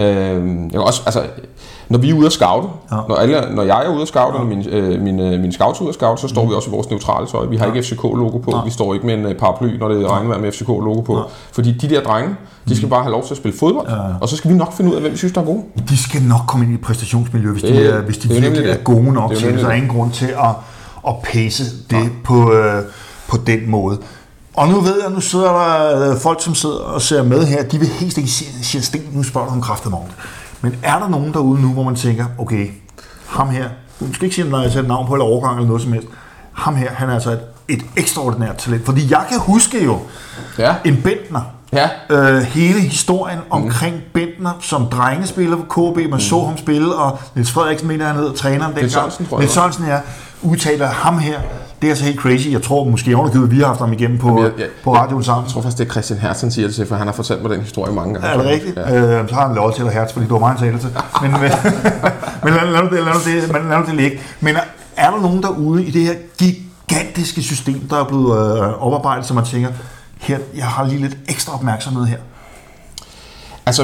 Øh, 0.00 0.06
jeg 0.62 0.70
kan 0.70 0.80
også, 0.80 1.02
altså, 1.06 1.22
når 1.88 1.98
vi 1.98 2.10
er 2.10 2.14
ude 2.14 2.26
at 2.26 2.32
scoute, 2.32 2.68
Ja. 2.90 2.96
ja. 2.96 3.02
når, 3.08 3.14
alle, 3.16 3.40
når 3.54 3.62
jeg 3.62 3.84
er 3.86 3.88
ude 3.94 4.02
at 4.02 4.08
scoute, 4.08 4.34
og 4.36 4.46
min, 4.46 4.68
øh, 4.68 5.00
min, 5.02 5.20
øh, 5.20 5.40
min 5.40 5.52
scouts 5.52 5.78
er 5.78 5.82
ude 5.82 5.88
at 5.88 5.94
scoute, 5.94 6.20
så 6.22 6.28
står 6.28 6.46
vi 6.48 6.54
også 6.54 6.68
i 6.68 6.72
vores 6.72 6.90
neutrale 6.90 7.26
tøj. 7.26 7.46
Vi 7.46 7.56
har 7.56 7.66
ja. 7.66 7.72
ikke 7.72 7.86
FCK-logo 7.88 8.38
på, 8.38 8.50
Nej. 8.50 8.64
vi 8.64 8.70
står 8.70 8.94
ikke 8.94 9.06
med 9.06 9.14
en 9.14 9.26
øh, 9.26 9.34
paraply, 9.34 9.78
når 9.78 9.88
det 9.88 10.10
regner 10.10 10.38
med 10.38 10.52
FCK-logo 10.52 11.00
på. 11.00 11.18
Fordi 11.52 11.72
de 11.72 11.88
der 11.88 12.02
drenge, 12.02 12.34
de 12.68 12.76
skal 12.76 12.88
bare 12.88 13.02
have 13.02 13.12
lov 13.12 13.24
til 13.24 13.30
at 13.34 13.36
spille 13.38 13.58
fodbold, 13.58 13.88
Ja. 13.88 13.96
og 14.20 14.28
så 14.28 14.36
skal 14.36 14.50
vi 14.50 14.56
nok 14.56 14.72
finde 14.76 14.90
ud 14.90 14.94
af, 14.96 15.00
hvem 15.02 15.12
vi 15.12 15.16
synes, 15.16 15.32
der 15.32 15.40
er 15.40 15.44
gode. 15.44 15.62
De 15.88 15.96
skal 16.02 16.22
nok 16.22 16.40
komme 16.48 16.64
ind 16.64 16.72
i 16.72 16.74
et 16.74 16.80
præstationsmiljø, 16.80 17.52
hvis 17.52 17.62
de, 17.62 17.68
Det- 17.68 17.94
er, 17.94 18.00
hvis 18.00 18.18
de 18.18 18.28
det 18.28 18.36
er 18.36 18.40
virkelig 18.40 18.70
er 18.70 18.76
gode 18.76 19.12
nok 19.12 19.30
Det 19.30 19.36
er 19.36 19.40
til 19.40 19.52
det. 19.52 19.60
Så 19.60 19.66
er 19.68 19.72
ingen 19.72 19.90
grund 19.90 20.10
til 20.12 20.26
at, 20.26 20.50
at 21.08 21.14
pace 21.32 21.64
det 21.90 22.10
på, 22.24 22.52
øh, 22.52 22.82
på 23.28 23.36
den 23.46 23.70
måde. 23.70 23.98
Og 24.60 24.68
nu 24.68 24.80
ved 24.80 25.02
jeg, 25.02 25.10
nu 25.10 25.20
sidder 25.20 25.52
der 25.52 26.10
øh, 26.10 26.18
folk, 26.18 26.42
som 26.42 26.54
sidder 26.54 26.76
og 26.76 27.02
ser 27.02 27.22
med 27.22 27.46
her, 27.46 27.62
de 27.62 27.78
vil 27.78 27.88
helt 27.88 28.18
ikke 28.18 28.30
sige, 28.30 28.82
Sten, 28.82 29.02
nu 29.12 29.22
spørger 29.22 29.48
du 29.48 29.52
om 29.52 29.62
kraften 29.62 29.94
Men 30.60 30.74
er 30.82 30.98
der 30.98 31.08
nogen 31.08 31.32
derude 31.32 31.62
nu, 31.62 31.72
hvor 31.72 31.82
man 31.82 31.96
tænker, 31.96 32.26
okay, 32.38 32.70
ham 33.26 33.48
her, 33.50 33.68
du 34.00 34.14
skal 34.14 34.24
ikke 34.24 34.34
sige, 34.34 34.48
når 34.48 34.62
jeg 34.62 34.72
sætter 34.72 34.88
navn 34.88 35.06
på 35.06 35.14
eller 35.14 35.24
overgang 35.24 35.56
eller 35.56 35.66
noget 35.66 35.82
som 35.82 35.92
helst, 35.92 36.08
ham 36.52 36.76
her, 36.76 36.90
han 36.90 37.10
er 37.10 37.14
altså 37.14 37.30
et, 37.30 37.40
et 37.68 37.82
ekstraordinært 37.96 38.56
talent. 38.56 38.84
Fordi 38.84 39.10
jeg 39.10 39.24
kan 39.28 39.38
huske 39.38 39.84
jo 39.84 39.98
Ja. 40.58 40.74
en 40.84 41.02
Bentner, 41.02 41.40
Ja. 41.72 41.88
øh, 42.10 42.42
hele 42.42 42.80
historien 42.80 43.38
omkring 43.50 43.96
Bentner 44.14 44.50
som 44.60 44.86
drengespiller 44.86 45.56
på 45.56 45.62
KB. 45.62 45.96
Man 45.96 46.10
mm. 46.10 46.20
så 46.20 46.44
ham 46.44 46.58
spille, 46.58 46.94
og 46.94 47.18
Niels 47.34 47.52
Frederiksen 47.52 47.88
mener, 47.88 48.06
han 48.06 48.16
hedder 48.16 48.32
træneren 48.32 48.60
dengang. 48.62 48.76
Niels 48.76 48.92
Sørensen, 48.92 49.26
tror 49.26 49.36
jeg, 49.36 49.40
Niels 49.40 49.52
Sørensen, 49.52 49.86
ja, 49.86 49.98
udtaler 50.42 50.86
ham 50.86 51.18
her. 51.18 51.40
Det 51.82 51.86
er 51.86 51.90
altså 51.90 52.04
helt 52.04 52.20
crazy. 52.20 52.48
Jeg 52.48 52.62
tror 52.62 52.84
måske 52.84 53.16
ovenikøbet, 53.16 53.50
vi 53.50 53.58
har 53.58 53.66
haft 53.66 53.80
ham 53.80 53.92
igennem 53.92 54.18
på, 54.18 54.28
Jamen, 54.28 54.42
jeg- 54.44 54.52
jeg- 54.58 54.66
på 54.84 54.94
radioen 54.94 55.24
sammen. 55.24 55.44
Jeg 55.44 55.52
tror 55.52 55.60
faktisk, 55.62 55.78
det 55.78 55.86
er 55.86 55.90
Christian 55.90 56.18
Hertzen 56.18 56.50
siger 56.50 56.66
det 56.68 56.74
til, 56.74 56.86
for 56.86 56.94
han 56.96 57.06
har 57.06 57.14
fortalt 57.14 57.42
mig 57.42 57.50
den 57.50 57.60
historie 57.60 57.92
mange 57.92 58.14
gange. 58.14 58.28
Er 58.28 58.36
det 58.36 58.46
rigtigt? 58.46 58.76
Ja. 58.76 59.20
Øh, 59.20 59.28
så 59.28 59.34
har 59.34 59.46
han 59.46 59.56
lov 59.56 59.74
til 59.74 59.82
at 59.82 59.92
hertz, 59.92 60.12
fordi 60.12 60.24
det 60.24 60.32
var 60.32 60.38
mig, 60.38 60.48
han 60.48 60.58
til. 60.58 60.90
Men, 61.22 61.30
men, 61.30 61.40
men 62.44 62.54
lad, 62.54 62.72
lad, 62.72 63.04
lad, 63.04 63.42
det, 63.42 63.52
men 63.52 63.68
lad 63.68 63.78
nu 63.78 63.84
det 63.86 63.94
ligge. 63.94 64.20
Men 64.40 64.56
er, 64.56 64.60
er 64.96 65.10
der 65.10 65.20
nogen 65.20 65.42
derude 65.42 65.84
i 65.84 65.90
det 65.90 66.02
her 66.02 66.14
gigantiske 66.38 67.42
system, 67.42 67.80
der 67.90 68.00
er 68.00 68.04
blevet 68.04 68.58
øh, 68.58 68.82
oparbejdet, 68.86 69.26
som 69.26 69.36
man 69.36 69.44
tænker, 69.44 69.68
her, 70.18 70.38
jeg 70.56 70.64
har 70.66 70.84
lige 70.86 71.00
lidt 71.00 71.16
ekstra 71.28 71.54
opmærksomhed 71.54 72.04
her? 72.06 72.16
Altså, 73.66 73.82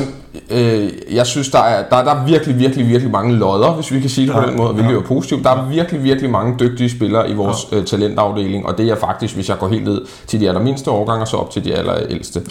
øh, 0.51 0.91
jeg 1.11 1.27
synes, 1.27 1.51
der 1.51 1.59
er, 1.59 1.89
der, 1.91 2.05
der 2.05 2.15
er 2.15 2.25
virkelig, 2.25 2.59
virkelig, 2.59 2.89
virkelig 2.89 3.13
mange 3.13 3.35
lodder, 3.35 3.73
hvis 3.73 3.93
vi 3.93 4.01
kan 4.01 4.11
sige 4.11 4.27
det 4.27 4.35
ja, 4.35 4.41
på 4.41 4.47
den 4.47 4.57
måde, 4.57 4.73
hvilket 4.73 4.93
ja. 4.93 4.99
er 4.99 5.03
positivt. 5.03 5.45
Der 5.45 5.51
er 5.51 5.69
virkelig, 5.69 6.03
virkelig 6.03 6.31
mange 6.31 6.57
dygtige 6.61 6.91
spillere 6.91 7.31
i 7.31 7.35
vores 7.35 7.57
ja. 7.73 7.77
øh, 7.77 7.85
talentafdeling, 7.85 8.67
og 8.67 8.79
det 8.79 8.89
er 8.89 8.97
faktisk, 8.97 9.35
hvis 9.35 9.49
jeg 9.49 9.59
går 9.59 9.69
helt 9.69 9.85
ned 9.85 10.03
til 10.27 10.41
de 10.41 10.49
allermindste 10.49 10.91
årgange, 10.91 11.23
og 11.23 11.29
så 11.29 11.37
op 11.37 11.51
til 11.51 11.65
de 11.65 11.75
allerældste. 11.75 12.43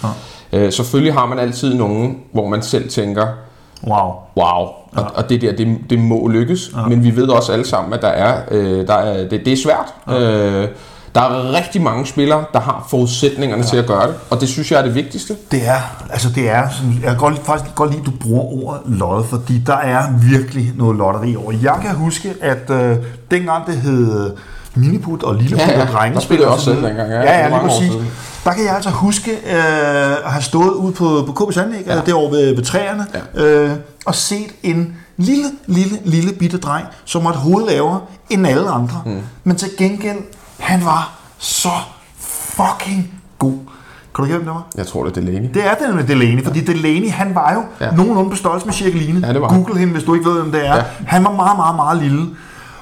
Ja. 0.54 0.60
Øh, 0.60 0.72
selvfølgelig 0.72 1.14
har 1.14 1.26
man 1.26 1.40
altid 1.40 1.74
nogen, 1.74 2.18
hvor 2.32 2.48
man 2.48 2.62
selv 2.62 2.90
tænker, 2.90 3.28
Wow. 3.88 4.14
wow, 4.38 4.68
ja. 4.96 5.02
og, 5.02 5.12
og 5.16 5.30
det 5.30 5.42
der, 5.42 5.52
det, 5.52 5.78
det 5.90 6.00
må 6.00 6.28
lykkes, 6.28 6.72
ja. 6.76 6.88
men 6.88 7.04
vi 7.04 7.16
ved 7.16 7.28
også 7.28 7.52
alle 7.52 7.66
sammen, 7.66 7.94
at 7.94 8.02
der 8.02 8.08
er, 8.08 8.42
øh, 8.52 8.88
der 8.88 8.94
er, 8.94 9.28
det, 9.28 9.46
det 9.46 9.54
er 9.54 9.58
svært. 9.58 9.94
Ja. 10.08 10.62
Øh, 10.64 10.68
der 11.16 11.22
er 11.22 11.52
rigtig 11.54 11.82
mange 11.82 12.06
spillere, 12.06 12.46
der 12.54 12.60
har 12.60 12.86
forudsætningerne 12.90 13.64
ja. 13.64 13.70
til 13.70 13.78
at 13.78 13.86
gøre 13.86 14.08
det, 14.08 14.16
og 14.30 14.42
det 14.42 14.50
synes 14.50 14.72
jeg 14.72 14.80
er 14.80 14.84
det 14.84 14.96
vigtigste. 14.96 15.36
Det 15.52 15.68
er, 15.68 16.06
altså 16.10 16.30
det 16.36 16.50
er, 16.50 16.70
sådan, 16.70 17.00
jeg 17.02 17.10
kan 17.10 17.18
godt, 17.18 17.46
faktisk 17.46 17.76
godt 17.76 17.90
lide, 17.92 18.02
at 18.02 18.06
du 18.06 18.12
bruger 18.22 18.44
ordet 18.44 18.82
lod, 18.86 19.24
fordi 19.24 19.58
der 19.58 19.76
er 19.78 20.04
virkelig 20.32 20.72
noget 20.76 20.98
lotteri 20.98 21.36
over. 21.36 21.54
Jeg 21.62 21.78
kan 21.82 21.96
huske, 21.96 22.34
at 22.42 22.70
øh, 22.70 22.98
dengang 23.32 23.66
det 23.68 23.76
hed 23.76 24.32
Miniput 24.76 25.24
og 25.24 25.36
Lilleput 25.36 25.68
Ja, 25.68 25.74
ja, 25.74 25.82
og 25.82 25.88
Drengespil. 25.88 26.14
der 26.14 26.20
spillede 26.20 26.48
også 26.48 26.66
så 26.66 26.72
selv 26.72 26.86
dengang, 26.86 27.10
ja, 27.10 27.22
Ja, 27.22 27.40
ja, 27.40 27.48
lige 27.48 27.60
præcis. 27.60 27.92
Der 28.44 28.52
kan 28.54 28.66
jeg 28.66 28.76
altså 28.76 28.90
huske 28.90 29.32
øh, 29.32 30.12
at 30.26 30.32
have 30.32 30.42
stået 30.44 30.72
ude 30.74 30.92
på, 30.92 31.24
på 31.28 31.46
KB's 31.46 31.62
anlæg, 31.62 31.84
ja. 31.88 32.02
derovre 32.06 32.32
ved, 32.32 32.56
ved 32.56 32.64
træerne, 32.64 33.06
ja. 33.36 33.44
øh, 33.44 33.72
og 34.06 34.16
set 34.16 34.52
en 34.64 34.96
lille, 35.18 35.46
lille, 35.68 35.98
lille 36.06 36.34
bitte 36.34 36.58
dreng, 36.58 36.86
som 37.06 37.24
var 37.24 37.30
et 37.30 37.36
hoved 37.36 37.66
lavere 37.68 38.02
end 38.30 38.48
alle 38.48 38.70
andre. 38.70 39.02
Mm. 39.06 39.22
Men 39.44 39.56
til 39.56 39.70
gengæld, 39.78 40.18
han 40.60 40.86
var 40.86 41.14
så 41.38 41.70
fucking 42.20 43.14
god. 43.40 43.60
Kan 44.16 44.24
du 44.24 44.24
ikke 44.24 44.36
hvem 44.36 44.46
det 44.46 44.54
var? 44.54 44.64
Jeg 44.78 44.88
tror, 44.88 45.04
det 45.04 45.18
er 45.18 45.22
Delaney. 45.22 45.50
Det 45.54 45.66
er 45.66 45.76
det 45.76 45.96
med 45.96 46.04
Delaney, 46.04 46.44
fordi 46.44 46.62
Delaney, 46.62 47.10
han 47.10 47.36
var 47.36 47.54
jo 47.54 47.64
ja. 47.80 47.86
Ja. 47.86 47.96
nogenlunde 47.96 48.30
på 48.30 48.36
størrelse 48.36 48.66
med 48.66 48.74
Cirkeline. 48.74 49.28
Ja, 49.28 49.34
det 49.34 49.42
var 49.42 49.50
han. 49.50 49.64
Google 49.64 49.80
hende, 49.80 49.94
hvis 49.94 50.04
du 50.04 50.14
ikke 50.14 50.30
ved, 50.30 50.42
hvem 50.42 50.52
det 50.52 50.68
er. 50.68 50.76
Ja. 50.76 50.76
Ja. 50.76 50.84
Han 51.08 51.24
var 51.24 51.32
meget, 51.32 51.58
meget, 51.58 51.76
meget 51.76 52.02
lille. 52.04 52.30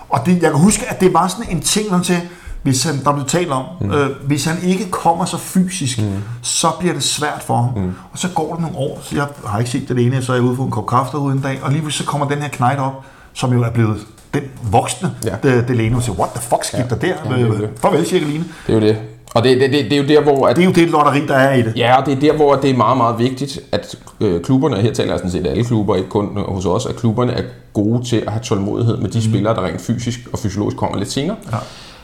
Og 0.09 0.19
det, 0.25 0.41
jeg 0.41 0.51
kan 0.51 0.59
huske, 0.59 0.85
at 0.89 1.01
det 1.01 1.13
var 1.13 1.27
sådan 1.27 1.45
en 1.49 1.61
ting, 1.61 1.91
man 1.91 2.03
til, 2.03 2.21
hvis 2.63 2.83
han, 2.83 3.03
der 3.03 3.13
blev 3.13 3.25
talt 3.25 3.51
om, 3.51 3.65
mm. 3.81 3.91
øh, 3.91 4.09
hvis 4.25 4.45
han 4.45 4.57
ikke 4.63 4.91
kommer 4.91 5.25
så 5.25 5.37
fysisk, 5.37 6.01
mm. 6.01 6.11
så 6.41 6.67
bliver 6.79 6.93
det 6.93 7.03
svært 7.03 7.43
for 7.43 7.55
ham. 7.55 7.83
Mm. 7.83 7.93
Og 8.11 8.19
så 8.19 8.29
går 8.35 8.55
der 8.55 8.61
nogle 8.61 8.77
år, 8.77 8.99
så 9.03 9.15
jeg 9.15 9.27
har 9.45 9.59
ikke 9.59 9.71
set 9.71 9.89
det 9.89 10.05
ene, 10.05 10.21
så 10.21 10.31
er 10.31 10.35
jeg 10.35 10.43
ude 10.43 10.55
på 10.55 10.63
en 10.63 10.71
kop 10.71 10.87
kaffe 10.87 11.11
derude 11.11 11.33
en 11.33 11.41
dag, 11.41 11.59
og 11.63 11.71
lige 11.71 11.91
så 11.91 12.05
kommer 12.05 12.27
den 12.27 12.37
her 12.37 12.47
knejt 12.47 12.79
op, 12.79 13.05
som 13.33 13.53
jo 13.53 13.63
er 13.63 13.69
blevet 13.69 13.97
den 14.33 14.43
voksne 14.71 15.11
Ja. 15.25 15.61
Delano 15.67 15.99
siger, 15.99 16.15
what 16.15 16.29
the 16.35 16.41
fuck 16.41 16.63
skete 16.63 16.83
Ja. 16.83 16.95
der 16.95 16.95
der? 16.95 17.37
Ja, 17.37 17.43
det. 17.45 17.69
Farvel, 17.81 18.05
Cirkeline. 18.05 18.45
Det 18.67 18.75
er 18.75 18.79
jo 18.79 18.85
det. 18.87 18.97
Og 19.33 19.43
det, 19.43 19.59
det, 19.61 19.71
det, 19.71 19.83
det 19.85 19.93
er 19.93 19.97
jo 20.01 20.07
der, 20.07 20.21
hvor... 20.21 20.47
At, 20.47 20.55
Det 20.55 20.61
er 20.61 20.65
jo 20.65 20.71
det 20.71 20.89
lotteri, 20.89 21.27
der 21.27 21.35
er 21.35 21.53
i 21.55 21.61
det. 21.61 21.73
Ja, 21.75 21.99
og 22.01 22.05
det 22.05 22.13
er 22.13 22.19
der, 22.19 22.33
hvor 22.33 22.55
det 22.55 22.69
er 22.69 22.77
meget, 22.77 22.97
meget 22.97 23.19
vigtigt, 23.19 23.59
at 23.71 23.95
øh, 24.21 24.41
klubberne, 24.41 24.75
her 24.77 24.93
taler 24.93 25.11
jeg 25.11 25.19
sådan 25.19 25.31
set 25.31 25.47
alle 25.47 25.63
klubber, 25.63 25.95
ikke 25.95 26.09
kun 26.09 26.37
hos 26.47 26.65
os, 26.65 26.85
at 26.85 26.95
klubberne 26.95 27.31
er 27.33 27.43
gode 27.73 28.05
til 28.05 28.17
at 28.17 28.31
have 28.31 28.41
tålmodighed 28.43 28.97
med 28.97 29.09
de 29.09 29.17
mm. 29.17 29.23
spillere, 29.23 29.55
der 29.55 29.65
rent 29.65 29.81
fysisk 29.81 30.19
og 30.33 30.39
fysiologisk 30.39 30.77
kommer 30.77 30.97
lidt 30.97 31.11
senere. 31.11 31.35
Ja. 31.51 31.57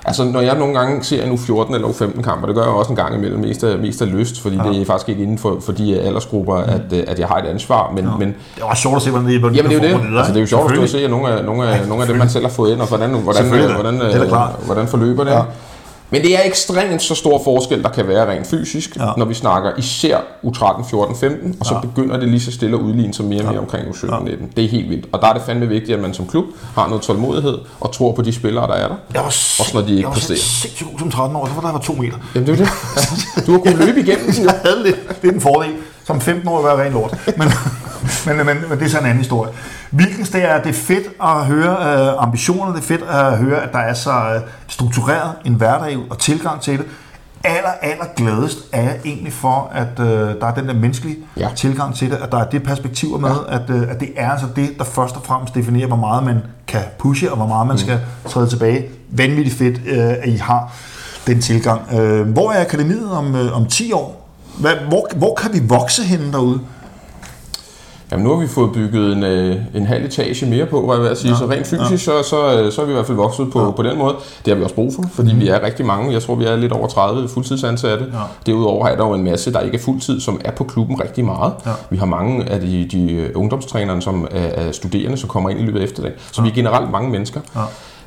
Altså, 0.05 0.23
når 0.23 0.41
jeg 0.41 0.57
nogle 0.57 0.79
gange 0.79 1.03
ser 1.03 1.23
en 1.23 1.31
U14 1.31 1.75
eller 1.75 1.87
U15 1.87 2.21
kamp, 2.21 2.41
og 2.41 2.47
det 2.47 2.55
gør 2.55 2.63
jeg 2.63 2.71
også 2.71 2.89
en 2.89 2.95
gang 2.95 3.15
imellem, 3.15 3.39
mest 3.39 3.63
af, 3.63 3.77
mest 3.77 4.01
af 4.01 4.11
lyst, 4.11 4.41
fordi 4.41 4.55
ja. 4.55 4.63
det 4.63 4.81
er 4.81 4.85
faktisk 4.85 5.09
ikke 5.09 5.23
inden 5.23 5.37
for, 5.37 5.57
for 5.65 5.71
de 5.71 5.99
aldersgrupper, 5.99 6.57
mm. 6.65 6.69
at, 6.69 6.99
øh, 6.99 7.03
at 7.07 7.19
jeg 7.19 7.27
har 7.27 7.37
et 7.37 7.45
ansvar, 7.45 7.91
men, 7.95 8.05
ja. 8.05 8.11
men 8.19 8.27
Det 8.27 8.61
er 8.61 8.65
også 8.65 8.81
sjovt 8.81 8.95
at 8.95 9.01
se, 9.01 9.09
hvordan 9.09 9.27
det 9.27 9.35
er. 9.35 9.39
hvordan 9.39 9.55
Jamen 9.55 9.71
det 9.71 9.85
er 9.85 9.91
jo 9.91 9.97
det. 9.97 10.17
Altså, 10.17 10.33
det 10.33 10.37
er 10.37 10.41
jo 10.41 10.47
sjovt 10.47 10.77
at 10.77 10.89
se 10.89 11.03
at 11.03 11.09
nogle 11.09 11.29
af, 11.29 11.45
nogle 11.45 11.67
af, 11.67 11.87
nogle 11.87 12.03
af 12.03 12.07
dem, 12.07 12.17
man 12.17 12.29
selv 12.29 12.45
har 12.45 12.51
fået 12.51 12.71
ind, 12.71 12.81
og 12.81 12.87
hvordan, 12.87 13.09
hvordan, 13.09 13.45
hvordan, 13.45 13.95
hvordan, 13.95 14.29
hvordan 14.65 14.87
forløber 14.87 15.23
det. 15.23 15.31
Ja. 15.31 15.41
Men 16.11 16.21
det 16.21 16.35
er 16.35 16.39
ekstremt 16.45 17.01
så 17.01 17.15
stor 17.15 17.41
forskel, 17.43 17.83
der 17.83 17.89
kan 17.89 18.07
være 18.07 18.31
rent 18.31 18.47
fysisk, 18.47 18.95
Ja. 18.95 19.05
når 19.17 19.25
vi 19.25 19.33
snakker 19.33 19.71
især 19.77 20.17
U13, 20.45 20.89
14, 20.89 21.15
15, 21.15 21.55
og 21.59 21.65
så 21.65 21.73
Ja. 21.73 21.79
begynder 21.79 22.17
det 22.19 22.27
lige 22.29 22.39
så 22.41 22.51
stille 22.51 22.75
at 22.77 22.81
udligne 22.81 23.13
sig 23.13 23.25
mere 23.25 23.41
og 23.41 23.47
mere 23.51 23.59
omkring 23.59 23.87
U17, 23.87 24.23
19. 24.23 24.51
Det 24.55 24.65
er 24.65 24.69
helt 24.69 24.89
vildt. 24.89 25.05
Og 25.11 25.21
der 25.21 25.27
er 25.27 25.33
det 25.33 25.41
fandme 25.45 25.67
vigtigt, 25.67 25.95
at 25.95 25.99
man 26.01 26.13
som 26.13 26.27
klub 26.27 26.45
har 26.75 26.87
noget 26.87 27.01
tålmodighed 27.03 27.57
og 27.79 27.91
tror 27.93 28.11
på 28.11 28.21
de 28.21 28.33
spillere, 28.33 28.67
der 28.67 28.73
er 28.73 28.87
der. 28.87 28.95
Jeg 29.13 29.21
var, 29.21 29.27
Også 29.27 29.71
når 29.73 29.81
de 29.81 29.87
ikke 29.89 29.99
jeg 30.01 30.07
var 30.07 30.13
præsterer. 30.13 30.37
sindssygt 30.37 30.89
god 30.91 30.99
som 30.99 31.11
13 31.11 31.35
år, 31.37 31.47
så 31.47 31.53
var 31.53 31.61
der 31.61 31.71
var 31.71 31.79
to 31.79 31.93
meter. 31.93 32.17
Jamen 32.35 32.47
det 32.47 32.53
er 32.53 32.65
det. 32.65 32.69
Ja. 33.37 33.41
Du 33.45 33.51
har 33.51 33.59
kunnet 33.59 33.77
løbe 33.85 33.99
igennem 33.99 34.31
den. 34.31 34.43
Jeg 34.49 34.59
havde 34.65 34.83
lidt, 34.83 35.21
det 35.21 35.29
er 35.29 35.33
en 35.33 35.41
fordel. 35.41 35.71
Som 36.07 36.21
15 36.21 36.47
år 36.49 36.61
var 36.61 36.81
ren 36.81 36.93
lort. 36.93 37.17
Men, 37.37 37.47
men, 38.25 38.45
men, 38.45 38.57
men, 38.69 38.79
det 38.79 38.85
er 38.85 38.89
så 38.89 38.97
en 38.97 39.05
anden 39.05 39.17
historie. 39.17 39.51
Wilkens, 39.93 40.29
det 40.29 40.43
er, 40.43 40.61
det 40.61 40.69
er 40.69 40.73
fedt 40.73 41.07
at 41.23 41.45
høre 41.45 41.71
uh, 41.71 42.23
ambitionerne, 42.23 42.75
det 42.75 42.81
er 42.81 42.87
fedt 42.87 43.01
at 43.01 43.37
høre, 43.37 43.63
at 43.63 43.73
der 43.73 43.79
er 43.79 43.93
så 43.93 44.11
uh, 44.11 44.49
struktureret 44.67 45.31
en 45.45 45.53
hverdag 45.53 45.97
og 46.09 46.17
tilgang 46.17 46.61
til 46.61 46.77
det. 46.77 46.85
Aller, 47.43 47.69
aller 47.81 48.05
gladest 48.15 48.57
er 48.71 48.81
jeg 48.81 48.99
egentlig 49.05 49.33
for, 49.33 49.71
at 49.73 49.99
uh, 49.99 50.05
der 50.05 50.47
er 50.47 50.53
den 50.53 50.67
der 50.67 50.73
menneskelige 50.73 51.17
ja. 51.37 51.49
Tilgang 51.55 51.95
til 51.95 52.11
det, 52.11 52.17
at 52.17 52.31
der 52.31 52.37
er 52.37 52.49
det 52.49 52.63
perspektiv 52.63 53.19
med, 53.19 53.29
ja. 53.29 53.55
at, 53.55 53.69
uh, 53.69 53.89
at 53.89 53.99
det 53.99 54.09
er 54.15 54.31
altså 54.31 54.47
det, 54.55 54.69
der 54.77 54.83
først 54.83 55.15
og 55.15 55.23
fremmest 55.23 55.55
definerer, 55.55 55.87
hvor 55.87 55.97
meget 55.97 56.23
man 56.23 56.41
kan 56.67 56.81
pushe, 56.99 57.31
og 57.31 57.37
hvor 57.37 57.47
meget 57.47 57.67
man 57.67 57.73
mm. 57.73 57.79
skal 57.79 57.99
træde 58.27 58.49
tilbage. 58.49 58.85
Vanvittigt 59.09 59.57
fedt, 59.57 59.77
uh, 59.77 60.23
at 60.23 60.27
I 60.29 60.35
har 60.35 60.73
den 61.27 61.41
tilgang. 61.41 61.81
Uh, 61.93 62.21
hvor 62.21 62.51
er 62.51 62.61
akademiet 62.61 63.11
om, 63.11 63.33
uh, 63.33 63.57
om 63.57 63.65
10 63.65 63.91
år? 63.91 64.29
Hvad, 64.59 64.75
hvor, 64.87 65.07
hvor 65.15 65.35
kan 65.35 65.53
vi 65.53 65.59
vokse 65.67 66.03
henne 66.03 66.31
derude? 66.31 66.59
Jamen 68.11 68.25
nu 68.25 68.33
har 68.33 68.41
vi 68.41 68.47
fået 68.47 68.71
bygget 68.71 69.13
en, 69.13 69.23
øh, 69.23 69.55
en 69.75 69.85
halv 69.85 70.05
etage 70.05 70.45
mere 70.45 70.65
på, 70.65 70.85
hvad 70.85 70.95
jeg 70.95 71.09
vil 71.09 71.17
sige. 71.17 71.31
Ja, 71.31 71.37
så 71.37 71.45
rent 71.45 71.67
fysisk, 71.67 72.07
ja. 72.07 72.23
så, 72.23 72.29
så, 72.29 72.59
øh, 72.59 72.71
så 72.71 72.81
er 72.81 72.85
vi 72.85 72.91
i 72.91 72.93
hvert 72.93 73.05
fald 73.05 73.17
vokset 73.17 73.51
på, 73.51 73.65
ja. 73.65 73.71
på 73.71 73.83
den 73.83 73.97
måde. 73.97 74.15
Det 74.45 74.53
har 74.53 74.55
vi 74.55 74.63
også 74.63 74.75
brug 74.75 74.93
for, 74.93 75.03
fordi 75.13 75.33
mm. 75.33 75.39
vi 75.39 75.47
er 75.47 75.63
rigtig 75.63 75.85
mange. 75.85 76.13
Jeg 76.13 76.21
tror, 76.21 76.35
vi 76.35 76.45
er 76.45 76.55
lidt 76.55 76.71
over 76.71 76.87
30 76.87 77.29
fuldtidsansatte. 77.29 78.05
Ja. 78.13 78.19
Derudover 78.45 78.87
er 78.87 78.95
der 78.95 79.07
jo 79.07 79.13
en 79.13 79.23
masse, 79.23 79.53
der 79.53 79.59
ikke 79.59 79.77
er 79.77 79.81
fuldtid, 79.81 80.19
som 80.19 80.41
er 80.45 80.51
på 80.51 80.63
klubben 80.63 81.01
rigtig 81.01 81.25
meget. 81.25 81.53
Ja. 81.65 81.71
Vi 81.89 81.97
har 81.97 82.05
mange 82.05 82.49
af 82.49 82.59
de, 82.59 82.87
de 82.91 83.13
øh, 83.13 83.29
ungdomstrænere, 83.35 84.01
som 84.01 84.27
er, 84.31 84.39
er 84.39 84.71
studerende, 84.71 85.17
som 85.17 85.29
kommer 85.29 85.49
ind 85.49 85.59
i 85.59 85.63
løbet 85.63 85.79
af 85.79 85.83
efterdagen. 85.83 86.15
Så 86.31 86.41
ja. 86.41 86.43
vi 86.43 86.49
er 86.49 86.55
generelt 86.55 86.91
mange 86.91 87.09
mennesker. 87.09 87.41
Ja. 87.55 87.61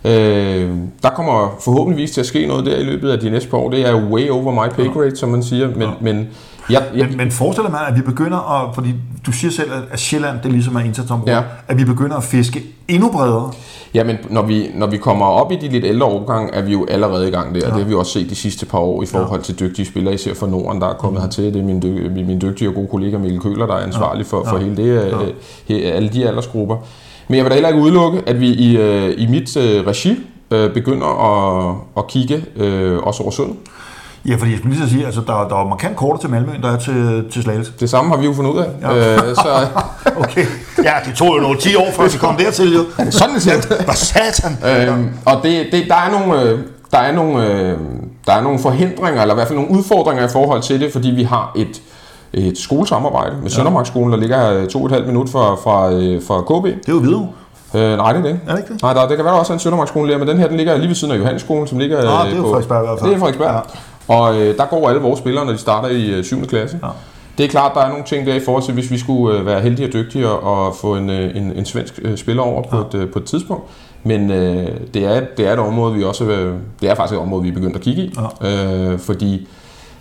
Øh, 0.04 0.70
der 1.02 1.10
kommer 1.10 1.56
forhåbentligvis 1.60 2.10
til 2.10 2.20
at 2.20 2.26
ske 2.26 2.46
noget 2.46 2.66
der 2.66 2.76
i 2.76 2.82
løbet 2.82 3.10
af 3.10 3.18
de 3.18 3.30
næste 3.30 3.50
par 3.50 3.58
år. 3.58 3.70
Det 3.70 3.88
er 3.88 3.94
way 3.94 4.30
over 4.30 4.64
my 4.64 4.70
pay 4.70 4.92
grade, 4.92 5.16
som 5.16 5.28
man 5.28 5.42
siger. 5.42 5.68
Men, 5.68 5.82
ja. 5.82 5.88
men 6.00 6.28
jeg, 6.70 6.83
jeg, 6.96 7.07
Men, 7.09 7.16
men 7.16 7.31
forestiller 7.31 7.70
man, 7.70 7.81
at 7.88 7.96
vi 7.96 8.01
begynder 8.01 8.62
at, 8.68 8.75
fordi 8.75 8.94
du 9.27 9.33
siger 9.33 9.51
selv, 9.51 9.70
at- 9.92 10.01
Sjælland, 10.01 10.37
det 10.42 10.53
ligesom 10.53 10.77
er 10.77 10.81
indsatsområdet, 10.81 11.33
Ja. 11.33 11.42
at 11.68 11.79
vi 11.79 11.85
begynder 11.85 12.16
at 12.16 12.25
fiske 12.25 12.62
endnu 12.88 13.11
bredere. 13.11 13.51
Jamen, 13.94 14.16
når 14.31 14.42
vi, 14.42 14.66
når 14.75 14.87
vi 14.87 14.96
kommer 14.96 15.27
op 15.27 15.53
i 15.53 15.57
de 15.57 15.68
lidt 15.68 15.85
ældre 15.85 16.07
årgange, 16.07 16.55
er 16.55 16.62
vi 16.62 16.72
jo 16.72 16.87
allerede 16.90 17.29
i 17.29 17.31
gang 17.31 17.55
der. 17.55 17.61
Ja. 17.61 17.66
Det 17.66 17.75
har 17.75 17.85
vi 17.85 17.94
også 17.94 18.12
set 18.12 18.31
de 18.31 18.35
sidste 18.35 18.66
par 18.66 18.79
år 18.79 19.03
i 19.03 19.07
forhold 19.07 19.40
ja. 19.40 19.44
til 19.44 19.61
dygtige 19.61 19.87
spillere, 19.87 20.14
især 20.14 20.35
fra 20.35 20.46
Norden, 20.46 20.81
der 20.81 20.88
er 20.88 20.94
kommet 20.94 21.18
mm. 21.20 21.22
hertil. 21.25 21.44
Det 21.44 21.57
er 21.57 21.64
min, 21.64 21.81
dy- 21.83 22.25
min, 22.27 22.40
dygtige 22.40 22.68
og 22.68 22.75
gode 22.75 22.88
kollega 22.90 23.18
Mikkel 23.18 23.40
Køler, 23.40 23.66
der 23.66 23.75
er 23.75 23.87
ansvarlig 23.87 24.27
for, 24.27 24.44
for 24.48 24.59
hele 24.59 24.77
det, 24.77 25.12
ja. 25.68 25.75
alle 25.75 26.09
de 26.09 26.29
aldersgrupper. 26.29 26.77
Men 27.29 27.37
jeg 27.37 27.44
vil 27.44 27.51
da 27.51 27.55
heller 27.55 27.68
ikke 27.68 27.81
udelukke, 27.83 28.22
at 28.27 28.40
vi 28.40 28.48
i, 28.48 28.77
øh, 28.77 29.14
i 29.18 29.27
mit 29.27 29.57
øh, 29.57 29.87
regi 29.87 30.16
øh, 30.51 30.75
begynder 30.75 31.07
at, 31.07 31.75
at 31.96 32.07
kigge 32.07 32.44
øh, 32.57 32.98
også 32.98 33.22
over 33.22 33.31
sundet. 33.33 33.57
Ja, 34.28 34.35
fordi 34.37 34.50
jeg 34.50 34.58
skulle 34.58 34.74
lige 34.76 34.87
så 34.87 34.92
sige, 34.94 35.06
altså 35.06 35.20
der, 35.26 35.48
der 35.48 35.61
er 35.64 35.68
markant 35.68 35.96
kortere 35.96 36.20
til 36.20 36.30
Malmø, 36.30 36.54
end 36.54 36.62
der 36.62 36.72
er 36.72 36.76
til, 36.78 37.24
til 37.30 37.42
Slagelse. 37.42 37.72
Det 37.80 37.90
samme 37.90 38.11
har 38.11 38.16
vi 38.16 38.26
jo 38.26 38.32
fundet 38.32 38.52
ud 38.52 38.58
af. 38.58 38.66
Ja. 38.82 39.14
Øh, 39.14 39.35
så, 39.35 39.66
Okay. 40.24 40.46
Ja, 40.85 40.92
det 41.06 41.14
tog 41.14 41.37
jo 41.37 41.40
nogle 41.42 41.58
10 41.58 41.76
år, 41.76 41.87
før 41.92 42.02
vi 42.08 42.18
kom 42.18 42.37
dertil, 42.37 42.74
jo. 42.74 42.80
sådan 43.11 43.40
set. 43.40 43.64
Hvad 43.85 43.94
satan? 43.94 44.58
Øhm, 44.88 45.11
og 45.26 45.40
det, 45.42 45.66
det, 45.72 45.85
der 45.88 45.94
er 45.94 46.11
nogle, 46.11 46.42
øh, 46.42 46.58
der 46.90 46.98
er 46.98 47.12
nogle, 47.12 47.46
øh, 47.46 47.78
der 48.26 48.32
er 48.32 48.40
nogle 48.42 48.58
forhindringer, 48.58 49.22
eller 49.22 49.35
i 49.35 49.37
hvert 49.37 49.48
fald 49.48 49.58
nogle 49.58 49.70
udfordringer 49.78 50.24
i 50.24 50.28
forhold 50.32 50.62
til 50.62 50.80
det, 50.80 50.92
fordi 50.92 51.11
vi 51.11 51.22
har 51.22 51.52
et, 51.56 51.82
et 52.32 52.58
skolesamarbejde 52.58 53.37
med 53.42 53.50
Søndermarksskolen, 53.50 54.12
der 54.12 54.18
ligger 54.18 54.37
her 54.61 54.66
to 54.68 54.78
og 54.80 54.87
et 54.87 54.92
halvt 54.92 55.06
minut 55.06 55.28
fra, 55.28 55.54
fra, 55.54 55.92
øh, 55.92 56.22
fra 56.26 56.40
KB. 56.40 56.64
Det 56.64 56.88
er 56.88 56.92
jo 56.92 56.98
videre. 56.98 57.28
Øh, 57.74 57.96
nej, 57.96 58.12
det 58.12 58.18
er 58.18 58.22
det 58.22 58.28
ikke. 58.28 58.40
Er 58.46 58.50
det 58.50 58.58
ikke 58.58 58.72
det? 58.74 58.82
Nej, 58.82 58.92
der, 58.92 59.08
det 59.08 59.16
kan 59.16 59.24
være, 59.24 59.35
der 59.35 59.40
også 59.40 59.52
er 59.52 59.54
en 59.54 59.61
Søndermarksskole 59.61 60.12
der, 60.12 60.18
men 60.18 60.28
den 60.28 60.38
her 60.38 60.48
den 60.48 60.56
ligger 60.56 60.76
lige 60.76 60.88
ved 60.88 60.94
siden 60.94 61.14
af 61.14 61.18
Johannesskolen, 61.18 61.66
som 61.66 61.78
ligger 61.78 61.98
Ah, 61.98 62.26
øh, 62.26 62.26
det 62.26 62.32
er 62.32 62.37
jo 62.37 62.42
på... 62.42 62.48
Frederiksberg 62.48 62.82
i 62.82 62.87
hvert 62.87 62.98
fald. 62.98 63.11
Det 63.11 63.14
er 63.16 63.20
Frederiksberg. 63.20 63.54
Ja. 63.54 63.61
Og 64.08 64.40
øh, 64.40 64.56
der 64.56 64.64
går 64.64 64.88
alle 64.88 65.00
vores 65.00 65.18
spillere, 65.18 65.44
når 65.44 65.52
de 65.52 65.58
starter 65.58 65.88
i 65.88 66.10
øh, 66.10 66.24
7. 66.24 66.46
klasse. 66.46 66.78
Ja. 66.82 66.88
Det 67.38 67.44
er 67.44 67.48
klart, 67.50 67.72
der 67.74 67.80
er 67.80 67.88
nogle 67.88 68.04
ting 68.04 68.26
der 68.26 68.34
i 68.34 68.40
forhold 68.44 68.62
til, 68.62 68.74
hvis 68.74 68.90
vi 68.90 68.98
skulle 68.98 69.38
øh, 69.38 69.46
være 69.46 69.60
heldige 69.60 69.88
og 69.88 69.92
dygtige 69.92 70.28
og, 70.28 70.66
og 70.66 70.76
få 70.76 70.96
en, 70.96 71.10
øh, 71.10 71.36
en, 71.36 71.52
en 71.52 71.64
svensk 71.66 71.98
øh, 72.02 72.16
spiller 72.18 72.42
over 72.42 72.62
på, 72.62 72.76
et, 72.78 72.94
øh, 72.94 73.10
på 73.12 73.18
et 73.18 73.24
tidspunkt. 73.24 73.64
Men 74.04 74.30
øh, 74.30 74.68
det, 74.94 75.04
er, 75.04 75.20
det 75.36 75.48
er 75.48 75.52
et 75.52 75.58
område, 75.58 75.94
vi 75.94 76.04
også 76.04 76.24
øh, 76.24 76.54
det 76.80 76.90
er 76.90 76.94
faktisk 76.94 77.14
et 77.14 77.20
område, 77.20 77.42
vi 77.42 77.48
er 77.48 77.52
begyndt 77.52 77.76
at 77.76 77.82
kigge 77.82 78.02
i. 78.02 78.14
Ja. 78.42 78.92
Øh, 78.92 78.98
fordi 78.98 79.48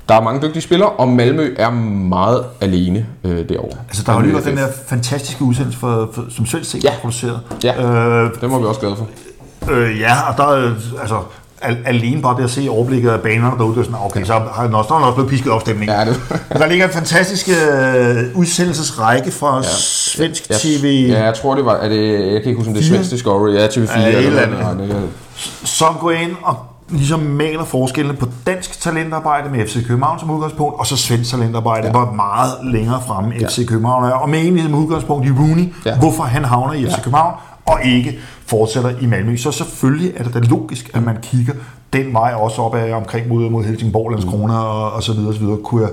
der 0.09 0.15
er 0.15 0.21
mange 0.21 0.41
dygtige 0.47 0.61
spillere, 0.61 0.89
og 0.89 1.07
Malmø 1.07 1.55
er 1.59 1.69
meget 1.69 2.45
alene 2.61 3.05
øh, 3.23 3.49
derovre. 3.49 3.77
Altså, 3.87 4.03
der 4.05 4.11
har 4.11 4.19
jo 4.19 4.23
lige 4.23 4.33
været 4.33 4.45
Malmø 4.45 4.61
den 4.61 4.67
der 4.67 4.73
fantastiske 4.87 5.43
udsendelse, 5.43 5.79
for, 5.79 6.09
for, 6.13 6.23
som 6.29 6.45
selv 6.45 6.63
set 6.63 6.83
Ja. 6.83 6.91
produceret. 7.01 7.39
Ja. 7.63 7.73
Øh, 7.83 8.31
Det 8.41 8.51
var 8.51 8.59
vi 8.59 8.65
også 8.65 8.79
glade 8.81 8.95
for. 8.95 9.07
Øh, 9.71 9.99
ja, 9.99 10.13
og 10.31 10.37
der 10.37 10.43
er 10.43 10.71
altså, 11.01 11.15
al- 11.61 11.77
alene 11.85 12.21
bare 12.21 12.37
det 12.37 12.43
at 12.43 12.49
se 12.49 12.67
overblikket 12.69 13.09
af 13.09 13.19
banerne 13.21 13.57
derude, 13.57 13.75
det 13.77 13.85
sådan, 13.85 13.99
okay, 14.05 14.23
så 14.25 14.33
har 14.53 14.65
den 14.65 14.75
også, 14.75 14.87
der 14.87 14.95
også 14.95 15.15
blevet 15.15 15.29
pisket 15.29 15.51
op. 15.51 15.67
Ja, 15.67 16.05
det- 16.05 16.19
der 16.53 16.67
ligger 16.67 16.85
en 16.87 16.91
fantastisk 16.93 17.49
øh, 17.49 18.15
udsendelsesrække 18.35 19.31
fra 19.31 19.55
ja. 19.57 19.61
svensk 19.77 20.49
Jeg, 20.49 20.57
tv, 20.57 21.05
Ja, 21.09 21.23
jeg 21.23 21.33
tror 21.33 21.55
det 21.55 21.65
var, 21.65 21.73
er 21.75 21.89
det, 21.89 22.11
jeg 22.33 22.41
kan 22.41 22.49
ikke 22.49 22.55
huske, 22.55 22.67
om 22.69 22.73
det 22.73 22.83
er? 22.83 22.87
Svensk 22.87 23.11
Discovery, 23.11 23.53
ja, 23.53 23.67
TV4 23.67 23.99
Ja, 23.99 24.07
eller 24.07 24.19
eller 24.41 24.67
andet. 24.69 24.79
det. 24.79 24.89
Det 24.89 25.03
er- 25.03 25.07
som 25.63 25.95
går 26.01 26.11
ind 26.11 26.31
og 26.43 26.57
ligesom 26.89 27.19
maler 27.19 27.63
forskellene 27.65 28.17
på 28.17 28.27
dansk 28.47 28.81
talentarbejde 28.81 29.49
med 29.49 29.67
FC 29.67 29.87
København 29.87 30.19
som 30.19 30.29
udgangspunkt, 30.31 30.79
og 30.79 30.87
så 30.87 30.97
svensk 30.97 31.31
talentarbejde, 31.31 31.87
ja. 31.87 31.93
var 31.93 32.11
meget 32.11 32.73
længere 32.73 33.01
fremme 33.07 33.33
FC 33.49 33.57
Ja. 33.59 33.63
København 33.65 34.03
er, 34.03 34.09
og 34.11 34.29
med 34.29 34.39
egentlig 34.39 34.63
som 34.63 34.75
udgangspunkt 34.75 35.27
i 35.27 35.31
Rooney, 35.31 35.73
Ja. 35.85 35.95
hvorfor 35.97 36.23
han 36.23 36.45
havner 36.45 36.73
i 36.73 36.85
FC 36.85 36.95
København, 37.03 37.33
og 37.65 37.79
ikke 37.85 38.19
fortsætter 38.51 38.91
i 39.01 39.05
Malmø. 39.05 39.37
Så 39.37 39.51
selvfølgelig 39.51 40.13
er 40.15 40.23
det 40.23 40.33
da 40.33 40.39
logisk, 40.39 40.89
at 40.93 41.03
man 41.03 41.17
kigger 41.21 41.53
den 41.93 42.13
vej 42.13 42.33
også 42.33 42.61
op 42.61 42.75
ad 42.75 42.91
omkring 42.91 43.27
mod, 43.27 43.49
mod 43.49 43.63
Helsingborg, 43.63 44.11
Landskrona 44.11 44.53
og, 44.53 44.91
og 44.91 45.03
så 45.03 45.13
videre, 45.13 45.29
og 45.29 45.33
så 45.33 45.39
videre 45.39 45.57
kunne, 45.63 45.81
jeg, 45.81 45.91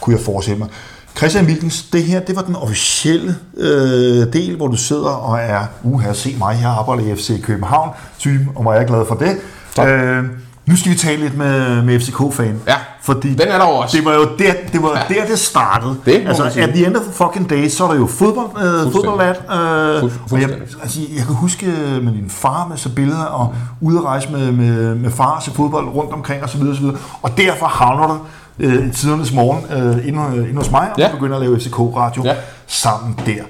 kunne 0.00 0.16
jeg 0.16 0.24
forestille 0.24 0.58
mig. 0.58 0.68
Christian 1.16 1.44
Wilkens, 1.44 1.82
det 1.82 2.02
her, 2.02 2.20
det 2.20 2.36
var 2.36 2.42
den 2.42 2.56
officielle 2.56 3.34
øh, 3.56 4.32
del, 4.32 4.56
hvor 4.56 4.68
du 4.68 4.76
sidder 4.76 5.10
og 5.10 5.38
er, 5.38 5.66
uha, 5.82 6.12
se 6.12 6.36
mig, 6.38 6.58
jeg 6.62 6.70
arbejder 6.70 7.12
i 7.12 7.16
FC 7.16 7.42
København, 7.42 7.90
typen, 8.18 8.48
og 8.54 8.62
hvor 8.62 8.72
jeg 8.72 8.82
er 8.82 8.86
glad 8.86 9.06
for 9.06 9.14
det. 9.14 9.36
Tak. 9.74 9.88
Øh, 9.88 10.24
nu 10.66 10.76
skal 10.76 10.92
vi 10.92 10.96
tale 10.96 11.20
lidt 11.22 11.36
med, 11.36 11.82
med 11.82 12.00
FCK-fan. 12.00 12.60
Ja, 12.66 12.74
fordi 13.02 13.28
den 13.34 13.48
er 13.48 13.58
der 13.58 13.64
også. 13.64 13.96
Det 13.96 14.04
var 14.06 14.14
jo 14.14 14.28
der, 14.38 14.52
det, 14.72 14.82
var 14.82 15.04
Ja. 15.10 15.14
der, 15.14 15.26
det 15.26 15.38
startede. 15.38 15.96
Det 16.06 16.22
altså, 16.26 16.44
at 16.44 16.68
the 16.68 16.86
end 16.86 16.96
of 16.96 17.02
the 17.02 17.12
fucking 17.12 17.50
day, 17.50 17.68
så 17.68 17.84
er 17.84 17.88
der 17.92 17.96
jo 17.98 18.06
fodbold, 18.06 18.48
øh, 18.86 18.92
fodboldlat. 18.92 19.36
Øh, 19.36 20.00
Fuld- 20.00 20.12
og 20.32 20.40
jeg, 20.40 20.50
altså, 20.82 21.00
jeg 21.16 21.26
kan 21.26 21.34
huske 21.34 21.66
med 22.02 22.12
din 22.12 22.30
far 22.30 22.66
med 22.68 22.76
så 22.76 22.88
billeder, 22.88 23.24
og 23.24 23.54
ude 23.80 23.98
at 23.98 24.04
rejse 24.04 24.28
med, 24.32 24.52
med, 24.52 24.94
med 24.94 25.10
far 25.10 25.40
til 25.40 25.52
fodbold 25.52 25.88
rundt 25.88 26.12
omkring 26.12 26.42
osv. 26.44 26.60
Og, 26.62 26.74
så 26.76 26.80
videre. 26.80 26.96
og 27.22 27.36
derfor 27.36 27.66
havner 27.66 28.08
du 28.08 28.18
øh, 28.58 28.92
tidernes 28.94 29.32
morgen 29.32 29.64
øh, 29.72 30.06
inde, 30.08 30.48
inde 30.48 30.56
hos 30.56 30.70
mig, 30.70 30.88
og 30.92 30.98
Ja. 30.98 31.08
begynder 31.12 31.36
at 31.36 31.42
lave 31.42 31.60
FCK-radio 31.60 32.22
Ja. 32.24 32.34
sammen 32.66 33.18
der. 33.26 33.42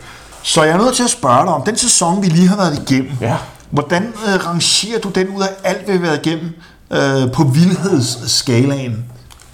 Så 0.43 0.63
jeg 0.63 0.73
er 0.73 0.77
nødt 0.79 0.95
til 0.95 1.03
at 1.05 1.11
spørge 1.11 1.45
dig 1.47 1.55
om 1.55 1.63
den 1.63 1.77
sæson, 1.77 2.23
vi 2.23 2.27
lige 2.27 2.49
har 2.49 2.57
været 2.57 2.83
igennem. 2.91 3.11
Ja. 3.21 3.37
Hvordan 3.71 4.03
øh, 4.03 4.47
rangerer 4.47 5.01
du 5.01 5.09
den 5.09 5.29
ud 5.37 5.43
af 5.43 5.49
alt, 5.65 5.87
vi 5.89 5.93
har 5.93 6.01
været 6.01 6.27
igennem 6.27 6.51
øh, 6.91 7.33
på 7.33 7.43
vildhedsskalaen? 7.45 9.05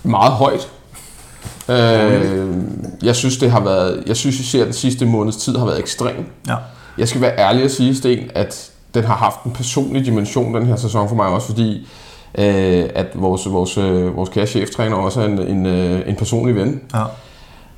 Meget 0.02 0.32
højt. 0.32 0.68
Øh, 1.68 2.46
jeg 3.02 3.16
synes, 3.16 3.36
det 3.36 3.50
har 3.50 3.60
været, 3.60 4.02
jeg 4.06 4.16
synes 4.16 4.40
især 4.40 4.64
den 4.64 4.72
sidste 4.72 5.06
måneds 5.06 5.36
tid 5.36 5.56
har 5.56 5.64
været 5.64 5.78
ekstrem. 5.78 6.26
Ja. 6.48 6.54
Jeg 6.98 7.08
skal 7.08 7.20
være 7.20 7.38
ærlig 7.38 7.64
og 7.64 7.70
sige, 7.70 7.96
Sten, 7.96 8.18
at 8.34 8.70
den 8.94 9.04
har 9.04 9.14
haft 9.16 9.42
en 9.44 9.50
personlig 9.52 10.04
dimension, 10.04 10.54
den 10.54 10.66
her 10.66 10.76
sæson 10.76 11.08
for 11.08 11.16
mig 11.16 11.26
også, 11.26 11.46
fordi 11.46 11.88
øh, 12.38 12.84
at 12.94 13.06
vores, 13.14 13.50
vores, 13.50 13.78
øh, 13.78 14.16
vores 14.16 14.30
kære 14.30 14.46
cheftræner 14.46 14.96
også 14.96 15.20
er 15.20 15.24
en, 15.24 15.38
en, 15.38 15.66
øh, 15.66 16.08
en 16.08 16.16
personlig 16.16 16.56
ven. 16.56 16.80
Ja. 16.94 17.02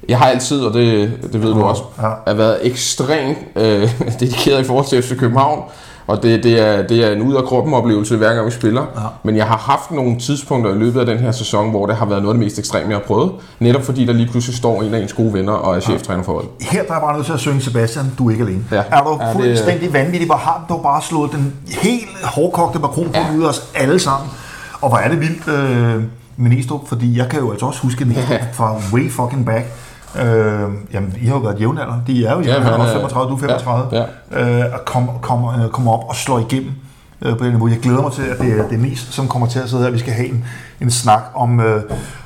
Jeg 0.09 0.19
har 0.19 0.27
altid, 0.27 0.61
og 0.61 0.75
det, 0.75 1.13
det 1.33 1.43
ved 1.43 1.49
du 1.55 1.63
også, 1.63 1.83
Ja. 1.99 2.09
har 2.27 2.35
været 2.35 2.59
ekstremt 2.63 3.39
øh, 3.57 3.91
dedikeret 4.21 4.61
i 4.61 4.65
forhold 4.65 4.87
til 4.87 5.03
FC 5.03 5.17
København, 5.19 5.63
Og 6.07 6.23
det, 6.23 6.45
det, 6.45 6.61
er, 6.61 6.83
det 6.87 7.05
er 7.07 7.13
en 7.13 7.23
ud 7.23 7.35
af 7.35 7.45
kroppen 7.45 7.75
oplevelse, 7.75 8.17
hver 8.17 8.35
gang 8.35 8.47
vi 8.47 8.51
spiller. 8.51 8.81
Ja. 8.97 9.01
Men 9.23 9.37
jeg 9.37 9.47
har 9.47 9.57
haft 9.57 9.91
nogle 9.91 10.19
tidspunkter 10.19 10.75
i 10.75 10.79
løbet 10.79 11.01
af 11.01 11.07
den 11.07 11.19
her 11.19 11.33
sæson, 11.33 11.71
hvor 11.71 11.87
det 11.87 11.97
har 11.97 12.07
været 12.07 12.23
noget 12.23 12.35
af 12.35 12.39
det 12.39 12.45
mest 12.45 12.59
ekstreme, 12.59 12.89
jeg 12.89 12.97
har 12.97 13.03
prøvet. 13.07 13.33
Netop 13.59 13.83
fordi 13.83 14.05
der 14.07 14.13
lige 14.13 14.29
pludselig 14.31 14.57
står 14.57 14.83
en 14.83 14.95
af 14.95 14.99
ens 15.01 15.13
gode 15.13 15.33
venner 15.33 15.53
og 15.53 15.77
er 15.77 15.81
cheftræner 15.81 16.23
for 16.23 16.33
holdet. 16.33 16.51
Her 16.61 16.83
der 16.83 16.95
er 16.95 17.01
bare 17.01 17.15
nødt 17.17 17.27
til 17.27 17.33
at 17.33 17.41
synge 17.41 17.61
Sebastian, 17.61 18.05
du 18.19 18.27
er 18.27 18.31
ikke 18.31 18.45
alene. 18.45 18.65
Ja. 18.73 18.83
Er 18.91 19.03
du 19.05 19.19
Ja, 19.21 19.27
det- 19.27 19.33
fuldstændig 19.35 19.93
vanvittig, 19.93 20.27
hvor 20.27 20.37
har 20.37 20.65
du 20.69 20.77
bare 20.83 21.03
slået 21.03 21.33
den 21.33 21.53
helt 21.83 22.09
hårdkogte 22.25 22.79
makron 22.79 23.07
på 23.07 23.13
Ja. 23.15 23.37
ud 23.39 23.43
af 23.43 23.49
os 23.49 23.63
alle 23.75 23.99
sammen. 23.99 24.31
Og 24.81 24.89
hvor 24.89 24.99
er 24.99 25.09
det 25.09 25.21
vildt, 25.21 25.49
øh, 25.49 26.03
med 26.37 26.51
Næstrup, 26.51 26.89
fordi 26.89 27.19
jeg 27.19 27.29
kan 27.29 27.41
jo 27.41 27.51
altså 27.51 27.67
også 27.67 27.81
huske 27.83 28.05
Næstrup 28.05 28.31
Ja. 28.31 28.39
fra 28.53 28.77
way 28.93 29.11
fucking 29.11 29.47
back. 29.47 29.65
Øh, 30.23 30.61
jamen, 30.93 31.15
I 31.23 31.27
har 31.27 31.35
jo 31.35 31.41
været 31.41 31.61
jævnalder. 31.61 31.95
De 32.07 32.27
er 32.27 32.33
jo 32.33 32.41
Ja, 32.41 32.53
jævnalder. 32.53 32.79
men, 32.79 32.87
Ja, 32.87 32.93
øh, 32.95 33.01
35, 33.01 33.31
du 33.31 33.35
er 33.35 33.39
35. 33.39 33.89
ja, 34.33 34.61
Øh, 34.61 34.65
at 34.75 34.85
komme 34.85 35.09
kom, 35.23 35.45
øh, 35.45 35.69
komme 35.71 35.93
op 35.93 36.05
og 36.09 36.17
slå 36.17 36.39
igennem 36.39 36.71
øh, 37.23 37.37
på 37.39 37.45
den 37.45 37.53
niveau. 37.53 37.69
Jeg 37.69 37.79
glæder 37.79 38.03
mig 38.03 38.13
til, 38.13 38.23
at 38.23 38.39
det 38.39 38.59
er 38.61 38.69
Denise, 38.69 39.13
som 39.13 39.29
kommer 39.29 39.49
til 39.49 39.59
at 39.59 39.69
sidde 39.71 39.83
her. 39.83 39.91
Vi 39.91 39.99
skal 39.99 40.13
have 40.13 40.29
en, 40.29 40.45
en 40.81 40.91
snak 40.91 41.23
om, 41.35 41.61
øh, 41.61 41.83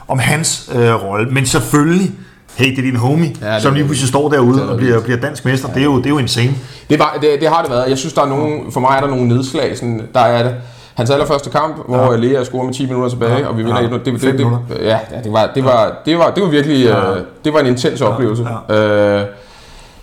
om 0.09 0.19
hans 0.19 0.71
øh, 0.75 0.95
rolle. 1.05 1.31
Men 1.31 1.47
selvfølgelig, 1.47 2.11
hey, 2.57 2.71
det 2.71 2.79
er 2.79 2.83
din 2.83 2.97
homie, 2.97 3.35
Ja, 3.41 3.47
ja, 3.49 3.55
det 3.55 3.63
som 3.63 3.71
er 3.71 3.75
lige 3.75 3.83
det. 3.83 3.89
pludselig 3.89 4.09
står 4.09 4.29
Det 4.29 4.33
derude 4.39 4.61
er 4.63 4.67
og 4.67 4.77
bliver, 4.77 5.01
bliver 5.01 5.19
dansk 5.21 5.45
mester. 5.45 5.69
Det 5.69 5.81
er 5.81 5.85
jo, 5.85 5.97
det 5.99 6.07
er 6.07 6.11
jo 6.11 6.19
insane. 6.19 6.55
Det, 6.91 6.99
var, 6.99 7.19
det, 7.21 7.29
det 7.41 7.49
har 7.49 7.63
det 7.63 7.71
været. 7.71 7.89
Jeg 7.91 7.99
synes, 7.99 8.13
der 8.15 8.23
er 8.23 8.27
nogen, 8.29 8.73
for 8.73 8.81
mig 8.81 8.97
er 8.97 9.01
der 9.01 9.09
nogle 9.09 9.29
nedslag. 9.29 9.77
Sådan, 9.77 10.03
der 10.15 10.21
er 10.21 10.43
det. 10.43 10.55
Hans 10.99 11.11
allerførste 11.11 11.51
kamp, 11.51 11.77
hvor 11.89 12.13
ja. 12.13 12.17
Lea 12.17 12.45
scorer 12.45 12.65
med 12.65 12.75
10 12.75 12.87
minutter 12.87 13.09
tilbage, 13.09 13.39
Ja. 13.39 13.47
og 13.49 13.59
vi 13.59 13.63
vinder 13.63 13.81
Ja. 13.81 13.87
1 13.87 13.93
det, 14.05 14.05
det, 14.23 14.23
det, 14.23 14.47
ja, 14.81 14.87
ja, 14.87 14.99
det 15.25 15.33
var, 15.33 15.51
det 15.55 15.65
var, 15.65 15.99
det 16.07 16.19
var, 16.19 16.31
det 16.31 16.43
var 16.43 16.49
virkelig, 16.49 16.85
Ja. 16.85 17.11
øh, 17.15 17.21
det 17.45 17.53
var 17.53 17.61
en 17.61 17.67
intens 17.67 18.01
oplevelse. 18.01 18.47
Øh, 18.71 19.21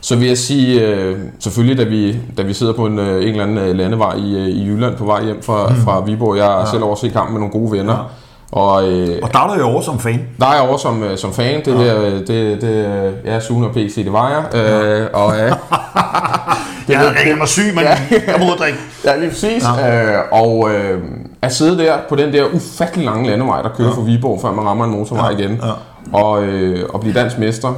så 0.01 0.15
vil 0.15 0.27
jeg 0.27 0.38
sige, 0.38 0.81
øh, 0.88 1.17
selvfølgelig, 1.39 1.77
da 1.77 1.84
vi, 1.89 2.17
da 2.38 2.41
vi 2.43 2.53
sidder 2.53 2.73
på 2.73 2.86
en, 2.86 2.99
øh, 2.99 3.15
en 3.23 3.27
eller 3.29 3.43
anden 3.43 3.58
øh, 3.58 3.75
landevej 3.75 4.15
i, 4.15 4.36
øh, 4.36 4.47
i 4.47 4.65
Jylland 4.67 4.95
på 4.95 5.05
vej 5.05 5.23
hjem 5.25 5.41
fra, 5.43 5.69
mm. 5.69 5.75
fra 5.75 5.99
Viborg, 6.05 6.38
jeg 6.38 6.62
er 6.62 6.65
selv 6.65 6.84
over 6.84 6.93
at 6.93 6.99
se 6.99 7.10
kampen 7.10 7.34
med 7.34 7.39
nogle 7.39 7.51
gode 7.51 7.71
venner. 7.77 7.93
Ja. 7.93 7.99
Og, 8.51 8.91
øh, 8.91 9.19
Og 9.23 9.34
der 9.34 9.39
er 9.39 9.47
du 9.47 9.60
jo 9.60 9.65
over 9.67 9.81
som 9.81 9.99
fan. 9.99 10.21
der 10.39 10.45
er 10.45 10.53
jeg 10.53 10.62
over 10.69 10.77
som, 10.77 11.03
øh, 11.03 11.17
som 11.17 11.34
fan. 11.34 11.62
Det 11.65 11.77
her, 11.77 12.01
øh, 12.01 12.12
det, 12.12 12.62
det, 12.62 13.13
ja, 13.25 13.39
Sune 13.39 13.67
og 13.67 13.73
PC, 13.73 13.95
det 14.03 14.13
var 14.13 14.29
jeg. 14.29 14.62
Øh, 14.62 15.08
og, 15.13 15.39
øh, 15.39 15.51
Jeg 16.88 16.98
havde 17.00 17.12
ringet 17.19 17.38
mig 17.38 17.48
syg, 17.48 17.71
men 17.76 17.84
Ja. 17.84 17.98
jeg 18.12 18.36
må 18.39 18.45
drikke. 18.60 18.80
Ja, 19.06 19.15
lige 19.17 19.30
præcis. 19.30 19.63
Ja. 19.78 20.06
Øh, 20.17 20.21
og 20.32 20.69
øh, 20.74 21.02
at 21.41 21.54
sidde 21.56 21.78
der 21.78 21.93
på 22.10 22.15
den 22.15 22.34
der 22.34 22.45
ufattelig 22.54 23.06
lange 23.06 23.30
landevej, 23.30 23.62
der 23.62 23.69
kører 23.78 23.88
ja. 23.89 23.95
fra 23.95 24.02
Viborg, 24.02 24.41
før 24.41 24.52
man 24.52 24.65
rammer 24.65 24.86
en 24.86 24.91
motorvej 24.91 25.30
Ja, 25.32 25.38
igen, 25.38 25.62
ja. 25.63 25.71
og, 26.19 26.43
øh, 26.43 26.86
og 26.93 27.00
blive 27.00 27.13
dansk 27.13 27.38
mester, 27.38 27.74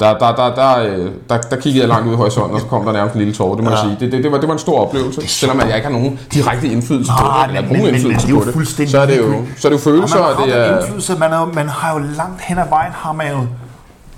der, 0.00 0.18
der, 0.18 0.34
der, 0.34 0.54
der, 0.54 0.78
øh, 0.78 1.06
der, 1.28 1.36
der 1.38 1.56
kiggede 1.56 1.80
jeg 1.80 1.88
langt 1.88 2.08
ud 2.08 2.12
i 2.12 2.16
horisonten, 2.16 2.54
og 2.54 2.60
så 2.60 2.66
kom 2.66 2.84
der 2.84 2.92
nærmest 2.92 3.14
en 3.14 3.18
lille 3.18 3.34
tårer, 3.34 3.54
det 3.54 3.64
må 3.64 3.70
ja. 3.70 3.76
jeg 3.76 3.84
sige. 3.84 3.96
Det, 4.00 4.12
det, 4.12 4.24
det, 4.24 4.32
var, 4.32 4.38
det 4.38 4.46
var 4.48 4.52
en 4.52 4.58
stor 4.58 4.80
oplevelse, 4.86 5.28
selvom 5.28 5.60
jeg 5.60 5.76
ikke 5.76 5.86
har 5.86 5.92
nogen 5.92 6.18
direkte 6.34 6.68
indflydelse 6.68 7.12
på 7.20 7.26
det, 7.48 7.56
eller 7.56 7.72
nogen 7.72 7.94
indflydelse 7.94 8.28
er 8.30 8.34
på 8.38 8.44
det. 8.44 8.52
fuldstændig 8.54 8.90
Så 8.90 9.00
er 9.00 9.06
det 9.06 9.18
jo, 9.18 9.34
så 9.58 9.68
er 9.68 9.72
det 9.72 9.78
jo 9.78 9.82
følelser, 9.90 10.18
Og 10.18 10.30
og 10.34 10.40
man 10.40 10.48
det 10.48 10.54
har 10.56 10.62
er... 10.62 10.78
indflydelse, 10.78 11.16
man, 11.18 11.32
er, 11.32 11.50
man 11.54 11.68
har 11.68 11.92
jo 11.92 11.98
langt 12.16 12.40
hen 12.40 12.58
ad 12.58 12.68
vejen, 12.68 12.92
har 12.94 13.12
man 13.12 13.26
jo, 13.30 13.38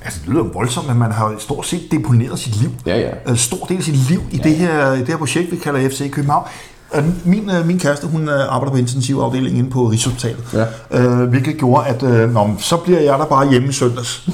altså 0.04 0.20
det 0.20 0.28
lyder 0.28 0.44
jo 0.44 0.50
voldsomt, 0.54 0.88
men 0.88 0.98
man 0.98 1.12
har 1.12 1.34
stort 1.38 1.66
set 1.66 1.82
deponeret 1.90 2.38
sit 2.38 2.56
liv. 2.60 2.70
Ja, 2.86 2.98
ja. 3.00 3.08
En 3.28 3.36
stor 3.36 3.66
del 3.66 3.76
af 3.76 3.82
sit 3.82 3.96
liv 4.10 4.20
i 4.30 4.36
det, 4.38 4.56
her, 4.56 4.92
i 4.92 4.98
det 4.98 5.08
her 5.08 5.16
projekt, 5.16 5.52
vi 5.52 5.56
kalder 5.56 5.88
FC 5.88 6.10
København. 6.12 6.46
Øh, 6.94 7.04
Min, 7.24 7.50
øh, 7.50 7.66
min 7.66 7.78
kæreste, 7.78 8.06
hun 8.06 8.28
øh, 8.28 8.54
arbejder 8.54 8.70
på 8.72 8.76
intensivafdelingen 8.78 9.58
inde 9.58 9.70
på 9.70 9.84
Rigshospitalet. 9.84 10.44
Ja. 10.92 11.00
Øh, 11.00 11.28
hvilket 11.28 11.56
gjorde, 11.58 11.86
at 11.86 12.02
øh, 12.02 12.34
nå, 12.34 12.50
så 12.58 12.76
bliver 12.76 13.00
jeg 13.00 13.18
der 13.18 13.24
bare 13.24 13.50
hjemme 13.50 13.68
i 13.68 13.72
søndags. 13.72 14.28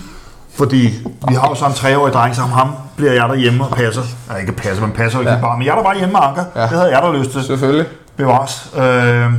Fordi 0.54 0.90
vi 1.28 1.34
har 1.34 1.48
jo 1.48 1.54
så 1.54 1.66
en 1.66 1.72
treårig 1.72 2.12
dreng, 2.12 2.34
så 2.36 2.40
ham 2.42 2.70
bliver 2.96 3.12
jeg 3.12 3.28
der 3.28 3.34
hjemme 3.34 3.64
og 3.64 3.70
passer. 3.76 4.02
Nej, 4.28 4.38
ikke 4.40 4.52
passer, 4.52 4.82
men 4.86 4.92
passer 4.96 5.18
jo 5.18 5.20
ikke 5.20 5.30
Ja. 5.30 5.36
ja. 5.36 5.42
bare. 5.42 5.58
Men 5.58 5.66
jeg 5.66 5.72
er 5.72 5.76
der 5.76 5.82
bare 5.82 5.96
hjemme 5.98 6.12
med 6.12 6.20
Anker. 6.22 6.44
Ja. 6.54 6.60
Ja. 6.60 6.66
Det 6.68 6.76
havde 6.78 6.90
jeg 6.96 7.02
der 7.02 7.12
lyst 7.18 7.30
til. 7.30 7.42
Selvfølgelig. 7.44 7.86
Bevares. 8.16 8.70
Øh, 8.76 9.32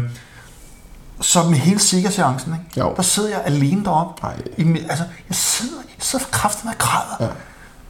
så 1.21 1.43
med 1.43 1.57
hele 1.57 1.79
sikkerseancen, 1.79 2.53
ikke? 2.53 2.79
Jo. 2.79 2.93
der 2.95 3.01
sidder 3.01 3.29
jeg 3.29 3.41
alene 3.45 3.83
deroppe. 3.83 4.27
I, 4.57 4.61
altså, 4.89 5.03
jeg 5.29 5.35
sidder, 5.35 5.75
jeg 5.87 5.95
sidder 5.99 6.25
kraften 6.31 6.69
med 6.69 6.77
græder. 6.77 7.15
Ja. 7.19 7.27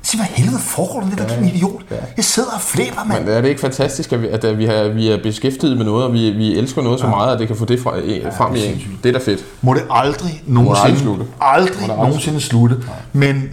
Sig, 0.03 0.19
hvad 0.19 0.27
helvede 0.27 0.59
foregår 0.59 0.99
der, 0.99 1.09
det 1.09 1.17
der, 1.17 1.39
din 1.39 1.47
idiot? 1.47 1.81
Ja. 1.91 1.95
Jeg 2.17 2.25
sidder 2.25 2.49
og 2.51 2.61
flæber, 2.61 3.03
mand. 3.05 3.25
Men 3.25 3.33
er 3.33 3.41
det 3.41 3.49
ikke 3.49 3.61
fantastisk, 3.61 4.13
at 4.13 4.21
vi, 4.21 4.27
at 4.27 4.57
vi, 4.57 4.65
har, 4.65 4.87
vi 4.87 5.09
er 5.09 5.23
beskæftiget 5.23 5.77
med 5.77 5.85
noget, 5.85 6.05
og 6.05 6.13
vi, 6.13 6.29
vi 6.29 6.57
elsker 6.57 6.81
noget 6.81 6.99
så 6.99 7.07
meget, 7.07 7.33
at 7.33 7.39
det 7.39 7.47
kan 7.47 7.57
få 7.57 7.65
det 7.65 7.79
fra, 7.79 7.97
ja, 7.97 8.29
frem 8.29 8.55
i 8.55 8.65
en? 8.65 8.99
Det 9.03 9.15
er 9.15 9.19
da 9.19 9.25
fedt. 9.25 9.45
Må 9.61 9.73
det 9.73 9.83
aldrig 9.91 10.43
nogensinde, 10.45 10.85
aldrig 10.85 11.01
slutte. 11.01 11.25
aldrig, 11.41 11.81
aldrig 11.81 11.97
nogensinde 11.97 12.41
slutte. 12.41 12.77
Men 13.13 13.49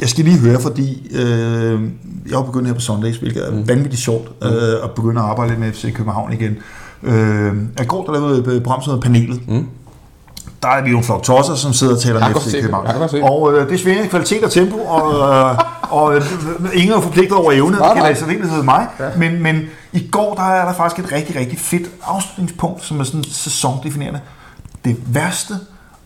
jeg 0.00 0.08
skal 0.08 0.24
lige 0.24 0.38
høre, 0.38 0.60
fordi 0.60 1.08
øh, 1.14 1.80
jeg 2.28 2.38
har 2.38 2.42
begyndt 2.42 2.66
her 2.66 2.74
på 2.74 2.80
Sundays, 2.80 3.16
hvilket 3.16 3.46
er 3.46 3.50
mm. 3.50 3.68
vanvittigt 3.68 4.02
sjovt, 4.02 4.28
øh, 4.42 4.84
at 4.84 4.90
begynde 4.96 5.20
at 5.20 5.26
arbejde 5.26 5.50
lidt 5.50 5.60
med 5.60 5.72
FC 5.72 5.94
København 5.94 6.32
igen. 6.32 6.56
Øh, 7.02 7.52
I 7.82 7.84
går 7.86 8.04
der 8.04 8.12
lavede 8.12 8.56
et 8.56 8.62
program, 8.62 8.82
som 8.82 8.92
hedder 8.92 9.02
Panelet. 9.02 9.48
Mm. 9.48 9.66
Der 10.62 10.68
er 10.68 10.82
vi 10.82 10.90
jo 10.90 10.98
en 10.98 11.04
flok 11.04 11.22
tosser, 11.22 11.54
som 11.54 11.72
sidder 11.72 11.94
og 11.94 12.00
taler 12.00 12.28
med 12.28 12.40
FC. 12.40 12.52
København. 12.52 13.22
Og 13.22 13.52
øh, 13.52 13.70
det 13.70 13.80
svinger 13.80 14.04
i 14.04 14.06
kvalitet 14.06 14.44
og 14.44 14.50
tempo, 14.50 14.78
og, 14.78 15.28
øh, 15.28 15.58
og 15.82 16.16
øh, 16.16 16.22
ingen 16.74 16.96
er 16.96 17.00
forpligtet 17.00 17.36
over 17.36 17.52
evne, 17.52 17.76
det 18.08 18.18
så 18.18 18.26
ikke 18.26 18.48
hedde 18.48 18.64
mig. 18.64 18.86
Ja. 19.00 19.08
Men, 19.16 19.42
men 19.42 19.62
i 19.92 20.08
går 20.10 20.34
der 20.34 20.42
er 20.42 20.64
der 20.64 20.74
faktisk 20.74 21.04
et 21.04 21.12
rigtig, 21.12 21.36
rigtig 21.36 21.58
fedt 21.58 21.90
afslutningspunkt, 22.04 22.84
som 22.84 23.00
er 23.00 23.04
sådan 23.04 23.24
sæsondefinerende. 23.24 24.20
Det 24.84 24.96
værste 25.06 25.54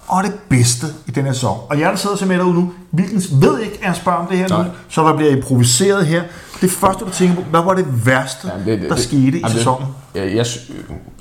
og 0.08 0.24
det 0.24 0.32
bedste 0.48 0.86
i 1.06 1.10
den 1.10 1.24
her 1.24 1.32
sæson. 1.32 1.56
Og 1.70 1.80
jeg 1.80 1.90
der 1.90 1.96
sidder 1.96 2.16
og 2.22 2.28
med 2.28 2.38
derude 2.38 2.54
nu, 2.54 2.72
hvilken 2.90 3.22
ved 3.32 3.58
ikke, 3.60 3.78
at 3.82 3.86
jeg 3.86 3.96
spørger 3.96 4.18
om 4.18 4.26
det 4.26 4.38
her 4.38 4.48
Nej. 4.48 4.62
nu, 4.62 4.68
så 4.88 5.02
der 5.02 5.16
bliver 5.16 5.30
improviseret 5.36 6.06
her. 6.06 6.22
Det 6.60 6.70
første, 6.70 7.04
du 7.04 7.10
tænker 7.10 7.34
på, 7.34 7.40
hvad 7.50 7.60
var 7.60 7.74
det 7.74 8.06
værste, 8.06 8.48
Jamen, 8.52 8.66
det- 8.66 8.80
det- 8.80 8.88
der 8.90 8.94
det- 8.94 9.04
skete 9.04 9.20
i 9.22 9.24
jamen, 9.24 9.42
det- 9.42 9.50
sæsonen? 9.50 9.86
Jeg, 10.14 10.34
jeg, 10.36 10.46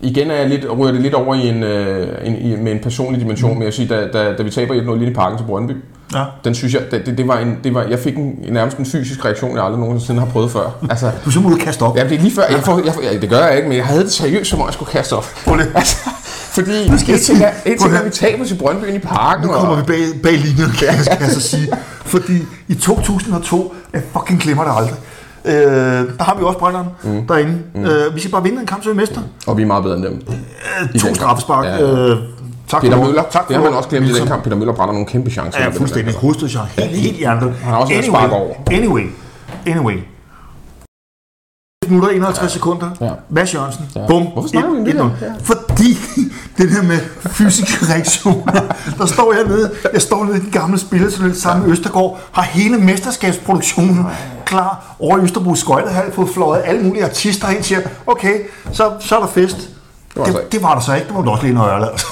igen 0.02 0.32
er 0.32 0.36
jeg 0.36 0.50
lidt, 0.50 0.66
ryger 0.78 0.92
det 0.92 1.02
lidt 1.02 1.14
over 1.14 1.36
i 1.36 1.48
en, 1.50 1.64
øh, 1.64 2.28
en, 2.28 2.36
i, 2.36 2.56
med 2.56 2.72
en 2.72 2.80
personlig 2.84 3.22
dimension, 3.22 3.52
mm. 3.52 3.58
men 3.58 3.66
jeg 3.66 3.74
siger, 3.74 3.88
da, 3.88 4.08
da, 4.08 4.34
da 4.38 4.44
vi 4.44 4.50
taber 4.50 4.74
1-0 4.76 4.96
lige 5.00 5.12
i 5.12 5.14
parken 5.14 5.38
til 5.38 5.46
Brøndby, 5.46 5.72
Ja. 6.14 6.24
den 6.44 6.56
synes 6.56 6.74
jeg, 6.74 6.82
det, 6.92 7.06
det, 7.06 7.18
det 7.18 7.28
var 7.28 7.38
en, 7.38 7.58
det 7.64 7.74
var, 7.74 7.84
jeg 7.84 8.00
fik 8.00 8.18
en, 8.18 8.40
nærmest 8.50 8.78
en 8.78 8.86
fysisk 8.86 9.26
reaktion, 9.26 9.56
jeg 9.56 9.64
aldrig 9.66 9.80
nogensinde 9.80 10.20
har 10.20 10.28
prøvet 10.28 10.52
før. 10.52 10.70
Altså, 10.90 11.06
Du 11.26 11.32
simpelthen 11.32 11.46
ude 11.46 11.56
at 11.62 11.66
kaste 11.66 11.82
op. 11.84 11.98
ja, 11.98 12.04
det 12.04 12.18
er 12.18 12.22
lige 12.22 12.36
før, 12.36 12.44
jeg 12.52 12.60
får, 12.64 12.82
jeg, 12.86 12.94
ja, 13.14 13.18
det 13.20 13.30
gør 13.30 13.40
jeg 13.48 13.56
ikke, 13.58 13.68
men 13.70 13.78
jeg 13.78 13.86
havde 13.86 14.04
det 14.04 14.12
seriøst, 14.12 14.50
som 14.50 14.60
om 14.62 14.66
jeg 14.68 14.74
skulle 14.74 14.92
kaste 14.92 15.14
op. 15.14 15.26
Prøv 15.46 15.56
lige. 15.56 15.68
Altså, 15.76 15.98
fordi 16.54 16.90
Nu 16.90 16.98
skal 16.98 17.08
jeg 17.12 17.16
et 17.20 17.22
ting 17.26 17.42
er, 17.44 17.52
et 17.66 17.80
ting 17.80 17.94
er, 17.96 18.04
vi 18.04 18.10
taber 18.10 18.46
til 18.46 18.56
Brøndby 18.56 18.86
i 18.96 19.00
parken, 19.00 19.46
Nu 19.46 19.52
kommer 19.54 19.70
og, 19.72 19.78
vi 19.78 19.84
bag, 19.84 19.98
bag 20.24 20.34
linjen, 20.38 20.72
kan 20.80 20.88
jeg, 20.88 21.18
kan 21.18 21.22
jeg 21.28 21.30
så 21.32 21.42
sige. 21.42 21.68
Fordi 22.06 22.38
i 22.68 22.76
2002, 22.76 23.76
jeg 23.94 24.02
fucking 24.18 24.42
glemmer 24.42 24.64
det 24.64 24.72
aldrig, 24.78 24.96
øh, 25.46 26.18
der 26.18 26.24
har 26.24 26.36
vi 26.38 26.44
også 26.44 26.60
brænderen 26.60 26.88
mm. 27.04 27.28
derinde. 27.28 27.58
Mm. 27.76 27.86
Øh, 27.86 28.16
vi 28.16 28.20
skal 28.20 28.32
bare 28.32 28.44
vinde 28.44 28.60
en 28.62 28.66
kamp, 28.68 28.84
så 28.84 28.90
vi 28.90 28.96
mester. 28.96 29.22
og 29.48 29.58
vi 29.58 29.62
er 29.62 29.66
meget 29.68 29.84
bedre 29.84 29.96
end 29.98 30.04
dem. 30.06 30.22
Øh, 30.94 31.00
to 31.02 31.16
straffespark. 31.16 31.66
Ja, 31.66 31.76
ja. 31.76 32.10
Øh, 32.10 32.18
tak 32.68 32.82
Peter 32.82 32.98
for 32.98 33.04
Møller, 33.06 33.24
Tak 33.32 33.48
det 33.48 33.56
har 33.56 33.64
man 33.64 33.72
for- 33.72 33.78
også 33.78 33.90
glemt 33.90 34.04
i 34.06 34.08
den 34.08 34.14
Wilson. 34.14 34.28
kamp. 34.28 34.44
Peter 34.44 34.56
Møller 34.56 34.74
brænder 34.74 34.94
nogle 34.94 35.08
kæmpe 35.08 35.30
chancer. 35.32 35.62
Ja, 35.62 35.70
fuldstændig. 35.70 36.14
kamp. 36.14 36.22
Hovedstødshjern. 36.22 36.66
Helt, 36.80 36.92
helt 36.92 37.18
hjertet. 37.18 37.54
Han 37.64 37.72
har 37.74 37.80
også 37.80 37.94
været 37.94 38.06
spark 38.06 38.32
over. 38.32 38.54
Anyway, 38.72 39.04
anyway. 39.68 39.96
Minutter 41.90 42.10
51 42.10 42.52
sekunder. 42.52 42.90
Ja. 43.02 43.10
Mads 43.30 43.54
Jørgensen. 43.54 43.86
Ja. 43.96 44.08
Bum. 44.08 44.24
Hvorfor 44.34 44.50
snakker 44.50 44.70
vi 44.72 44.78
om 44.78 44.86
det 44.86 44.94
1-0. 44.94 44.98
der? 44.98 45.10
Ja. 45.22 45.32
Fordi 45.44 45.98
det 46.58 46.72
der 46.72 46.84
med 46.84 47.00
fysiske 47.30 47.86
reaktioner. 47.94 48.62
Der 48.98 49.06
står 49.06 49.34
jeg 49.34 49.44
nede. 49.48 49.72
Jeg 49.94 50.02
står 50.02 50.26
nede 50.26 50.38
i 50.38 50.40
den 50.40 50.52
gamle 50.52 50.80
spilletunnel 50.80 51.36
sammen 51.42 51.64
med 51.66 51.72
Østergaard. 51.72 52.20
Har 52.32 52.42
hele 52.44 52.78
mesterskabsproduktionen 52.78 54.06
klar 54.46 54.96
over 55.00 55.18
i 55.18 55.22
Østerbro 55.22 55.56
Skøjtehal. 55.56 56.12
Fået 56.12 56.30
fløjet 56.30 56.62
alle 56.66 56.84
mulige 56.84 57.06
artister 57.06 57.50
ind. 57.50 57.64
Siger, 57.64 57.80
okay, 58.08 58.40
så, 58.72 58.92
så 59.00 59.16
er 59.16 59.20
der 59.20 59.28
fest. 59.28 59.70
Var 60.16 60.24
Det, 60.26 60.32
ikke. 60.32 60.42
det 60.52 60.64
var 60.64 60.74
der 60.74 60.82
så 60.82 60.94
ikke. 60.94 61.08
Det 61.08 61.16
var 61.16 61.22
du 61.22 61.30
også 61.30 61.44
lige 61.44 61.56
noget 61.56 61.70
ørle. 61.72 61.90
Altså. 61.92 62.06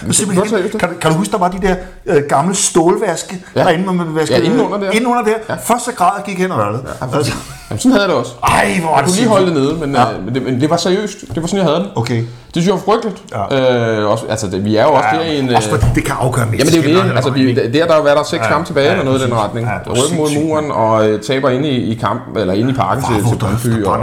Det 0.00 0.06
var 0.08 0.12
seriøst. 0.44 0.78
kan, 0.78 0.88
du- 0.88 0.94
kan 1.00 1.10
du 1.10 1.16
huske, 1.16 1.32
der 1.32 1.38
var 1.38 1.48
de 1.48 1.58
der 1.62 1.74
øh, 2.06 2.22
gamle 2.28 2.54
stålvaske 2.54 3.44
Ja. 3.56 3.60
derinde, 3.62 3.84
hvor 3.84 3.92
man 3.92 4.14
vaskede 4.14 4.38
Ja, 4.38 4.44
indenunder 4.44 4.78
der. 4.78 4.90
Indenunder 4.90 5.22
der. 5.22 5.34
Ja. 5.48 5.54
Første 5.54 5.92
grad 5.92 6.22
gik 6.26 6.38
hen 6.38 6.50
og 6.52 6.60
ørlet. 6.60 6.80
Altså, 7.00 7.32
Jamen, 7.70 7.78
sådan 7.78 7.90
havde 7.92 8.02
jeg 8.02 8.08
det 8.08 8.16
også. 8.18 8.32
ej, 8.42 8.78
hvor 8.82 8.94
Jeg 8.96 9.04
kunne 9.04 9.16
lige 9.16 9.28
holde 9.28 9.46
det 9.46 9.54
nede, 9.54 9.74
men, 9.74 9.94
Ja. 9.94 10.00
ja. 10.00 10.06
men, 10.24 10.34
det, 10.34 10.42
men 10.42 10.60
det 10.60 10.70
var 10.70 10.76
seriøst. 10.76 11.16
Det 11.34 11.42
var 11.42 11.46
sådan, 11.48 11.58
jeg 11.58 11.64
havde 11.66 11.78
det. 11.80 11.90
Okay. 11.96 12.16
Det 12.16 12.26
synes 12.62 12.66
jeg 12.66 12.74
var 12.74 12.80
frygteligt. 12.92 13.22
Ja. 13.50 14.00
Øh, 14.02 14.10
også, 14.10 14.24
altså, 14.28 14.46
det, 14.46 14.64
vi 14.64 14.76
er 14.76 14.82
jo 14.82 14.92
også 14.92 15.08
der 15.12 15.20
i 15.20 15.38
en... 15.38 15.54
også 15.54 15.70
øh, 15.70 15.78
fordi 15.80 15.92
det 15.94 16.04
kan 16.04 16.14
afgøre 16.20 16.44
Jamen 16.44 16.66
det 16.66 16.86
er 16.86 16.92
jo 16.94 17.02
det. 17.08 17.12
Altså, 17.16 17.30
vi, 17.30 17.54
der, 17.54 17.86
der 17.86 17.94
er 17.94 18.14
der 18.14 18.22
seks 18.22 18.42
Ja. 18.44 18.48
kampe 18.48 18.66
tilbage, 18.66 18.86
Ja, 18.86 18.92
eller 18.92 19.04
noget 19.04 19.20
i 19.20 19.24
den 19.24 19.34
retning. 19.34 19.66
Ja, 19.66 19.72
var 19.86 19.92
Ryggen 20.02 20.16
mod 20.18 20.44
muren 20.44 20.70
og 20.72 21.08
øh, 21.08 21.20
taber 21.22 21.50
inde 21.50 21.68
i, 21.68 21.90
i 21.92 21.94
kamp, 21.94 22.36
eller 22.36 22.54
inde 22.54 22.70
i 22.70 22.74
parken 22.74 23.04
til, 23.04 23.14
til 23.30 23.38
Brøndby. 23.38 23.66
Ja, 23.66 23.74
det 23.74 23.86
var 23.86 23.96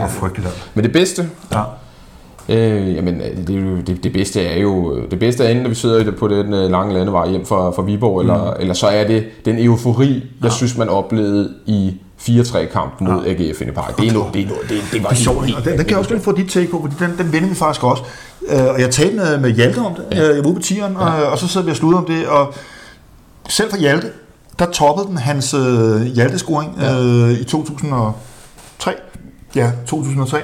var 0.00 0.08
frygteligt. 0.08 0.46
altså. 0.48 0.62
Men 0.74 0.84
det 0.84 0.92
bedste, 0.92 1.28
Ja. 1.52 1.60
Øh, 2.48 2.94
jamen, 2.94 3.20
øh, 3.20 3.46
det, 3.46 3.86
det, 3.86 4.04
det 4.04 4.12
bedste 4.12 4.42
er 4.42 4.60
jo, 4.60 5.00
det 5.10 5.18
bedste 5.18 5.44
er 5.44 5.48
enten, 5.48 5.62
når 5.62 5.68
vi 5.68 5.74
sidder 5.74 6.12
på 6.12 6.28
den 6.28 6.52
øh, 6.52 6.70
lange 6.70 6.94
landevej 6.94 7.28
hjem 7.28 7.46
fra, 7.46 7.70
fra 7.70 7.82
Viborg, 7.82 8.24
mm. 8.24 8.30
eller, 8.30 8.54
eller 8.54 8.74
så 8.74 8.86
er 8.86 9.06
det 9.06 9.24
den 9.44 9.58
eufori, 9.58 10.22
jeg 10.42 10.52
synes, 10.52 10.76
man 10.78 10.88
oplevede 10.88 11.54
i 11.66 12.00
4-3-kampen 12.20 13.12
mod 13.12 13.26
AGF 13.26 13.60
inde 13.60 13.72
i 13.72 13.74
parken. 13.74 14.04
Det 14.04 14.10
er 14.10 14.12
noget, 14.12 14.34
det, 14.34 14.42
er 14.42 14.48
noget, 14.48 14.62
det, 14.68 14.78
det 14.92 15.02
var 15.02 15.08
Det 15.08 15.18
sjovt, 15.18 15.46
den, 15.46 15.54
den 15.64 15.78
kan 15.78 15.90
jeg 15.90 15.98
også 15.98 16.10
godt 16.10 16.22
få 16.22 16.32
dit 16.32 16.48
take 16.50 16.70
på, 16.70 16.80
fordi 16.80 16.94
den, 17.04 17.18
den 17.18 17.32
vender 17.32 17.48
vi 17.48 17.54
faktisk 17.54 17.84
også. 17.84 18.02
Øh, 18.48 18.64
og 18.66 18.80
jeg 18.80 18.90
talte 18.90 19.16
med, 19.16 19.38
med 19.38 19.50
Hjalte 19.50 19.78
om 19.78 19.94
det, 19.94 20.04
ja. 20.12 20.34
jeg 20.34 20.44
var 20.44 20.50
ude 20.50 20.54
på 20.54 20.62
tieren, 20.62 20.96
og, 20.96 21.26
og 21.26 21.38
så 21.38 21.48
sidder 21.48 21.64
vi 21.64 21.70
og 21.70 21.76
slutter 21.76 21.98
om 21.98 22.04
det, 22.04 22.26
og 22.26 22.54
selv 23.48 23.70
for 23.70 23.76
Hjalte, 23.76 24.10
der 24.58 24.66
toppede 24.70 25.06
den 25.08 25.16
hans 25.16 25.54
øh, 25.54 26.02
Hjalte-scoring 26.02 26.82
øh, 26.82 27.40
i 27.40 27.44
2003. 27.44 28.92
Ja, 29.54 29.70
2003. 29.86 30.38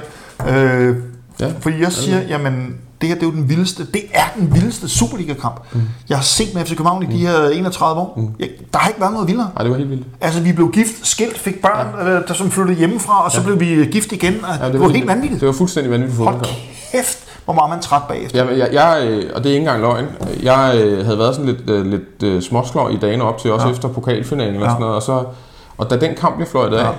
Øh, 0.49 0.95
Ja. 1.41 1.51
Fordi 1.59 1.81
jeg 1.81 1.91
siger, 1.91 2.21
jamen, 2.21 2.75
det 3.01 3.09
her 3.09 3.15
det 3.15 3.23
er 3.23 3.27
jo 3.27 3.33
den 3.33 3.49
vildeste, 3.49 3.85
det 3.93 4.01
er 4.13 4.23
den 4.39 4.53
vildeste 4.55 4.89
Superliga-kamp. 4.89 5.61
Mm. 5.73 5.81
Jeg 6.09 6.17
har 6.17 6.23
set 6.23 6.53
med 6.53 6.65
FC 6.65 6.69
København 6.69 7.03
i 7.03 7.05
de 7.05 7.27
her 7.27 7.47
31 7.49 8.01
år. 8.01 8.13
Mm. 8.17 8.27
Jeg, 8.39 8.49
der 8.73 8.79
har 8.79 8.87
ikke 8.87 9.01
været 9.01 9.13
noget 9.13 9.27
vildere. 9.27 9.49
Nej, 9.55 9.63
det 9.63 9.71
var 9.71 9.77
helt 9.77 9.89
vildt. 9.89 10.05
Altså, 10.21 10.41
vi 10.41 10.51
blev 10.51 10.71
gift, 10.71 11.07
skilt, 11.07 11.37
fik 11.37 11.61
børn, 11.61 12.07
ja. 12.07 12.13
der 12.27 12.33
som 12.33 12.51
flyttede 12.51 12.77
hjemmefra, 12.77 13.25
og 13.25 13.31
så 13.31 13.37
ja. 13.41 13.45
blev 13.45 13.59
vi 13.59 13.85
gift 13.85 14.11
igen. 14.11 14.33
Og 14.45 14.65
ja, 14.67 14.71
det, 14.71 14.79
var 14.79 14.89
helt 14.89 15.07
vanvittigt. 15.07 15.41
Det 15.41 15.47
var 15.47 15.53
fuldstændig 15.53 15.91
vanvittigt 15.91 16.19
Hold 16.19 16.33
fodbold. 16.35 16.51
kæft, 16.91 17.17
hvor 17.45 17.53
meget 17.53 17.69
man 17.69 17.79
træt 17.81 18.01
bagefter. 18.09 18.45
Ja, 18.45 18.57
jeg, 18.57 18.69
jeg, 18.73 19.07
øh, 19.07 19.29
og 19.35 19.43
det 19.43 19.49
er 19.49 19.53
ikke 19.53 19.59
engang 19.59 19.81
løgn. 19.81 20.05
Jeg 20.43 20.73
øh, 20.83 21.05
havde 21.05 21.17
været 21.19 21.35
sådan 21.35 21.49
lidt, 21.49 21.69
øh, 21.69 21.85
lidt 21.85 22.23
øh, 22.23 22.41
småslår 22.41 22.89
i 22.89 22.97
dagene 22.97 23.23
op 23.23 23.37
til, 23.37 23.51
også 23.51 23.67
Ja. 23.67 23.73
efter 23.73 23.87
pokalfinalen 23.87 24.55
og 24.55 24.61
Ja. 24.61 24.67
sådan 24.69 24.81
noget. 24.81 24.95
Og, 24.95 25.01
så, 25.03 25.23
og 25.77 25.89
da 25.89 25.97
den 25.97 26.15
kamp 26.15 26.35
blev 26.35 26.47
fløjtet 26.47 26.77
af, 26.77 26.83
Ja. 26.85 26.89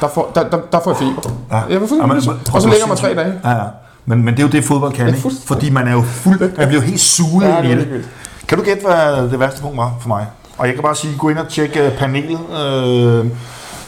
Der, 0.00 0.08
får, 0.08 0.32
der, 0.34 0.48
der, 0.50 0.58
der 0.72 0.80
får 0.84 0.90
jeg 0.90 0.96
feber. 0.98 1.22
Ja. 1.50 1.56
Jeg 1.56 1.64
var 1.64 1.72
Ja, 1.72 1.78
men- 1.78 1.88
fuldstændig 1.88 2.28
men- 2.30 2.54
Og 2.54 2.62
så 2.62 2.68
ligger 2.68 2.86
man 2.86 2.96
tre 2.96 3.14
dage. 3.14 3.32
Ja, 3.44 3.50
ja. 3.50 3.62
Men, 4.06 4.24
men 4.24 4.34
det 4.34 4.40
er 4.42 4.46
jo 4.46 4.52
det, 4.52 4.64
fodbold 4.64 4.92
kan, 4.92 5.06
ikke? 5.08 5.20
fuldstændig. 5.20 5.48
Fordi 5.48 5.70
man 5.70 5.88
er 5.88 5.92
jo 5.92 6.02
fuld, 6.02 6.40
man 6.40 6.50
bliver 6.68 6.72
jo 6.72 6.80
helt 6.80 7.00
suget 7.00 7.48
Ja, 7.48 7.62
i 7.62 7.68
det. 7.70 8.08
Kan 8.48 8.58
du 8.58 8.64
gætte, 8.64 8.86
hvad 8.86 9.30
det 9.30 9.40
værste 9.40 9.62
punkt 9.62 9.76
var 9.76 9.92
for 10.00 10.08
mig? 10.08 10.26
Og 10.58 10.66
jeg 10.66 10.74
kan 10.74 10.82
bare 10.82 10.94
sige, 10.96 11.14
gå 11.18 11.28
ind 11.28 11.38
og 11.38 11.48
tjekke 11.48 11.86
øh, 11.86 11.98
panelet, 11.98 12.38
øh, 12.64 13.26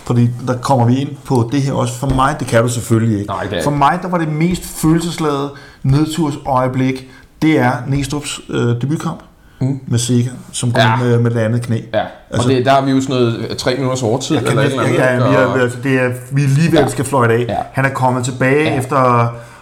fordi 0.04 0.30
der 0.46 0.56
kommer 0.56 0.86
vi 0.86 0.96
ind 0.96 1.08
på 1.24 1.48
det 1.52 1.62
her 1.62 1.72
også. 1.72 1.94
For 1.98 2.06
mig, 2.06 2.36
det 2.40 2.46
kan 2.48 2.62
du 2.62 2.68
selvfølgelig 2.68 3.18
ikke. 3.20 3.30
Nej, 3.32 3.42
det 3.44 3.58
er 3.58 3.62
for 3.62 3.70
mig, 3.70 3.98
der 4.02 4.08
var 4.08 4.18
det 4.18 4.28
mest 4.28 4.62
følelsesladede 4.64 5.50
nedtursøjeblik, 5.82 7.08
det 7.42 7.58
er 7.58 7.72
Næstrup's 7.86 8.52
øh, 8.52 8.80
debutkamp 8.80 9.20
mm. 9.61 9.80
med 9.86 9.98
Sega, 9.98 10.28
som 10.52 10.72
går 10.72 10.80
Ja. 10.80 10.96
med, 10.96 11.18
med 11.18 11.30
det 11.30 11.40
andet 11.40 11.62
knæ. 11.62 11.76
Ja, 11.94 12.00
og 12.00 12.06
Altså- 12.30 12.48
det, 12.48 12.66
der 12.66 12.72
er 12.72 12.84
vi 12.84 12.90
jo 12.90 13.00
sådan 13.00 13.14
noget 13.16 13.36
øh, 13.50 13.56
tre 13.56 13.74
minutters 13.74 14.02
overtid. 14.02 14.36
Jeg 14.36 14.44
kan 14.44 14.58
eller 14.58 14.82
ja, 14.82 14.84
vi 14.86 14.90
ikke? 14.90 15.02
er, 15.02 15.44
Og- 15.46 15.61
altså, 15.61 15.78
det 15.82 15.92
er, 16.00 16.11
vi 16.32 16.40
lige 16.40 16.72
ved 16.72 16.78
Ja. 16.78 16.88
skal 16.88 17.04
fløjte 17.04 17.34
af. 17.34 17.44
Ja. 17.48 17.56
Han 17.72 17.84
er 17.84 17.88
kommet 17.90 18.24
tilbage 18.24 18.64
Ja. 18.64 18.78
efter, 18.78 18.96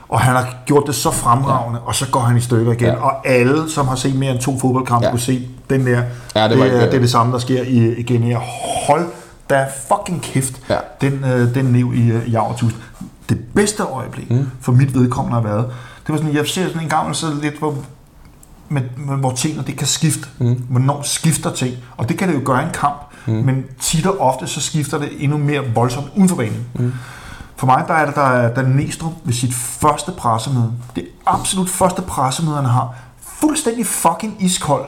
og 0.09 0.21
han 0.21 0.37
har 0.37 0.55
gjort 0.67 0.85
det 0.87 0.95
så 0.95 1.11
fremragende, 1.11 1.79
ja. 1.83 1.87
og 1.89 1.95
så 1.95 2.07
går 2.11 2.21
han 2.21 2.37
i 2.37 2.41
stykker 2.41 2.73
igen. 2.73 2.87
Ja. 2.87 2.95
Og 3.05 3.29
alle, 3.29 3.71
som 3.71 3.89
har 3.89 3.97
set 3.97 4.15
mere 4.15 4.31
end 4.33 4.41
to 4.41 4.59
fodboldkampe, 4.61 5.05
Ja. 5.07 5.11
kunne 5.11 5.21
se 5.21 5.49
den 5.71 5.87
der. 5.87 6.03
Ja, 6.37 6.43
det 6.43 6.51
det, 6.51 6.65
ikke- 6.65 6.77
er, 6.77 6.85
det 6.87 6.95
er 6.95 7.01
det 7.01 7.11
samme, 7.11 7.33
der 7.33 7.39
sker 7.39 7.63
i, 7.63 7.95
igen 7.99 8.23
her. 8.23 8.39
Hold 8.87 9.07
da 9.51 9.67
fucking 9.89 10.23
kæft, 10.23 10.55
Ja. 10.71 10.77
den, 11.01 11.25
øh, 11.35 11.55
den 11.55 11.73
liv 11.73 11.93
i, 11.95 12.09
øh, 12.11 12.29
i 12.29 12.35
Aarhus. 12.35 12.73
Det 13.29 13.39
bedste 13.55 13.83
øjeblik 13.83 14.31
mm. 14.31 14.49
for 14.61 14.73
mit 14.73 14.95
vedkommende 14.95 15.35
har 15.35 15.43
været, 15.49 15.65
det 16.07 16.13
var 16.13 16.17
sådan, 16.17 16.35
jeg 16.35 16.47
ser 16.47 16.67
sådan 16.67 16.83
en 16.83 16.89
gammel 16.89 17.15
så 17.15 17.27
lidt, 17.43 17.59
hvor 17.59 17.75
med, 18.69 18.83
med, 18.97 19.17
hvor 19.17 19.33
tingene 19.33 19.65
det 19.67 19.77
kan 19.77 19.87
skifte. 19.87 20.29
Mm. 20.39 20.55
Hvornår 20.69 21.03
skifter 21.03 21.53
ting. 21.53 21.77
Og 21.97 22.09
det 22.09 22.19
kan 22.19 22.29
det 22.29 22.35
jo 22.35 22.41
gøre 22.45 22.63
i 22.63 22.67
en 22.67 22.73
kamp. 22.75 23.03
Mm. 23.27 23.35
Men 23.35 23.65
tit 23.81 24.07
og 24.07 24.21
ofte, 24.21 24.47
så 24.47 24.61
skifter 24.61 24.99
det 24.99 25.09
endnu 25.19 25.39
mere 25.39 25.63
voldsomt 25.75 26.07
uden 26.17 26.29
for 26.29 26.37
banen. 26.37 26.67
Mm. 26.75 26.93
For 27.57 27.67
mig, 27.67 27.85
der 27.89 27.95
er 27.95 28.07
det, 28.07 28.15
der 28.15 28.23
er 28.23 28.55
Dan 28.55 28.65
Næstrup 28.65 29.13
ved 29.25 29.35
sit 29.35 29.55
første 29.55 30.13
pressemøde. 30.13 30.73
Det 30.97 31.05
absolut 31.27 31.71
første 31.71 32.03
pressemøde, 32.03 32.57
han 32.57 32.65
har. 32.65 32.95
Fuldstændig 33.21 33.87
fucking 33.87 34.45
iskold 34.45 34.85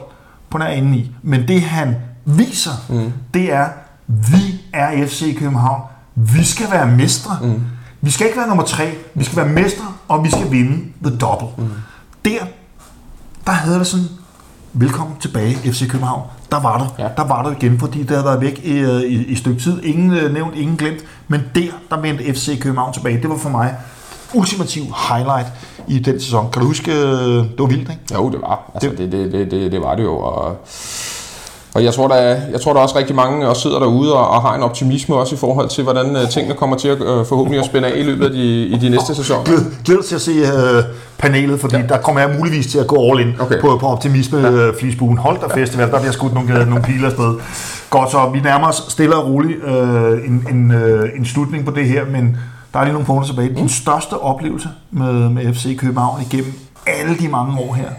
på 0.49 0.57
nær 0.57 0.67
inde 0.67 0.97
i. 0.97 1.11
Men 1.21 1.47
det 1.47 1.61
han 1.61 1.95
viser, 2.25 2.71
mm. 2.89 3.13
det 3.33 3.53
er, 3.53 3.67
vi 4.07 4.61
er 4.73 5.07
FC 5.07 5.37
København. 5.39 5.81
Vi 6.15 6.43
skal 6.43 6.71
være 6.71 6.87
mestre. 6.87 7.37
Mm. 7.41 7.61
Vi 8.01 8.11
skal 8.11 8.27
ikke 8.27 8.39
være 8.39 8.47
nummer 8.47 8.63
tre. 8.63 8.93
Vi 9.15 9.23
skal 9.23 9.37
være 9.37 9.49
mestre, 9.49 9.85
og 10.07 10.23
vi 10.23 10.29
skal 10.29 10.51
vinde 10.51 10.77
the 11.03 11.17
double. 11.17 11.47
Mm. 11.57 11.71
Der 12.25 12.39
der 13.45 13.51
havde 13.51 13.79
det 13.79 13.87
sådan, 13.87 14.05
velkommen 14.73 15.15
tilbage 15.19 15.55
FC 15.55 15.89
København. 15.89 16.21
Der 16.51 16.59
var 16.59 16.77
du. 16.77 17.03
Ja. 17.03 17.09
Der 17.17 17.27
var 17.27 17.43
du 17.43 17.49
igen, 17.49 17.79
fordi 17.79 17.99
det 17.99 18.09
havde 18.09 18.25
været 18.25 18.41
væk 18.41 18.61
i, 18.63 18.71
øh, 18.71 19.01
i, 19.01 19.25
i 19.25 19.31
et 19.31 19.37
stykke 19.37 19.61
tid. 19.61 19.83
Ingen 19.83 20.13
øh, 20.13 20.33
nævnt, 20.33 20.55
ingen 20.55 20.77
glemt. 20.77 20.99
Men 21.27 21.41
der, 21.55 21.67
der 21.89 22.01
vendte 22.01 22.33
FC 22.33 22.61
København 22.61 22.93
tilbage. 22.93 23.21
Det 23.21 23.29
var 23.29 23.37
for 23.37 23.49
mig 23.49 23.75
ultimativ 24.33 24.83
highlight 25.09 25.47
i 25.87 25.99
den 25.99 26.19
sæson. 26.19 26.51
Kan 26.51 26.61
du 26.61 26.67
huske, 26.67 26.91
øh, 26.91 26.97
det 26.97 27.59
var 27.59 27.65
vildt, 27.65 27.89
ikke? 27.89 28.01
Jo, 28.13 28.29
det 28.29 28.41
var. 28.41 28.71
Altså, 28.73 28.89
det, 28.89 29.11
det, 29.11 29.31
det, 29.31 29.51
det, 29.51 29.71
det 29.71 29.81
var 29.81 29.95
det 29.95 30.03
jo. 30.03 30.17
Og, 30.17 30.57
og 31.75 31.83
jeg 31.83 31.93
tror, 31.93 32.07
der, 32.07 32.15
er- 32.15 32.41
jeg 32.51 32.61
tror, 32.61 32.73
der 32.73 32.79
er 32.79 32.83
også 32.83 32.97
rigtig 32.97 33.15
mange 33.15 33.47
også 33.49 33.61
sidder 33.61 33.79
derude 33.79 34.13
og, 34.13 34.27
og 34.27 34.41
har 34.41 34.55
en 34.55 34.63
optimisme 34.63 35.15
også 35.15 35.35
i 35.35 35.37
forhold 35.37 35.69
til, 35.69 35.83
hvordan 35.83 36.15
uh, 36.15 36.29
tingene 36.29 36.55
kommer 36.55 36.75
til 36.77 36.87
at 36.87 36.99
uh, 37.01 37.25
forhåbentlig 37.25 37.59
at 37.59 37.65
spænde 37.65 37.87
af 37.87 37.97
i 37.97 38.03
løbet 38.03 38.25
af 38.25 38.31
de, 38.31 38.65
i 38.65 38.77
de 38.77 38.89
næste 38.89 39.15
sæsoner. 39.15 39.43
Glæd, 39.43 39.59
glæder 39.85 40.01
til 40.01 40.15
at 40.15 40.21
se 40.21 40.31
øh, 40.31 40.83
panelet, 41.17 41.59
fordi 41.59 41.75
ja. 41.75 41.81
der 41.89 41.97
kommer 41.97 42.21
jeg 42.21 42.35
muligvis 42.39 42.67
til 42.67 42.79
at 42.79 42.87
gå 42.87 43.11
all 43.11 43.19
in 43.27 43.35
Okay. 43.39 43.61
på, 43.61 43.77
på 43.79 43.87
optimisme 43.87 44.39
ja. 44.39 44.51
øh, 44.51 44.73
flisbuen. 44.79 45.17
Hold 45.17 45.39
da 45.49 45.59
festival, 45.61 45.91
der 45.91 45.99
bliver 45.99 46.11
skudt 46.11 46.33
nogle, 46.33 46.59
øh, 46.59 46.67
nogle 46.67 46.83
piler 46.83 47.07
afsted. 47.07 47.35
Godt, 47.89 48.11
så 48.11 48.29
vi 48.33 48.39
nærmer 48.39 48.67
os 48.67 48.85
stille 48.89 49.15
og 49.15 49.27
roligt 49.29 49.63
øh, 49.63 50.27
en, 50.27 50.45
en, 50.51 50.71
øh, 50.71 51.09
en 51.19 51.25
slutning 51.25 51.65
på 51.65 51.71
det 51.71 51.85
her, 51.85 52.05
men 52.05 52.37
der 52.73 52.79
er 52.79 52.83
lige 52.83 52.93
nogle 52.93 53.05
punkter 53.05 53.27
tilbage. 53.27 53.55
Din 53.55 53.69
største 53.69 54.13
oplevelse 54.17 54.69
med, 54.91 55.13
med 55.13 55.53
FC 55.53 55.77
København 55.77 56.21
igennem 56.31 56.53
alle 56.87 57.17
de 57.19 57.27
mange 57.27 57.59
år 57.59 57.73
her, 57.73 57.89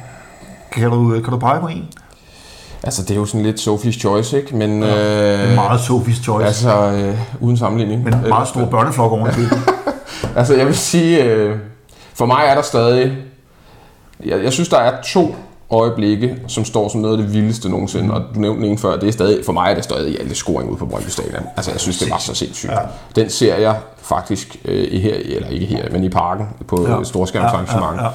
kan 0.72 0.90
du, 0.90 1.10
kan 1.10 1.32
du 1.32 1.38
pege 1.38 1.60
på 1.60 1.66
en? 1.66 1.84
Altså, 2.84 3.02
det 3.02 3.10
er 3.10 3.14
jo 3.14 3.24
sådan 3.26 3.42
lidt 3.46 3.60
Sophie's 3.68 4.00
Choice, 4.00 4.36
ikke? 4.36 4.56
Men, 4.56 4.82
ja, 4.82 5.42
Øh, 5.42 5.48
øh, 5.50 5.54
meget 5.54 5.80
Sophie's 5.80 6.22
Choice, 6.24 6.46
altså, 6.46 6.76
øh, 6.90 7.18
uden 7.40 7.56
sammenligning. 7.56 8.04
men 8.04 8.14
en 8.14 8.28
meget 8.28 8.48
stor 8.48 8.64
børneflok 8.64 9.12
oven 9.12 9.26
købet. 9.26 9.58
Altså, 10.36 10.54
jeg 10.56 10.66
vil 10.66 10.74
sige, 10.76 11.24
øh, 11.24 11.56
for 12.14 12.26
mig 12.26 12.42
er 12.46 12.54
der 12.54 12.62
stadig... 12.62 13.16
Jeg, 14.26 14.44
jeg 14.44 14.52
synes, 14.52 14.68
der 14.68 14.78
er 14.78 14.92
to 15.02 15.34
øjeblikke, 15.70 16.36
som 16.46 16.64
står 16.64 16.88
som 16.88 17.00
noget 17.00 17.18
af 17.18 17.24
det 17.24 17.32
vildeste 17.34 17.68
nogensinde, 17.68 18.14
og 18.14 18.22
du 18.34 18.40
nævnte 18.40 18.66
ene 18.68 18.78
før, 18.78 18.96
det 18.98 19.08
er 19.08 19.12
stadig, 19.12 19.44
for 19.46 19.52
mig 19.52 19.70
er 19.70 19.74
det 19.74 19.84
stadig 19.84 20.20
alle 20.20 20.34
scoring 20.34 20.70
ude 20.70 20.78
på 20.78 20.86
Brøndby 20.86 21.08
Stadion. 21.08 21.42
Altså, 21.56 21.70
jeg 21.70 21.80
synes, 21.80 21.98
det 21.98 22.10
var 22.10 22.18
så 22.18 22.34
sindssygt. 22.34 22.72
Ja. 22.72 22.78
Den 23.16 23.30
ser 23.30 23.56
jeg 23.56 23.76
faktisk 24.02 24.56
øh, 24.64 24.84
i 24.90 25.00
her, 25.00 25.14
eller 25.24 25.48
ikke 25.48 25.66
her, 25.66 25.90
men 25.92 26.04
i 26.04 26.08
parken, 26.08 26.46
på 26.68 26.86
ja. 26.88 26.96
Ja. 26.98 27.04
storskærmsarrangement. 27.04 27.96
Ja, 27.96 28.04
ja, 28.04 28.10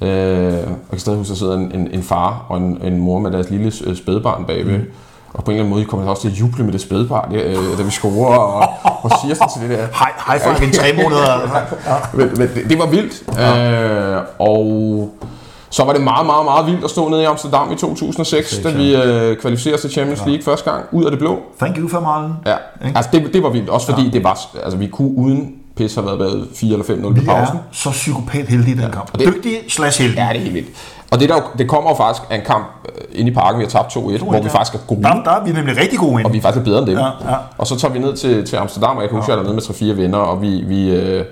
Øh, 0.00 0.08
og 0.08 0.10
jeg 0.10 0.90
kan 0.90 0.98
stadig 0.98 1.18
huske, 1.18 1.30
at 1.30 1.34
der 1.34 1.38
sidder 1.38 1.54
en, 1.54 1.72
en, 1.74 1.88
en 1.92 2.02
far 2.02 2.46
og 2.48 2.56
en, 2.56 2.78
en 2.82 2.98
mor 2.98 3.18
med 3.18 3.30
deres 3.30 3.50
lille 3.50 3.72
øh, 3.86 3.96
spædbarn 3.96 4.44
bagved. 4.44 4.78
Mm. 4.78 4.84
Og 5.34 5.44
på 5.44 5.50
en 5.50 5.54
eller 5.54 5.64
anden 5.64 5.74
måde 5.74 5.84
kommer 5.84 6.04
jeg 6.04 6.10
også 6.10 6.22
til 6.22 6.28
at 6.28 6.40
juble 6.40 6.64
med 6.64 6.72
det 6.72 6.80
spædbarn, 6.80 7.34
øh, 7.34 7.78
da 7.78 7.82
vi 7.82 7.90
scorer, 7.90 8.38
og, 8.38 8.68
og 9.02 9.10
siger 9.22 9.34
sådan 9.34 9.48
til 9.52 9.68
det 9.68 9.78
der. 9.78 9.86
Hej, 9.94 10.12
hej 10.26 10.38
for 10.38 10.64
en 10.64 10.72
tre 10.72 11.02
måneder. 11.02 11.66
Men, 12.16 12.28
men 12.38 12.48
det, 12.54 12.70
det 12.70 12.78
var 12.78 12.86
vildt. 12.86 13.22
Ja. 13.36 14.16
Øh, 14.16 14.22
og 14.38 15.10
så 15.70 15.84
var 15.84 15.92
det 15.92 16.02
meget, 16.02 16.26
meget, 16.26 16.44
meget 16.44 16.66
vildt 16.66 16.84
at 16.84 16.90
stå 16.90 17.08
nede 17.08 17.22
i 17.22 17.24
Amsterdam 17.24 17.72
i 17.72 17.76
2006, 17.76 18.58
da 18.58 18.70
vi 18.70 18.96
øh, 18.96 19.36
kvalificerede 19.36 19.74
os 19.74 19.80
til 19.80 19.90
Champions 19.90 20.26
League 20.26 20.42
første 20.42 20.70
gang, 20.70 20.84
ud 20.92 21.04
af 21.04 21.10
det 21.10 21.20
blå. 21.20 21.38
Thank 21.58 21.76
you 21.78 21.88
for 21.88 22.00
Marlen. 22.00 22.32
Ja, 22.46 22.56
altså 22.94 23.10
det, 23.12 23.30
det 23.32 23.42
var 23.42 23.48
vildt, 23.48 23.68
også 23.68 23.86
fordi 23.86 24.04
ja. 24.04 24.10
det 24.10 24.24
var, 24.24 24.38
altså 24.64 24.78
vi 24.78 24.86
kunne 24.86 25.10
uden 25.16 25.54
pis 25.78 25.94
have 25.94 26.06
været 26.06 26.18
bagud 26.18 26.46
4 26.54 26.72
eller 26.72 26.84
5-0 26.84 27.14
Vi 27.14 27.20
på 27.20 27.26
pausen. 27.26 27.56
er 27.56 27.60
så 27.72 27.90
psykopat 27.90 28.46
heldige 28.48 28.76
i 28.76 28.78
den 28.78 28.90
kamp. 28.92 29.10
og 29.12 29.18
det- 29.18 29.26
Dygtige 29.34 29.58
slash 29.68 30.00
heldige. 30.02 30.22
Ja, 30.26 30.28
det 30.32 30.36
er 30.38 30.42
helt 30.42 30.54
vildt. 30.54 30.68
Og 31.10 31.20
det, 31.20 31.28
der, 31.28 31.34
jo- 31.34 31.42
det 31.58 31.68
kommer 31.68 31.90
jo 31.90 31.96
faktisk 31.96 32.22
af 32.30 32.36
en 32.36 32.42
kamp 32.46 32.64
øh, 32.88 33.20
inde 33.20 33.30
i 33.30 33.34
parken, 33.34 33.58
vi 33.58 33.64
har 33.64 33.70
tabt 33.70 33.92
2-1, 33.96 33.98
hvor 34.24 34.42
vi 34.42 34.48
faktisk 34.48 34.74
er 34.74 34.78
gode. 34.86 35.02
Der, 35.02 35.22
der 35.24 35.30
er 35.30 35.44
vi 35.44 35.52
nemlig 35.52 35.76
rigtig 35.76 35.98
gode 35.98 36.12
og 36.14 36.20
ind. 36.20 36.32
vi 36.32 36.38
er 36.38 36.42
faktisk 36.42 36.64
bedre 36.64 36.78
end 36.78 36.86
dem. 36.86 36.98
Ja, 36.98 37.04
ja. 37.04 37.36
Og 37.58 37.66
så 37.66 37.76
tager 37.78 37.92
vi 37.92 37.98
ned 37.98 38.16
til, 38.16 38.46
til 38.46 38.56
Amsterdam, 38.56 38.96
og 38.96 39.02
jeg 39.02 39.10
kan 39.10 39.18
huske, 39.18 39.32
at 39.32 39.36
jeg 39.38 39.42
er 39.44 39.46
dernede 39.52 39.66
med 39.80 39.92
3-4 39.96 39.96
venner, 40.02 40.18
og 40.18 40.42
vi, 40.42 40.48
vi, 40.66 40.90
øh, 40.90 41.24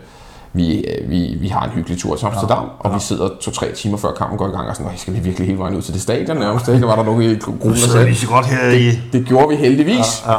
vi, 0.53 0.79
øh, 0.81 1.11
vi, 1.11 1.37
vi 1.41 1.49
har 1.49 1.65
en 1.65 1.71
hyggelig 1.71 1.99
tur 1.99 2.17
til 2.17 2.27
Amsterdam, 2.27 2.63
ja, 2.65 2.69
og 2.89 2.95
vi 2.95 3.01
sidder 3.01 3.29
to-tre 3.41 3.73
timer 3.73 3.97
før 3.99 4.13
kampen 4.13 4.39
går 4.39 4.47
i 4.49 4.51
gang, 4.51 4.69
og 4.69 4.77
sådan, 4.77 4.91
"Nå, 4.93 4.99
skal 4.99 5.15
vi 5.15 5.19
virkelig 5.19 5.47
hele 5.47 5.59
vejen 5.59 5.77
ud 5.77 5.83
til 5.83 5.95
det 5.95 6.03
stadion 6.03 6.37
nærmest? 6.37 6.69
Ikke? 6.69 6.87
Var 6.87 6.97
der 6.97 7.05
nogen 7.05 7.23
i 7.23 7.35
gruppen, 7.39 7.71
der 7.71 7.77
er 7.77 7.89
sagde, 7.89 8.15
så 8.15 8.27
godt 8.27 8.47
her 8.47 8.71
i... 8.71 8.91
det 9.13 9.27
gjorde 9.27 9.49
vi 9.49 9.55
heldigvis. 9.57 10.25
Ja, 10.27 10.35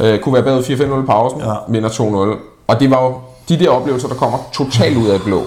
Øh, 0.00 0.18
kunne 0.18 0.34
være 0.34 0.42
bagud 0.42 0.62
4-5-0 0.62 1.02
i 1.02 1.06
pausen, 1.06 1.40
Ja. 1.40 1.52
vinder 1.68 1.88
2-0. 1.88 2.36
Og 2.66 2.80
det 2.80 2.90
var 2.90 3.02
jo 3.04 3.14
de 3.48 3.58
der 3.58 3.70
oplevelser, 3.70 4.08
der 4.08 4.14
kommer 4.14 4.38
totalt 4.52 4.96
ud 4.96 5.06
af 5.08 5.20
blå. 5.22 5.42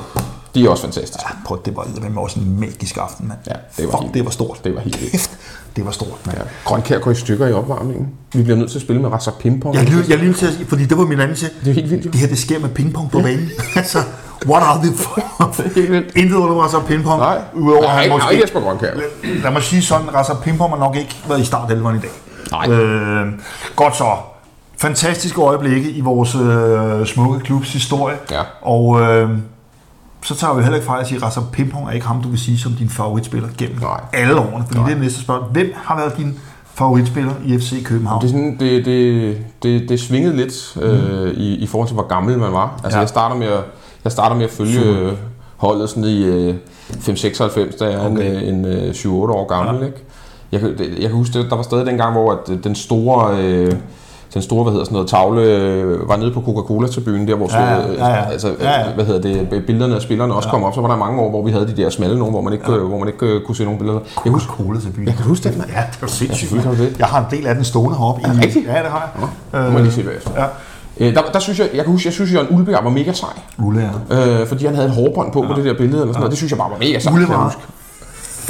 De 0.56 0.66
er 0.66 0.70
også 0.70 0.84
fantastiske. 0.84 1.24
prøv, 1.46 1.60
det 1.66 1.76
var 1.76 1.84
eddermame 1.84 2.22
også 2.22 2.40
en 2.40 2.60
magisk 2.60 2.98
aften, 2.98 3.28
mand. 3.28 3.40
Ja, 3.48 3.52
det 3.78 3.86
var 3.86 3.92
Fuck, 3.92 4.02
helt- 4.02 4.14
det 4.14 4.26
var 4.26 4.32
stort. 4.32 4.60
det 4.64 4.76
var 4.76 4.82
helt. 4.82 4.96
Kæft, 5.12 5.32
det 5.76 5.86
var 5.86 5.92
stort, 5.92 6.26
mand. 6.26 6.38
Ja. 6.38 6.44
Grønkær 6.66 7.00
går 7.00 7.12
i 7.12 7.16
stykker 7.16 7.48
i 7.48 7.54
opvarmningen. 7.54 8.08
Vi 8.34 8.44
bliver 8.44 8.58
nødt 8.58 8.72
til 8.72 8.78
at 8.78 8.82
spille 8.82 9.02
med 9.02 9.10
Rasa 9.12 9.32
Pimpong. 9.40 9.76
Jeg 9.76 9.84
lige, 9.84 10.04
jeg 10.10 10.18
lige 10.18 10.34
til 10.34 10.46
at 10.48 10.54
sige, 10.54 10.66
fordi 10.66 10.86
det 10.86 10.98
var 10.98 11.06
min 11.06 11.20
anden 11.20 11.36
til. 11.38 11.50
Det 11.64 11.70
er 11.70 11.74
helt 11.74 11.90
vildt, 11.92 12.06
jo. 12.06 12.12
Det 12.12 12.20
her, 12.20 12.28
det 12.28 12.38
sker 12.40 12.60
med 12.60 12.70
pingpong 12.70 13.12
på 13.12 13.20
banen. 13.22 13.50
altså, 13.76 14.04
what 14.48 14.64
are 14.64 14.82
the 14.84 14.94
for? 14.98 15.22
Intet 16.20 16.36
under 16.36 16.56
Rasa 16.64 16.80
Pingpong. 16.88 17.20
Nej, 17.20 17.42
Udover, 17.54 17.82
Nej, 17.82 17.94
han 17.94 18.04
ikke, 18.04 18.16
måske... 18.16 18.32
nej, 18.32 18.42
Jesper 18.44 18.60
Grønkær. 18.60 18.94
Lad- 18.96 19.42
Lad 19.44 19.52
mig 19.52 19.64
sige 19.64 19.82
sådan, 19.82 20.14
Rasa 20.16 20.34
Pingpong 20.34 20.72
har 20.72 20.80
nok 20.80 20.96
ikke 20.96 21.18
været 21.28 21.40
i 21.42 21.46
startelveren 21.46 21.96
i 21.96 22.00
dag. 22.00 22.10
Nej. 22.52 22.70
Øh, 22.70 23.28
godt 23.76 23.96
så. 23.98 24.06
Fantastiske 24.80 25.42
øjeblikke 25.42 25.90
i 25.92 26.02
vores 26.02 26.36
øh, 26.36 27.06
smukke 27.08 27.40
klubs 27.40 27.74
historie. 27.74 28.16
Ja. 28.32 28.42
Og 28.62 29.02
øh, 29.02 29.30
så 30.24 30.36
tager 30.36 30.54
vi 30.54 30.62
heller 30.62 30.76
ikke 30.76 30.86
fejl 30.88 31.02
at 31.02 31.08
sige, 31.08 31.18
at 31.18 31.24
Rasa 31.24 31.40
Pimpong 31.52 31.88
er 31.88 31.92
ikke 31.92 32.06
ham, 32.08 32.22
du 32.22 32.30
vil 32.30 32.40
sige 32.40 32.58
som 32.60 32.72
din 32.72 32.90
favoritspiller 32.90 33.50
gennem 33.58 33.80
Nej. 33.82 34.02
alle 34.14 34.40
årene. 34.40 34.66
Fordi 34.68 34.80
det 34.90 34.92
er 34.98 35.00
næste 35.00 35.22
spørgsmål. 35.22 35.50
Hvem 35.52 35.74
har 35.76 35.98
været 35.98 36.18
din 36.18 36.40
favoritspiller 36.74 37.32
i 37.46 37.58
FC 37.60 37.84
København? 37.86 38.22
Det, 38.22 38.28
er 38.28 38.32
sådan, 38.32 38.58
det, 38.60 38.86
det, 38.86 39.38
det, 39.64 39.90
det 39.90 40.00
svingede 40.00 40.36
lidt 40.36 40.78
øh, 40.82 41.32
i, 41.34 41.56
i 41.56 41.68
forhold 41.68 41.88
til, 41.88 41.94
hvor 41.94 42.08
gammel 42.08 42.38
man 42.40 42.52
var. 42.54 42.80
Altså, 42.84 42.98
Ja. 42.98 43.02
jeg, 43.02 43.10
starter 43.10 43.36
med 43.36 43.48
at, 43.48 43.64
jeg 44.04 44.12
starter 44.12 44.36
med 44.36 44.44
at 44.46 44.52
følge 44.52 44.80
øh, 44.86 45.14
holdet 45.58 45.90
sådan 45.90 46.04
i 46.04 46.24
øh, 46.24 46.56
5-96, 46.90 47.78
da 47.78 47.86
jeg 47.86 47.94
er 47.94 48.06
Okay. 48.12 48.44
en, 48.44 48.56
en 48.56 48.66
øh, 48.66 48.90
7-8 48.92 49.08
år 49.10 49.48
gammel. 49.48 49.82
Ja. 49.82 49.86
Ikke? 49.86 49.98
Jeg, 50.52 50.62
jeg 51.02 51.10
kan 51.10 51.18
huske, 51.18 51.50
der 51.50 51.56
var 51.56 51.64
stadig 51.64 51.86
den 51.86 51.98
gang, 51.98 52.12
hvor 52.14 52.32
at, 52.32 52.50
øh, 52.50 52.64
den 52.64 52.76
store... 52.76 53.38
Øh, 53.44 53.72
den 54.34 54.42
store, 54.42 54.64
hvad 54.64 54.72
hedder 54.74 54.86
sådan 54.86 54.94
noget, 54.96 55.10
tavle, 55.10 55.42
øh, 55.42 56.10
var 56.10 56.16
nede 56.18 56.32
på 56.32 56.42
Coca-Cola-tribunen, 56.42 57.28
der 57.28 57.36
hvor 57.36 57.50
Ja, 57.54 57.64
ja, 57.76 57.78
ja, 57.94 58.08
ja. 58.08 58.26
altså, 58.32 58.56
Ja, 58.60 58.80
ja. 58.80 58.94
hvad 58.96 59.06
hedder 59.06 59.22
det, 59.22 59.64
billederne 59.68 59.96
af 59.96 60.02
spillerne 60.02 60.34
også 60.34 60.50
kom 60.50 60.64
op, 60.64 60.76
så 60.76 60.82
var 60.82 60.88
der 60.88 60.96
mange 60.96 61.22
år, 61.22 61.30
hvor 61.30 61.44
vi 61.46 61.52
havde 61.52 61.68
de 61.68 61.78
der 61.78 61.90
smalle 61.90 62.18
nogle, 62.18 62.32
hvor 62.32 62.42
man 62.42 62.54
ikke, 62.54 62.72
ja. 62.72 62.78
hvor 62.78 63.00
man 63.00 63.08
ikke 63.08 63.26
øh, 63.26 63.42
kunne 63.46 63.56
se 63.56 63.64
nogen 63.64 63.80
billeder. 63.80 64.00
Jeg 64.26 64.34
husker, 64.34 64.54
byen. 64.96 65.08
Ja, 65.08 65.12
kan 65.14 65.24
huske 65.26 65.50
det, 65.50 65.58
mand? 65.58 65.70
Ja, 65.70 65.82
det 65.92 66.02
var 66.02 66.08
sindssygt. 66.08 66.64
du 66.64 66.70
det. 66.84 66.96
Jeg 67.00 67.08
har 67.08 67.20
en 67.20 67.26
del 67.38 67.48
af 67.48 67.56
den 67.56 67.64
stående 67.64 67.98
heroppe. 67.98 68.22
i- 68.22 68.26
rigtigt? 68.46 68.68
Ja, 68.68 68.72
det 68.84 68.92
har 68.92 69.12
jeg. 69.52 69.62
det 69.64 69.72
må 69.72 69.78
jeg 69.78 69.84
lige 69.84 69.94
se 69.94 70.04
bagefter. 70.04 70.32
Ja. 70.38 70.46
Øh, 71.00 71.14
der, 71.16 71.22
der 71.34 71.40
synes 71.40 71.60
jeg, 71.60 71.70
jeg 71.74 71.84
kan 71.84 71.92
huske, 71.92 72.08
jeg 72.08 72.14
synes, 72.14 72.34
Jørgen 72.34 72.56
Ulbjerg 72.60 72.84
var 72.84 72.90
mega 72.90 73.14
sej. 73.14 73.30
Ulle, 73.64 73.92
ja. 74.10 74.42
Øh, 74.42 74.48
fordi 74.48 74.66
han 74.66 74.76
havde 74.76 74.88
et 74.88 74.94
hårbånd 74.96 75.32
på 75.34 75.42
ja. 75.44 75.48
på 75.48 75.54
det 75.56 75.66
der 75.66 75.74
billede, 75.74 76.02
eller 76.02 76.14
sådan 76.14 76.20
noget. 76.20 76.32
Det 76.32 76.38
synes 76.38 76.52
jeg 76.52 76.58
bare 76.60 76.70
var 76.72 76.78
mega 76.78 77.00
sejt. 77.00 77.14
Ulle 77.16 77.28
jeg 77.30 77.38
var. 77.38 77.56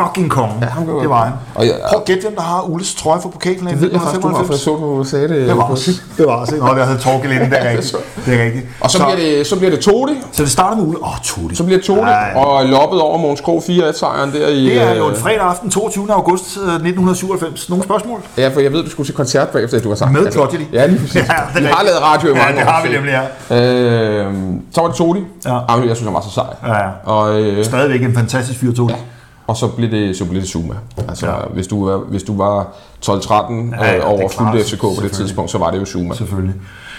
Fucking 0.04 0.30
konge. 0.32 0.54
Ja, 0.62 0.66
ham 0.66 0.86
det 1.02 1.10
var 1.10 1.24
han. 1.24 1.34
Og 1.56 1.66
jeg- 1.66 1.74
Prøv 1.89 2.00
at 2.00 2.06
gætte, 2.06 2.22
hvem 2.22 2.36
der 2.36 2.41
har 2.41 2.62
Ulles 2.62 2.95
trøje 2.95 3.22
fra 3.22 3.30
pokalfinalen 3.30 3.80
Det 3.80 3.82
ved 3.86 3.91
jeg 3.91 4.02
faktisk, 4.02 4.22
du 4.22 4.28
var, 4.28 4.43
for 4.43 4.54
jeg 4.54 4.60
så, 4.60 4.72
du 4.72 5.04
sagde 5.04 5.28
det. 5.28 5.47
Det 5.47 5.58
var 5.58 5.64
også. 5.64 5.91
Det 6.18 6.26
var 6.26 6.32
også. 6.34 6.56
Nå, 6.56 6.74
det 6.76 6.86
havde 6.86 6.97
Torgild 7.00 7.32
inden, 7.34 7.50
det 7.52 7.66
er 7.66 7.70
rigtigt. 7.72 7.95
Det 8.26 8.39
er 8.39 8.43
rigtigt. 8.45 8.66
Og 8.82 8.91
så, 8.91 8.97
så, 8.97 9.04
bliver 9.04 9.18
det, 9.38 9.47
så 9.47 9.56
bliver 9.58 9.72
det 9.72 9.80
Todi. 9.80 10.14
så 10.32 10.43
det 10.43 10.52
starter 10.52 10.78
med 10.78 10.86
Ulle. 10.86 11.00
Åh, 11.04 11.10
oh, 11.12 11.18
Tutti. 11.24 11.56
Så 11.56 11.64
bliver 11.64 11.78
det 11.80 11.86
Todi, 11.86 12.00
Ja, 12.02 12.26
ja. 12.26 12.45
og 12.45 12.66
loppet 12.66 13.02
over 13.02 13.18
Måns 13.18 13.41
Krog 13.41 13.64
4-1-sejren 13.68 14.32
der 14.34 14.47
i... 14.47 14.66
Det 14.66 14.82
er 14.82 14.95
jo 14.95 15.06
en 15.06 15.12
øh, 15.12 15.18
fredag 15.18 15.39
aften, 15.41 15.70
22. 15.72 16.14
august 16.14 16.58
øh, 16.58 16.64
1997. 16.64 17.70
Nogle 17.70 17.84
spørgsmål? 17.84 18.20
Ja, 18.38 18.47
for 18.47 18.60
jeg 18.60 18.74
ved, 18.74 18.84
du 18.84 18.89
skulle 18.89 19.08
til 19.08 19.16
koncert 19.16 19.50
bagefter, 19.50 19.78
at 19.78 19.84
du 19.84 19.89
har 19.89 19.95
sagt. 19.95 20.12
Med 20.12 20.32
Prodigy. 20.32 20.74
Ja, 20.74 20.86
lige 20.86 21.00
præcis. 21.00 21.16
Ja, 21.16 21.22
det 21.56 21.62
vi 21.64 21.68
har 21.72 21.84
lavet 21.84 22.02
radio 22.02 22.28
i 22.34 22.38
Ja, 22.38 22.43
mange 22.45 22.60
det 22.60 22.68
år. 22.68 22.72
har 22.72 22.82
vi 22.82 22.88
så- 22.88 22.93
nemlig, 22.93 23.12
ja. 23.50 23.58
Øh, 23.62 24.34
så 24.74 24.82
var 24.82 24.88
det 24.88 24.97
Todi. 24.97 25.20
Ja. 25.45 25.58
Jamen, 25.70 25.88
jeg 25.88 25.95
synes, 25.95 26.08
han 26.08 26.14
var 26.14 26.22
så 26.22 26.30
sej. 26.32 26.43
Ja, 26.68 26.74
ja. 26.78 26.89
Og, 27.04 27.41
øh, 27.41 27.66
Stadigvæk 27.66 28.02
en 28.04 28.14
fantastisk 28.16 28.60
fyr, 28.60 28.74
Tutti. 28.74 28.95
Og 29.50 29.58
så 29.58 29.68
blev 29.68 29.91
det, 29.91 30.18
så 30.18 30.26
blev 30.26 30.41
det 30.41 30.50
Zuma. 30.50 30.74
Altså, 31.08 31.28
Ja. 31.28 31.34
hvis, 31.54 31.68
du, 31.68 31.86
var- 31.86 31.97
hvis 31.97 32.24
du 32.24 32.38
var 32.38 32.68
12-13 33.06 33.76
Ja, 33.82 33.86
ja, 33.86 33.95
øh, 33.95 34.02
er 34.02 34.06
over 34.06 34.30
fuldt 34.30 34.66
FCK 34.68 34.82
på 34.82 34.93
det 35.04 35.12
tidspunkt, 35.12 35.52
så 35.52 35.58
var 35.58 35.72
det 35.72 35.80
jo 35.80 35.86
Zuma. 35.86 36.16
Selvfølgelig. 36.16 36.56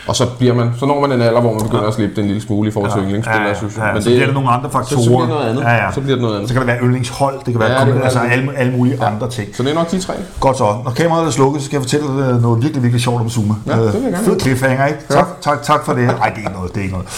Og 0.06 0.16
så, 0.16 0.26
bliver 0.38 0.54
man, 0.54 0.72
så 0.78 0.86
når 0.86 1.00
man 1.00 1.12
en 1.12 1.22
alder, 1.22 1.40
hvor 1.40 1.52
man 1.52 1.62
begynder 1.62 1.84
at 1.88 1.94
slippe 1.94 2.14
den 2.16 2.24
en 2.24 2.28
lille 2.28 2.42
smule 2.42 2.68
i 2.68 2.72
forhold 2.72 2.92
til 2.92 3.02
yndlingsspillere, 3.02 3.48
ja, 3.48 3.54
synes 3.54 3.76
jeg. 3.76 3.84
ja, 3.86 3.92
Men 3.92 4.02
så 4.02 4.08
bliver 4.10 4.26
der 4.26 4.32
nogle 4.32 4.48
andre 4.50 4.70
faktorer. 4.70 5.00
Så, 5.00 5.04
så 5.04 5.10
bliver 5.10 5.20
det 5.20 5.28
noget 5.28 5.48
andet. 5.50 5.62
Ja, 5.62 5.84
ja. 5.84 5.92
Så 5.92 6.00
bliver 6.00 6.14
det 6.16 6.22
noget 6.22 6.34
andet. 6.34 6.48
Så 6.48 6.54
kan 6.54 6.60
det 6.60 6.66
være 6.66 6.78
yndlingshold, 6.82 7.34
det 7.44 7.52
kan 7.54 7.60
være 7.60 7.70
Ja, 7.70 7.86
ja, 7.86 7.92
det 7.94 8.02
altså 8.04 8.18
alle, 8.18 8.56
alle 8.56 8.72
mulige 8.72 8.96
ja. 9.00 9.06
andre 9.06 9.30
ting. 9.30 9.56
Så 9.56 9.62
det 9.62 9.70
er 9.70 9.74
nok 9.74 9.90
de 9.90 10.00
tre. 10.00 10.14
Godt 10.40 10.58
så. 10.58 10.64
Når 10.84 10.90
kameraet 10.96 11.26
er 11.26 11.30
slukket, 11.30 11.62
så 11.62 11.66
skal 11.66 11.76
jeg 11.76 11.82
fortælle 11.82 12.06
dig 12.06 12.40
noget 12.40 12.62
virkelig, 12.62 12.82
virkelig 12.82 13.02
sjovt 13.02 13.20
om 13.20 13.30
Zuma. 13.30 13.54
Ja, 13.66 13.72
det 13.72 13.94
vil 13.94 14.02
jeg 14.02 14.12
gerne 14.12 14.24
Fed 14.24 14.40
cliffhanger, 14.40 14.86
ikke? 14.86 15.00
Tak, 15.10 15.26
tak, 15.40 15.62
tak 15.62 15.84
for 15.84 15.92
det. 15.92 16.06
Nej, 16.06 16.28
det 16.28 16.34
er 16.34 16.38
ikke 16.38 16.52
noget, 16.52 16.74
det 16.74 16.78
er 16.80 16.82
ikke 16.84 16.94
noget. 16.94 17.08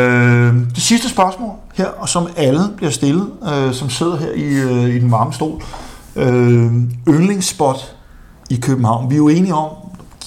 Øh, 0.00 0.54
det 0.74 0.82
sidste 0.82 1.08
spørgsmål 1.08 1.50
her, 1.74 1.86
og 1.98 2.08
som 2.08 2.26
alle 2.36 2.60
bliver 2.76 2.90
stillet, 2.90 3.26
øh, 3.52 3.72
som 3.72 3.90
sidder 3.90 4.16
her 4.16 4.30
i, 4.34 4.44
øh, 4.44 4.94
i 4.94 4.98
den 4.98 5.10
varme 5.12 5.32
stol. 5.32 5.62
Øh, 6.16 6.72
yndlingsspot 7.08 7.94
i 8.50 8.56
København. 8.62 9.10
Vi 9.10 9.14
er 9.14 9.18
jo 9.18 9.28
enige 9.28 9.54
om, 9.54 9.68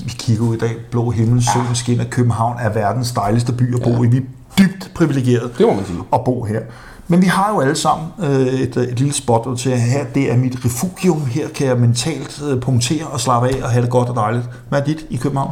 vi 0.06 0.12
kigger 0.18 0.43
ud 0.43 0.56
i 0.56 0.60
dag, 0.60 0.76
blå 0.91 1.10
himmel, 1.10 1.43
solen 1.54 1.76
skinner, 1.76 2.04
København 2.04 2.58
er 2.60 2.70
verdens 2.70 3.12
dejligste 3.12 3.54
by 3.54 3.76
at 3.76 3.82
bo 3.82 4.04
i. 4.04 4.08
Vi 4.08 4.18
er 4.18 4.22
dybt 4.60 4.91
privilegeret 4.95 5.52
Det 5.58 5.68
må 5.68 5.74
man 5.74 5.86
sige. 5.86 6.00
at 6.14 6.24
bo 6.24 6.43
her. 6.43 6.60
Men 7.08 7.22
vi 7.22 7.26
har 7.26 7.54
jo 7.54 7.60
alle 7.60 7.76
sammen 7.76 8.08
øh, 8.24 8.47
et, 8.47 8.78
et 8.78 9.00
lille 9.00 9.14
spot 9.14 9.58
til, 9.58 9.70
at 9.70 9.82
her 9.82 10.06
det 10.16 10.32
er 10.32 10.38
mit 10.38 10.66
refugium. 10.66 11.26
Her 11.26 11.47
kan 11.56 11.68
jeg 11.68 11.78
mentalt 11.78 12.41
øh, 12.50 12.62
punktere 12.62 13.08
og 13.08 13.20
slappe 13.20 13.47
af 13.47 13.64
og 13.64 13.70
have 13.70 13.82
det 13.82 13.91
godt 13.91 14.10
og 14.10 14.16
dejligt. 14.16 14.45
Hvad 14.70 14.80
er 14.80 14.84
dit 14.86 15.06
i 15.10 15.16
København? 15.18 15.52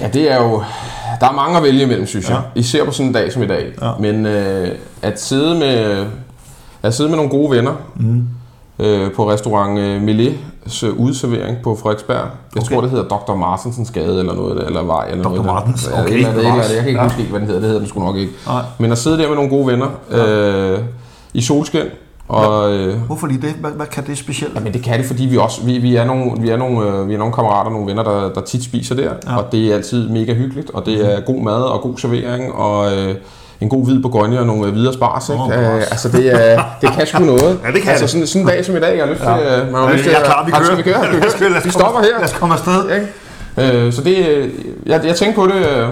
Ja, 0.00 0.08
det 0.08 0.32
er 0.32 0.42
jo... 0.42 0.62
Der 1.20 1.28
er 1.28 1.32
mange 1.32 1.56
at 1.56 1.62
vælge 1.62 1.82
imellem, 1.82 2.06
synes 2.06 2.28
jeg. 2.28 2.42
Ja. 2.56 2.60
Især 2.60 2.84
på 2.84 2.90
sådan 2.90 3.06
en 3.06 3.12
dag 3.12 3.32
som 3.32 3.42
i 3.42 3.46
dag. 3.46 3.72
Ja. 3.82 3.92
Men 4.00 4.26
øh, 4.26 4.78
at 5.02 5.20
sidde 5.22 5.58
med... 5.58 6.06
At 6.82 6.94
sidde 6.94 7.08
med 7.08 7.16
nogle 7.16 7.30
gode 7.30 7.50
venner 7.56 7.72
mm. 7.96 8.28
øh, 8.78 9.12
på 9.12 9.30
restaurant 9.30 9.78
øh, 9.78 10.02
Millé's 10.02 10.28
øh, 10.28 10.38
udservering 10.98 11.56
på 11.64 11.76
Frederiksberg. 11.82 12.16
Jeg 12.16 12.62
Okay. 12.62 12.74
tror, 12.74 12.80
det 12.80 12.90
hedder 12.90 13.04
Dr. 13.08 13.34
Martensens 13.34 13.90
Gade 13.90 14.18
eller 14.18 14.34
noget, 14.34 14.66
eller 14.66 14.82
vej. 14.82 15.08
Eller 15.10 15.22
Dr. 15.24 15.28
noget. 15.30 15.44
Martens, 15.46 15.88
Ja, 15.92 16.02
okay, 16.02 16.14
eller 16.14 16.28
eller 16.28 16.50
andet. 16.52 16.64
Jeg 16.70 16.78
kan 16.78 16.88
ikke 16.88 17.00
Ja. 17.00 17.06
huske, 17.08 17.22
hvad 17.22 17.40
den 17.40 17.46
hedder. 17.46 17.60
Det 17.60 17.68
hedder 17.68 17.80
den 17.80 17.88
sgu 17.88 18.00
nok 18.00 18.16
ikke. 18.16 18.32
Nej. 18.46 18.62
Men 18.78 18.92
at 18.92 18.98
sidde 18.98 19.18
der 19.18 19.28
med 19.28 19.36
nogle 19.36 19.50
gode 19.50 19.66
venner 19.66 19.88
øh, 20.10 20.78
i 21.34 21.40
solskin, 21.42 21.80
og... 22.28 22.72
Øh, 22.74 22.98
Hvorfor 23.06 23.26
lige 23.26 23.40
det? 23.42 23.50
Hvad, 23.50 23.70
hvad 23.70 23.86
kan 23.86 24.06
det 24.06 24.18
specielt? 24.18 24.64
men 24.64 24.72
det 24.72 24.82
kan 24.82 24.98
det, 24.98 25.06
fordi 25.06 25.24
vi 25.26 25.36
også 25.36 25.62
vi, 25.64 25.78
vi 25.78 25.96
er 25.96 26.04
nogle 26.04 26.30
vi 26.40 26.48
er 26.50 26.56
nogle 26.56 26.88
øh, 26.88 27.08
vi 27.08 27.14
er 27.14 27.18
nogle 27.18 27.34
kammerater, 27.34 27.70
nogle 27.70 27.86
venner 27.86 28.02
der, 28.02 28.32
der 28.32 28.40
tit 28.40 28.64
spiser 28.64 28.94
der, 28.94 29.10
ja. 29.28 29.36
og 29.36 29.52
det 29.52 29.70
er 29.70 29.74
altid 29.74 30.08
mega 30.08 30.34
hyggeligt, 30.34 30.70
og 30.70 30.86
det 30.86 31.14
er 31.14 31.20
god 31.20 31.42
mad 31.42 31.62
og 31.62 31.80
god 31.80 31.98
servering 31.98 32.52
og 32.52 32.92
øh, 32.98 33.14
en 33.62 33.68
god 33.68 33.84
hvid 33.84 34.02
bourgogne 34.02 34.40
og 34.40 34.46
nogle 34.46 34.66
øh, 34.66 34.72
hvide 34.72 34.92
spars, 34.94 35.28
ikke? 35.28 35.42
Oh, 35.42 35.50
bevares. 35.50 35.84
altså 35.86 36.08
det 36.08 36.52
er 36.54 36.62
det 36.80 36.90
kan 36.92 37.06
sgu 37.06 37.24
noget. 37.24 37.58
Ja, 37.66 37.72
det 37.72 37.82
kan 37.82 37.90
altså 37.90 38.06
sådan, 38.06 38.26
sådan 38.26 38.42
en 38.42 38.48
dag 38.48 38.64
som 38.64 38.76
i 38.76 38.80
dag, 38.80 38.96
jeg 38.96 39.04
har 39.04 39.10
lyst 39.12 39.20
til, 39.22 39.28
Ja. 39.30 39.60
øh, 39.60 39.72
man 39.72 39.80
har 39.82 39.92
lyst 39.92 40.02
til 40.04 40.12
jeg 40.12 40.20
er 40.20 40.24
klar, 40.24 40.44
vi 40.44 40.50
kører. 40.50 40.64
Skal 40.64 40.76
vi 40.76 40.82
køre? 40.82 41.12
Lad 41.12 41.26
os 41.26 41.34
køre, 41.34 41.48
lad 41.50 41.58
os 41.58 41.64
Vi 41.64 41.70
stopper 41.70 42.00
her. 42.00 42.18
Lad 42.18 42.24
os 42.24 42.32
komme 42.32 42.54
afsted. 42.54 42.80
Ikke? 42.94 43.86
Øh, 43.86 43.92
så 43.92 44.02
det, 44.02 44.16
øh, 44.28 44.50
jeg, 44.86 45.00
jeg 45.04 45.16
tænkte 45.16 45.36
på 45.40 45.46
det, 45.46 45.54
øh, 45.54 45.88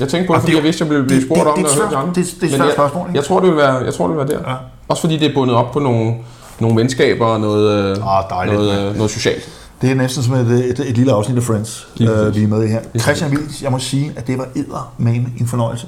jeg 0.00 0.08
tænkte 0.08 0.26
på 0.26 0.32
det, 0.34 0.40
fordi 0.40 0.50
det- 0.52 0.56
jeg 0.56 0.64
vidste, 0.64 0.84
jeg 0.84 0.90
ville 0.90 1.04
blive 1.06 1.22
spurgt 1.22 1.40
det- 1.40 1.46
om 1.48 1.58
det 1.58 1.66
det. 1.66 1.82
er- 1.82 2.06
det 2.10 2.42
er 2.42 2.46
et 2.46 2.50
svært 2.50 2.60
jeg- 2.66 2.72
spørgsmål, 2.74 3.06
ikke? 3.08 3.16
Jeg 3.18 3.24
tror, 3.24 3.40
det 3.40 3.48
vil 3.48 3.56
være, 3.56 3.74
jeg 3.74 3.94
tror, 3.94 4.06
det 4.08 4.16
vil 4.16 4.26
være 4.28 4.36
der. 4.38 4.50
Ja. 4.50 4.54
Også 4.88 5.00
fordi 5.00 5.16
det 5.16 5.30
er 5.30 5.34
bundet 5.34 5.56
op 5.56 5.72
på 5.72 5.78
nogle, 5.78 6.14
nogle 6.60 6.76
venskaber 6.80 7.26
og 7.26 7.40
noget, 7.40 7.70
øh, 7.72 7.96
Ah, 8.40 8.46
noget, 8.52 8.88
øh, 8.88 8.96
noget 8.96 9.10
socialt. 9.10 9.48
Det 9.82 9.90
er 9.90 9.94
næsten 9.94 10.22
som 10.22 10.34
et, 10.34 10.50
et, 10.50 10.80
et 10.88 10.96
lille 10.96 11.12
afsnit 11.12 11.36
af 11.36 11.42
Friends, 11.42 11.88
Lige 11.94 12.10
øh, 12.10 12.36
vi 12.36 12.42
er 12.42 12.48
med 12.48 12.64
i 12.64 12.68
her. 12.68 12.80
Christian 13.00 13.30
Wilds, 13.30 13.62
jeg 13.62 13.70
må 13.72 13.78
sige, 13.78 14.12
at 14.16 14.26
det 14.26 14.38
var 14.38 14.46
eddermame 14.56 15.26
en 15.40 15.46
fornøjelse 15.46 15.86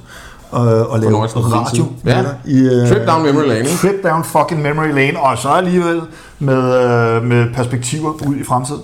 øh, 0.55 0.95
at 0.95 1.01
lave 1.01 1.23
radio 1.25 1.85
Ja. 2.05 2.25
i, 2.45 2.59
øh, 2.59 2.89
Trip 2.89 3.07
down 3.09 3.23
memory 3.23 3.45
lane, 3.47 3.59
ikke? 3.59 3.71
Trip 3.81 4.05
down 4.05 4.25
fucking 4.25 4.63
memory 4.63 4.93
lane, 4.95 5.21
og 5.21 5.39
så 5.39 5.49
alligevel 5.49 6.01
med, 6.39 6.57
øh, 6.83 7.23
med 7.23 7.55
perspektiver 7.55 8.11
ud 8.27 8.35
i 8.37 8.45
fremtiden. 8.45 8.81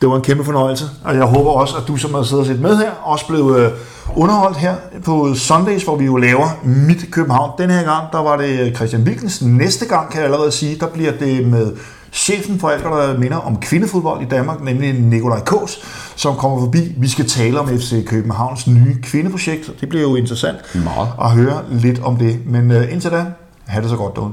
Det 0.00 0.08
var 0.08 0.16
en 0.16 0.22
kæmpe 0.22 0.44
fornøjelse, 0.44 0.84
og 1.04 1.14
jeg 1.14 1.24
håber 1.24 1.50
også, 1.50 1.76
at 1.76 1.82
du, 1.88 1.96
som 1.96 2.14
har 2.14 2.22
siddet 2.22 2.40
og 2.40 2.46
set 2.46 2.60
med 2.60 2.76
her, 2.76 2.90
også 3.02 3.26
blev 3.26 3.56
øh, 3.58 3.70
underholdt 4.16 4.56
her 4.56 4.74
på 5.04 5.34
Sundays, 5.34 5.82
hvor 5.84 5.96
vi 5.96 6.04
jo 6.04 6.16
laver 6.16 6.48
Mit 6.64 7.06
København. 7.10 7.50
Den 7.58 7.70
her 7.70 7.82
gang, 7.84 8.04
der 8.12 8.22
var 8.22 8.36
det 8.36 8.76
Christian 8.76 9.02
Wilkens. 9.02 9.42
Næste 9.42 9.86
gang, 9.86 10.10
kan 10.10 10.18
jeg 10.20 10.24
allerede 10.24 10.52
sige, 10.52 10.76
der 10.80 10.86
bliver 10.86 11.12
det 11.20 11.46
med 11.46 11.72
chefen 12.18 12.60
for 12.60 12.68
alt, 12.68 12.84
der 12.84 13.18
minder 13.18 13.36
om 13.36 13.56
kvindefodbold 13.60 14.22
i 14.22 14.28
Danmark, 14.28 14.64
nemlig 14.64 14.92
Nikolaj 14.92 15.40
Kås, 15.40 15.78
som 16.16 16.36
kommer 16.36 16.60
forbi. 16.60 16.78
Vi 16.96 17.08
skal 17.08 17.28
tale 17.28 17.60
om 17.60 17.68
FC 17.68 18.06
Københavns 18.06 18.66
nye 18.66 18.96
kvindeprojekt, 19.02 19.80
det 19.80 19.88
bliver 19.88 20.02
jo 20.02 20.16
interessant 20.16 20.56
Meget. 20.74 21.08
at 21.22 21.30
høre 21.30 21.64
lidt 21.70 21.98
om 22.02 22.16
det. 22.16 22.46
Men 22.46 22.70
øh, 22.70 22.92
indtil 22.92 23.10
da, 23.10 23.24
have 23.66 23.82
det 23.82 23.90
så 23.90 23.96
godt 23.96 24.16
derude. 24.16 24.32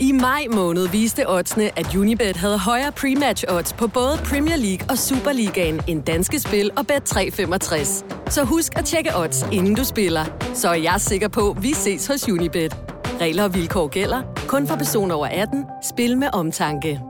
I 0.00 0.12
maj 0.12 0.46
måned 0.54 0.88
viste 0.88 1.28
oddsene, 1.28 1.78
at 1.78 1.96
Unibet 1.96 2.36
havde 2.36 2.58
højere 2.58 2.92
pre-match 3.00 3.44
odds 3.48 3.72
på 3.72 3.86
både 3.86 4.20
Premier 4.24 4.56
League 4.56 4.86
og 4.90 4.98
Superligaen 4.98 5.80
end 5.86 6.02
danske 6.02 6.40
spil 6.40 6.70
og 6.76 6.84
Bet365. 6.92 8.04
Så 8.30 8.44
husk 8.44 8.78
at 8.78 8.84
tjekke 8.84 9.10
odds, 9.16 9.46
inden 9.52 9.74
du 9.74 9.84
spiller. 9.84 10.24
Så 10.54 10.68
er 10.68 10.74
jeg 10.74 10.94
sikker 10.98 11.28
på, 11.28 11.50
at 11.50 11.62
vi 11.62 11.72
ses 11.74 12.06
hos 12.06 12.28
Unibet. 12.28 12.76
Regler 13.20 13.44
og 13.44 13.54
vilkår 13.54 13.88
gælder. 13.88 14.22
Kun 14.48 14.66
for 14.66 14.76
personer 14.76 15.14
over 15.14 15.26
18. 15.26 15.66
Spil 15.82 16.18
med 16.18 16.28
omtanke. 16.32 17.09